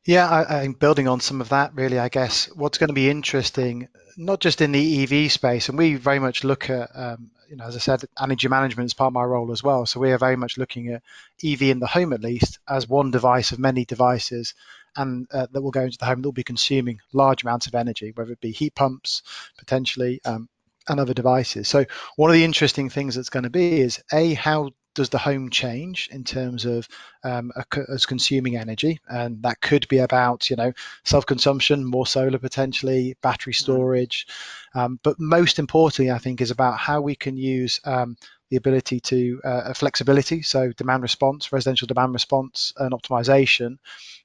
Yeah, 0.08 0.26
I, 0.26 0.62
I, 0.62 0.68
building 0.68 1.06
on 1.06 1.20
some 1.20 1.42
of 1.42 1.50
that, 1.50 1.74
really, 1.74 1.98
I 1.98 2.08
guess 2.08 2.46
what's 2.56 2.78
going 2.78 2.88
to 2.88 2.94
be 2.94 3.10
interesting, 3.10 3.88
not 4.16 4.40
just 4.40 4.62
in 4.62 4.72
the 4.72 5.02
EV 5.02 5.30
space, 5.30 5.68
and 5.68 5.76
we 5.76 5.96
very 5.96 6.18
much 6.18 6.44
look 6.44 6.70
at, 6.70 6.88
um, 6.94 7.30
you 7.46 7.56
know, 7.56 7.66
as 7.66 7.76
I 7.76 7.78
said, 7.78 8.04
energy 8.18 8.48
management 8.48 8.86
is 8.86 8.94
part 8.94 9.08
of 9.08 9.12
my 9.12 9.24
role 9.24 9.52
as 9.52 9.62
well. 9.62 9.84
So 9.84 10.00
we 10.00 10.10
are 10.12 10.16
very 10.16 10.36
much 10.36 10.56
looking 10.56 10.88
at 10.88 11.02
EV 11.44 11.60
in 11.60 11.78
the 11.78 11.86
home, 11.86 12.14
at 12.14 12.22
least, 12.22 12.58
as 12.66 12.88
one 12.88 13.10
device 13.10 13.52
of 13.52 13.58
many 13.58 13.84
devices, 13.84 14.54
and 14.96 15.26
uh, 15.30 15.46
that 15.52 15.60
will 15.60 15.72
go 15.72 15.82
into 15.82 15.98
the 15.98 16.06
home 16.06 16.22
that 16.22 16.28
will 16.28 16.32
be 16.32 16.42
consuming 16.42 17.00
large 17.12 17.42
amounts 17.42 17.66
of 17.66 17.74
energy, 17.74 18.12
whether 18.14 18.32
it 18.32 18.40
be 18.40 18.50
heat 18.50 18.74
pumps, 18.74 19.22
potentially, 19.58 20.22
um, 20.24 20.48
and 20.88 21.00
other 21.00 21.12
devices. 21.12 21.68
So 21.68 21.84
one 22.16 22.30
of 22.30 22.34
the 22.34 22.44
interesting 22.44 22.88
things 22.88 23.14
that's 23.14 23.28
going 23.28 23.42
to 23.42 23.50
be 23.50 23.82
is 23.82 24.02
a 24.10 24.32
how 24.32 24.70
does 24.98 25.10
the 25.10 25.18
home 25.18 25.48
change 25.48 26.08
in 26.10 26.24
terms 26.24 26.64
of 26.64 26.88
um, 27.22 27.52
as 27.88 28.04
consuming 28.04 28.56
energy 28.56 28.98
and 29.08 29.40
that 29.44 29.60
could 29.60 29.86
be 29.86 29.98
about 29.98 30.50
you 30.50 30.56
know 30.56 30.72
self-consumption 31.04 31.84
more 31.84 32.04
solar 32.04 32.38
potentially 32.38 33.16
battery 33.22 33.52
mm-hmm. 33.52 33.62
storage 33.62 34.26
um, 34.74 34.98
but 35.04 35.14
most 35.20 35.60
importantly 35.60 36.10
i 36.10 36.18
think 36.18 36.40
is 36.40 36.50
about 36.50 36.76
how 36.76 37.00
we 37.00 37.14
can 37.14 37.36
use 37.36 37.80
um, 37.84 38.16
the 38.50 38.56
ability 38.56 38.98
to 38.98 39.40
uh, 39.44 39.72
flexibility 39.72 40.42
so 40.42 40.72
demand 40.72 41.02
response 41.02 41.52
residential 41.52 41.86
demand 41.86 42.12
response 42.12 42.72
and 42.78 42.92
optimization 42.92 43.78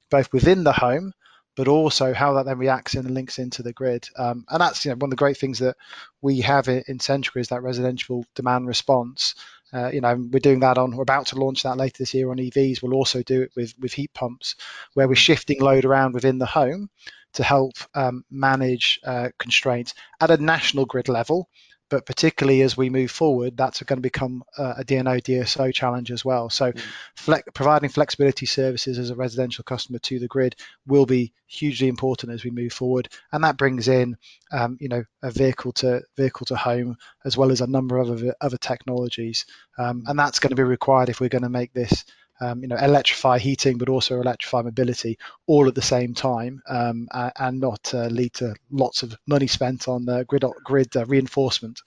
both 0.10 0.34
within 0.34 0.64
the 0.64 0.74
home 0.74 1.14
but 1.56 1.68
also 1.68 2.14
how 2.14 2.34
that 2.34 2.46
then 2.46 2.58
reacts 2.58 2.96
and 2.96 3.12
links 3.12 3.38
into 3.38 3.62
the 3.62 3.74
grid. 3.74 4.08
Um, 4.18 4.46
and 4.50 4.60
that's 4.60 4.86
you 4.86 4.92
know 4.92 4.96
one 4.96 5.08
of 5.08 5.12
the 5.12 5.18
great 5.18 5.38
things 5.38 5.60
that 5.60 5.76
we 6.22 6.42
have 6.42 6.68
in, 6.68 6.84
in 6.88 6.98
Centrica 6.98 7.38
is 7.38 7.50
that 7.50 7.62
residential 7.62 8.26
demand 8.36 8.68
response. 8.68 9.36
Uh, 9.74 9.90
you 9.92 10.02
know, 10.02 10.16
we're 10.32 10.40
doing 10.40 10.60
that 10.60 10.78
on. 10.78 10.96
We're 10.96 11.04
about 11.04 11.28
to 11.28 11.40
launch 11.40 11.64
that 11.64 11.78
later 11.78 11.96
this 12.00 12.14
year 12.14 12.30
on 12.30 12.38
EVs. 12.38 12.82
We'll 12.82 12.94
also 12.94 13.24
do 13.24 13.42
it 13.42 13.52
with 13.56 13.74
with 13.80 13.94
heat 13.94 14.14
pumps, 14.14 14.56
where 14.94 15.08
we're 15.08 15.16
shifting 15.16 15.62
load 15.62 15.86
around 15.86 16.14
within 16.14 16.38
the 16.38 16.46
home 16.46 16.90
to 17.34 17.44
help 17.44 17.74
um, 17.96 18.24
manage 18.30 19.00
uh, 19.04 19.30
constraints 19.40 19.94
at 20.22 20.32
a 20.32 20.38
national 20.38 20.86
grid 20.86 21.10
level 21.10 21.50
but 21.90 22.06
particularly 22.06 22.62
as 22.62 22.76
we 22.76 22.90
move 22.90 23.12
forward, 23.12 23.56
that's 23.58 23.82
going 23.84 23.98
to 23.98 24.02
become 24.02 24.44
a 24.58 24.84
DNO 24.84 25.22
DSO 25.22 25.74
challenge 25.74 26.12
as 26.12 26.26
well. 26.26 26.50
So, 26.50 26.72
mm. 26.72 27.42
providing 27.54 27.90
flexibility 27.90 28.46
services 28.46 28.98
as 28.98 29.10
a 29.10 29.16
residential 29.16 29.64
customer 29.64 30.00
to 30.00 30.20
the 30.20 30.28
grid 30.28 30.56
will 30.88 31.06
be 31.06 31.34
hugely 31.48 31.88
important 31.88 32.32
as 32.32 32.44
we 32.44 32.52
move 32.52 32.74
forward, 32.74 33.10
and 33.32 33.44
that 33.44 33.58
brings 33.58 33.88
in, 33.88 34.18
um, 34.52 34.78
you 34.80 34.90
know, 34.90 35.04
a 35.22 35.32
vehicle 35.32 35.72
to 35.74 36.02
vehicle 36.18 36.46
to 36.48 36.56
home 36.56 36.98
as 37.26 37.38
well 37.38 37.52
as 37.52 37.62
a 37.62 37.68
number 37.68 37.98
of 37.98 38.10
other, 38.10 38.36
other 38.42 38.58
technologies, 38.58 39.46
um, 39.78 40.04
and 40.08 40.18
that's 40.18 40.40
going 40.40 40.50
to 40.50 40.56
be 40.56 40.64
required 40.64 41.10
if 41.10 41.20
we're 41.20 41.30
going 41.30 41.44
to 41.44 41.50
make 41.50 41.74
this 41.74 42.06
um, 42.44 42.62
you 42.62 42.68
know, 42.68 42.76
electrify 42.76 43.40
heating, 43.40 43.78
but 43.78 43.90
also 43.90 44.20
electrify 44.20 44.62
mobility 44.62 45.18
all 45.48 45.68
at 45.68 45.76
the 45.76 45.82
same 45.82 46.14
time, 46.14 46.62
um, 46.68 47.08
and 47.14 47.60
not 47.60 47.94
uh, 47.94 48.08
lead 48.08 48.34
to 48.34 48.56
lots 48.72 49.04
of 49.04 49.16
money 49.28 49.48
spent 49.48 49.88
on 49.88 50.06
grid 50.28 50.44
grid 50.64 50.96
uh, 50.96 51.06
reinforcement. 51.06 51.82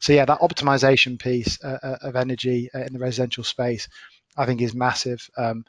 So 0.00 0.12
yeah, 0.12 0.24
that 0.24 0.40
optimization 0.40 1.18
piece 1.18 1.62
uh, 1.62 1.78
uh, 1.82 1.96
of 2.02 2.16
energy 2.16 2.70
uh, 2.74 2.80
in 2.80 2.92
the 2.92 2.98
residential 2.98 3.44
space, 3.44 3.88
I 4.36 4.46
think, 4.46 4.60
is 4.60 4.74
massive. 4.74 5.28
Um, 5.36 5.64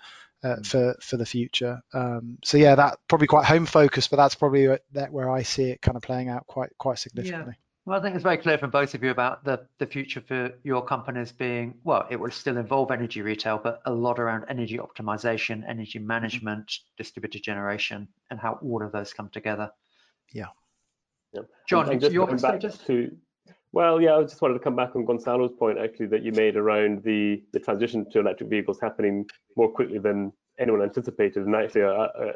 for 0.63 0.95
for 0.99 1.17
the 1.17 1.25
future, 1.25 1.83
um, 1.93 2.39
so 2.43 2.57
yeah, 2.57 2.73
that 2.73 2.97
probably 3.07 3.27
quite 3.27 3.45
home 3.45 3.67
focused, 3.67 4.09
but 4.09 4.17
that's 4.17 4.33
probably 4.33 4.75
that 4.93 5.13
where 5.13 5.29
I 5.29 5.43
see 5.43 5.65
it 5.65 5.83
kind 5.83 5.95
of 5.95 6.01
playing 6.01 6.29
out 6.29 6.47
quite 6.47 6.71
quite 6.79 6.97
significantly. 6.97 7.53
Yeah. 7.55 7.70
Well, 7.85 7.99
I 7.99 8.03
think 8.03 8.13
it's 8.13 8.23
very 8.23 8.37
clear 8.37 8.59
from 8.59 8.69
both 8.69 8.93
of 8.93 9.03
you 9.03 9.09
about 9.09 9.43
the, 9.43 9.65
the 9.79 9.87
future 9.87 10.21
for 10.21 10.51
your 10.63 10.85
companies 10.85 11.31
being, 11.31 11.73
well, 11.83 12.05
it 12.11 12.19
will 12.19 12.29
still 12.29 12.57
involve 12.57 12.91
energy 12.91 13.23
retail, 13.23 13.59
but 13.61 13.81
a 13.85 13.91
lot 13.91 14.19
around 14.19 14.45
energy 14.49 14.77
optimization, 14.77 15.67
energy 15.67 15.97
mm-hmm. 15.97 16.07
management, 16.07 16.67
mm-hmm. 16.67 16.93
distributed 16.97 17.41
generation, 17.41 18.07
and 18.29 18.39
how 18.39 18.59
all 18.61 18.83
of 18.83 18.91
those 18.91 19.13
come 19.13 19.29
together. 19.29 19.71
Yeah. 20.31 20.47
Yep. 21.33 21.49
John, 21.67 21.89
and, 21.89 22.03
and 22.03 22.13
your 22.13 22.37
status? 22.37 22.77
To, 22.85 23.09
well, 23.71 23.99
yeah, 23.99 24.15
I 24.15 24.21
just 24.21 24.41
wanted 24.41 24.55
to 24.55 24.59
come 24.59 24.75
back 24.75 24.95
on 24.95 25.05
Gonzalo's 25.05 25.53
point 25.57 25.79
actually 25.79 26.07
that 26.07 26.21
you 26.21 26.33
made 26.33 26.57
around 26.57 27.03
the, 27.03 27.41
the 27.51 27.59
transition 27.59 28.05
to 28.11 28.19
electric 28.19 28.49
vehicles 28.49 28.79
happening 28.79 29.25
more 29.57 29.71
quickly 29.71 29.97
than 29.97 30.31
anyone 30.59 30.83
anticipated. 30.83 31.47
And 31.47 31.55
actually, 31.55 31.83
uh, 31.83 31.87
uh, 31.87 32.33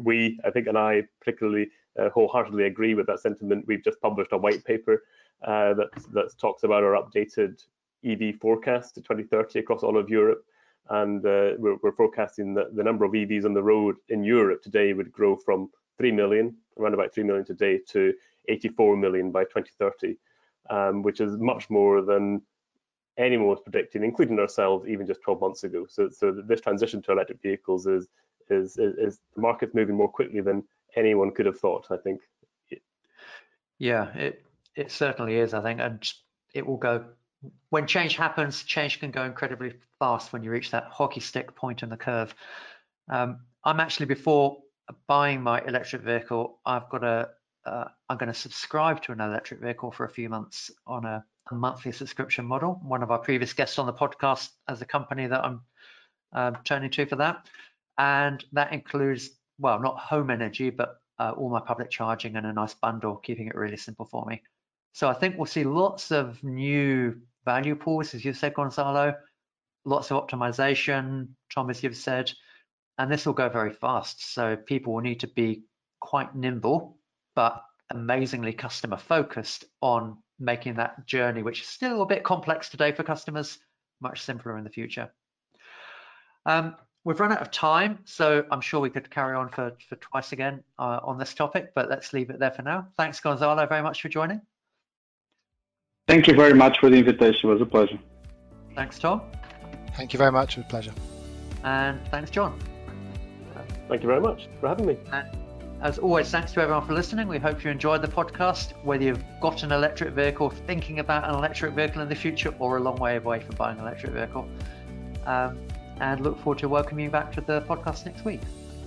we, 0.00 0.40
I 0.44 0.50
think, 0.50 0.66
and 0.66 0.76
I 0.76 1.04
particularly 1.20 1.68
wholeheartedly 1.96 2.64
agree 2.64 2.94
with 2.94 3.06
that 3.06 3.20
sentiment. 3.20 3.66
We've 3.66 3.84
just 3.84 4.00
published 4.00 4.32
a 4.32 4.38
white 4.38 4.64
paper 4.64 5.04
uh, 5.42 5.74
that 5.74 5.90
that 6.12 6.38
talks 6.38 6.62
about 6.62 6.84
our 6.84 7.02
updated 7.02 7.62
EV 8.04 8.36
forecast 8.40 8.94
to 8.94 9.00
2030 9.00 9.58
across 9.58 9.82
all 9.82 9.98
of 9.98 10.08
Europe, 10.08 10.44
and 10.90 11.24
uh, 11.24 11.52
we're, 11.58 11.76
we're, 11.82 11.92
forecasting 11.92 12.54
that 12.54 12.74
the 12.74 12.82
number 12.82 13.04
of 13.04 13.12
EVs 13.12 13.44
on 13.44 13.54
the 13.54 13.62
road 13.62 13.96
in 14.08 14.24
Europe 14.24 14.62
today 14.62 14.92
would 14.92 15.12
grow 15.12 15.36
from 15.36 15.70
3 15.98 16.12
million, 16.12 16.56
around 16.78 16.94
about 16.94 17.12
3 17.12 17.24
million 17.24 17.44
today, 17.44 17.78
to 17.88 18.14
84 18.48 18.96
million 18.96 19.30
by 19.30 19.44
2030, 19.44 20.16
um, 20.70 21.02
which 21.02 21.20
is 21.20 21.36
much 21.36 21.68
more 21.68 22.02
than 22.02 22.40
anyone 23.18 23.48
was 23.48 23.60
predicting, 23.60 24.02
including 24.02 24.38
ourselves, 24.38 24.88
even 24.88 25.06
just 25.06 25.22
12 25.22 25.40
months 25.40 25.64
ago. 25.64 25.86
So, 25.88 26.08
so 26.08 26.32
this 26.32 26.60
transition 26.60 27.02
to 27.02 27.12
electric 27.12 27.42
vehicles 27.42 27.86
is 27.86 28.08
is, 28.48 28.76
is, 28.78 28.96
is 28.96 29.20
the 29.36 29.42
market's 29.42 29.74
moving 29.74 29.96
more 29.96 30.08
quickly 30.08 30.40
than 30.40 30.64
anyone 30.96 31.32
could 31.32 31.46
have 31.46 31.58
thought. 31.58 31.86
I 31.90 31.96
think. 31.96 32.20
Yeah, 33.78 34.12
it 34.14 34.44
it 34.76 34.90
certainly 34.90 35.36
is. 35.36 35.54
I 35.54 35.62
think, 35.62 35.80
and 35.80 36.12
it 36.54 36.66
will 36.66 36.76
go 36.76 37.04
when 37.70 37.86
change 37.86 38.16
happens. 38.16 38.62
Change 38.62 39.00
can 39.00 39.10
go 39.10 39.24
incredibly 39.24 39.74
fast 39.98 40.32
when 40.32 40.42
you 40.42 40.50
reach 40.50 40.70
that 40.70 40.84
hockey 40.84 41.20
stick 41.20 41.54
point 41.54 41.82
in 41.82 41.88
the 41.88 41.96
curve. 41.96 42.34
Um, 43.10 43.40
I'm 43.64 43.80
actually 43.80 44.06
before 44.06 44.58
buying 45.06 45.42
my 45.42 45.62
electric 45.66 46.02
vehicle, 46.02 46.58
I've 46.64 46.88
got 46.88 47.04
a 47.04 47.30
uh, 47.66 47.84
I'm 48.08 48.16
going 48.16 48.32
to 48.32 48.38
subscribe 48.38 49.02
to 49.02 49.12
an 49.12 49.20
electric 49.20 49.60
vehicle 49.60 49.92
for 49.92 50.04
a 50.06 50.08
few 50.08 50.30
months 50.30 50.70
on 50.86 51.04
a, 51.04 51.22
a, 51.50 51.54
monthly 51.54 51.92
subscription 51.92 52.46
model. 52.46 52.80
One 52.82 53.02
of 53.02 53.10
our 53.10 53.18
previous 53.18 53.52
guests 53.52 53.78
on 53.78 53.84
the 53.84 53.92
podcast 53.92 54.48
as 54.66 54.80
a 54.80 54.86
company 54.86 55.26
that 55.26 55.44
I'm 55.44 55.60
uh, 56.32 56.52
turning 56.64 56.90
to 56.92 57.04
for 57.04 57.16
that, 57.16 57.46
and 57.98 58.42
that 58.52 58.72
includes 58.72 59.30
well, 59.60 59.78
not 59.78 59.98
home 59.98 60.30
energy, 60.30 60.70
but 60.70 61.00
uh, 61.18 61.32
all 61.36 61.50
my 61.50 61.60
public 61.60 61.90
charging 61.90 62.36
and 62.36 62.46
a 62.46 62.52
nice 62.52 62.74
bundle, 62.74 63.16
keeping 63.16 63.46
it 63.46 63.54
really 63.54 63.76
simple 63.76 64.06
for 64.06 64.24
me. 64.26 64.42
So 64.92 65.08
I 65.08 65.12
think 65.12 65.36
we'll 65.36 65.46
see 65.46 65.64
lots 65.64 66.10
of 66.10 66.42
new 66.42 67.20
value 67.44 67.76
pools, 67.76 68.14
as 68.14 68.24
you 68.24 68.32
said, 68.32 68.54
Gonzalo, 68.54 69.14
lots 69.84 70.10
of 70.10 70.26
optimization, 70.26 71.28
Tom, 71.54 71.70
as 71.70 71.82
you've 71.82 71.96
said, 71.96 72.32
and 72.98 73.12
this 73.12 73.26
will 73.26 73.34
go 73.34 73.48
very 73.48 73.72
fast. 73.72 74.34
So 74.34 74.56
people 74.56 74.94
will 74.94 75.02
need 75.02 75.20
to 75.20 75.28
be 75.28 75.62
quite 76.00 76.34
nimble, 76.34 76.96
but 77.36 77.62
amazingly 77.90 78.52
customer 78.52 78.96
focused 78.96 79.64
on 79.82 80.16
making 80.38 80.74
that 80.74 81.06
journey, 81.06 81.42
which 81.42 81.60
is 81.60 81.68
still 81.68 82.02
a 82.02 82.06
bit 82.06 82.24
complex 82.24 82.70
today 82.70 82.92
for 82.92 83.02
customers, 83.02 83.58
much 84.00 84.22
simpler 84.22 84.56
in 84.56 84.64
the 84.64 84.70
future. 84.70 85.12
Um, 86.46 86.76
We've 87.04 87.18
run 87.18 87.32
out 87.32 87.40
of 87.40 87.50
time, 87.50 88.00
so 88.04 88.44
I'm 88.50 88.60
sure 88.60 88.78
we 88.78 88.90
could 88.90 89.10
carry 89.10 89.34
on 89.34 89.48
for, 89.48 89.72
for 89.88 89.96
twice 89.96 90.32
again 90.32 90.62
uh, 90.78 91.00
on 91.02 91.18
this 91.18 91.32
topic, 91.32 91.72
but 91.74 91.88
let's 91.88 92.12
leave 92.12 92.28
it 92.28 92.38
there 92.38 92.50
for 92.50 92.60
now. 92.62 92.88
Thanks, 92.98 93.18
Gonzalo, 93.20 93.66
very 93.66 93.82
much 93.82 94.02
for 94.02 94.10
joining. 94.10 94.42
Thank 96.06 96.26
you 96.26 96.34
very 96.34 96.52
much 96.52 96.78
for 96.78 96.90
the 96.90 96.96
invitation. 96.96 97.48
It 97.48 97.52
was 97.52 97.62
a 97.62 97.66
pleasure. 97.66 97.98
Thanks, 98.74 98.98
Tom. 98.98 99.22
Thank 99.96 100.12
you 100.12 100.18
very 100.18 100.32
much. 100.32 100.58
It 100.58 100.60
was 100.60 100.66
a 100.66 100.68
pleasure. 100.68 100.92
And 101.64 102.06
thanks, 102.08 102.30
John. 102.30 102.58
Thank 103.88 104.02
you 104.02 104.08
very 104.08 104.20
much 104.20 104.48
for 104.60 104.68
having 104.68 104.86
me. 104.86 104.98
And 105.10 105.26
as 105.82 105.98
always, 105.98 106.30
thanks 106.30 106.52
to 106.52 106.60
everyone 106.60 106.86
for 106.86 106.92
listening. 106.92 107.28
We 107.28 107.38
hope 107.38 107.64
you 107.64 107.70
enjoyed 107.70 108.02
the 108.02 108.08
podcast, 108.08 108.72
whether 108.84 109.04
you've 109.04 109.24
got 109.40 109.62
an 109.62 109.72
electric 109.72 110.12
vehicle, 110.12 110.50
thinking 110.50 110.98
about 110.98 111.28
an 111.28 111.34
electric 111.34 111.72
vehicle 111.72 112.02
in 112.02 112.08
the 112.08 112.14
future, 112.14 112.54
or 112.58 112.76
a 112.76 112.80
long 112.80 112.96
way 112.96 113.16
away 113.16 113.40
from 113.40 113.56
buying 113.56 113.78
an 113.78 113.84
electric 113.84 114.12
vehicle. 114.12 114.46
Um, 115.24 115.58
and 116.00 116.20
look 116.20 116.38
forward 116.38 116.58
to 116.58 116.68
welcoming 116.68 117.04
you 117.06 117.10
back 117.10 117.32
to 117.32 117.40
the 117.40 117.62
podcast 117.62 118.06
next 118.06 118.24
week. 118.24 118.40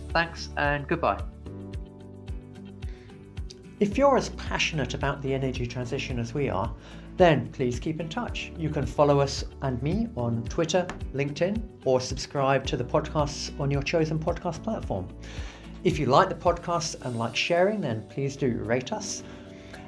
Thanks 0.10 0.50
and 0.58 0.88
goodbye. 0.88 1.22
If 3.80 3.98
you're 3.98 4.18
as 4.18 4.30
passionate 4.30 4.94
about 4.94 5.22
the 5.22 5.34
energy 5.34 5.66
transition 5.66 6.20
as 6.20 6.34
we 6.34 6.50
are, 6.50 6.74
then 7.18 7.50
please 7.52 7.80
keep 7.80 8.00
in 8.00 8.10
touch. 8.10 8.52
You 8.58 8.70
can 8.70 8.86
follow 8.86 9.20
us 9.20 9.44
and 9.62 9.82
me 9.84 10.08
on 10.16 10.44
Twitter, 10.44 10.88
LinkedIn, 11.14 11.62
or 11.86 12.00
subscribe 12.00 12.66
to 12.68 12.78
the 12.78 12.84
podcasts 12.84 13.58
on 13.60 13.70
your 13.70 13.84
chosen 13.84 14.20
podcast 14.20 14.64
platform. 14.64 15.08
If 15.84 16.00
you 16.00 16.06
like 16.06 16.30
the 16.30 16.36
podcast 16.36 17.04
and 17.06 17.20
like 17.20 17.36
sharing, 17.36 17.82
then 17.82 18.06
please 18.10 18.36
do 18.36 18.58
rate 18.64 18.94
us. 18.94 19.24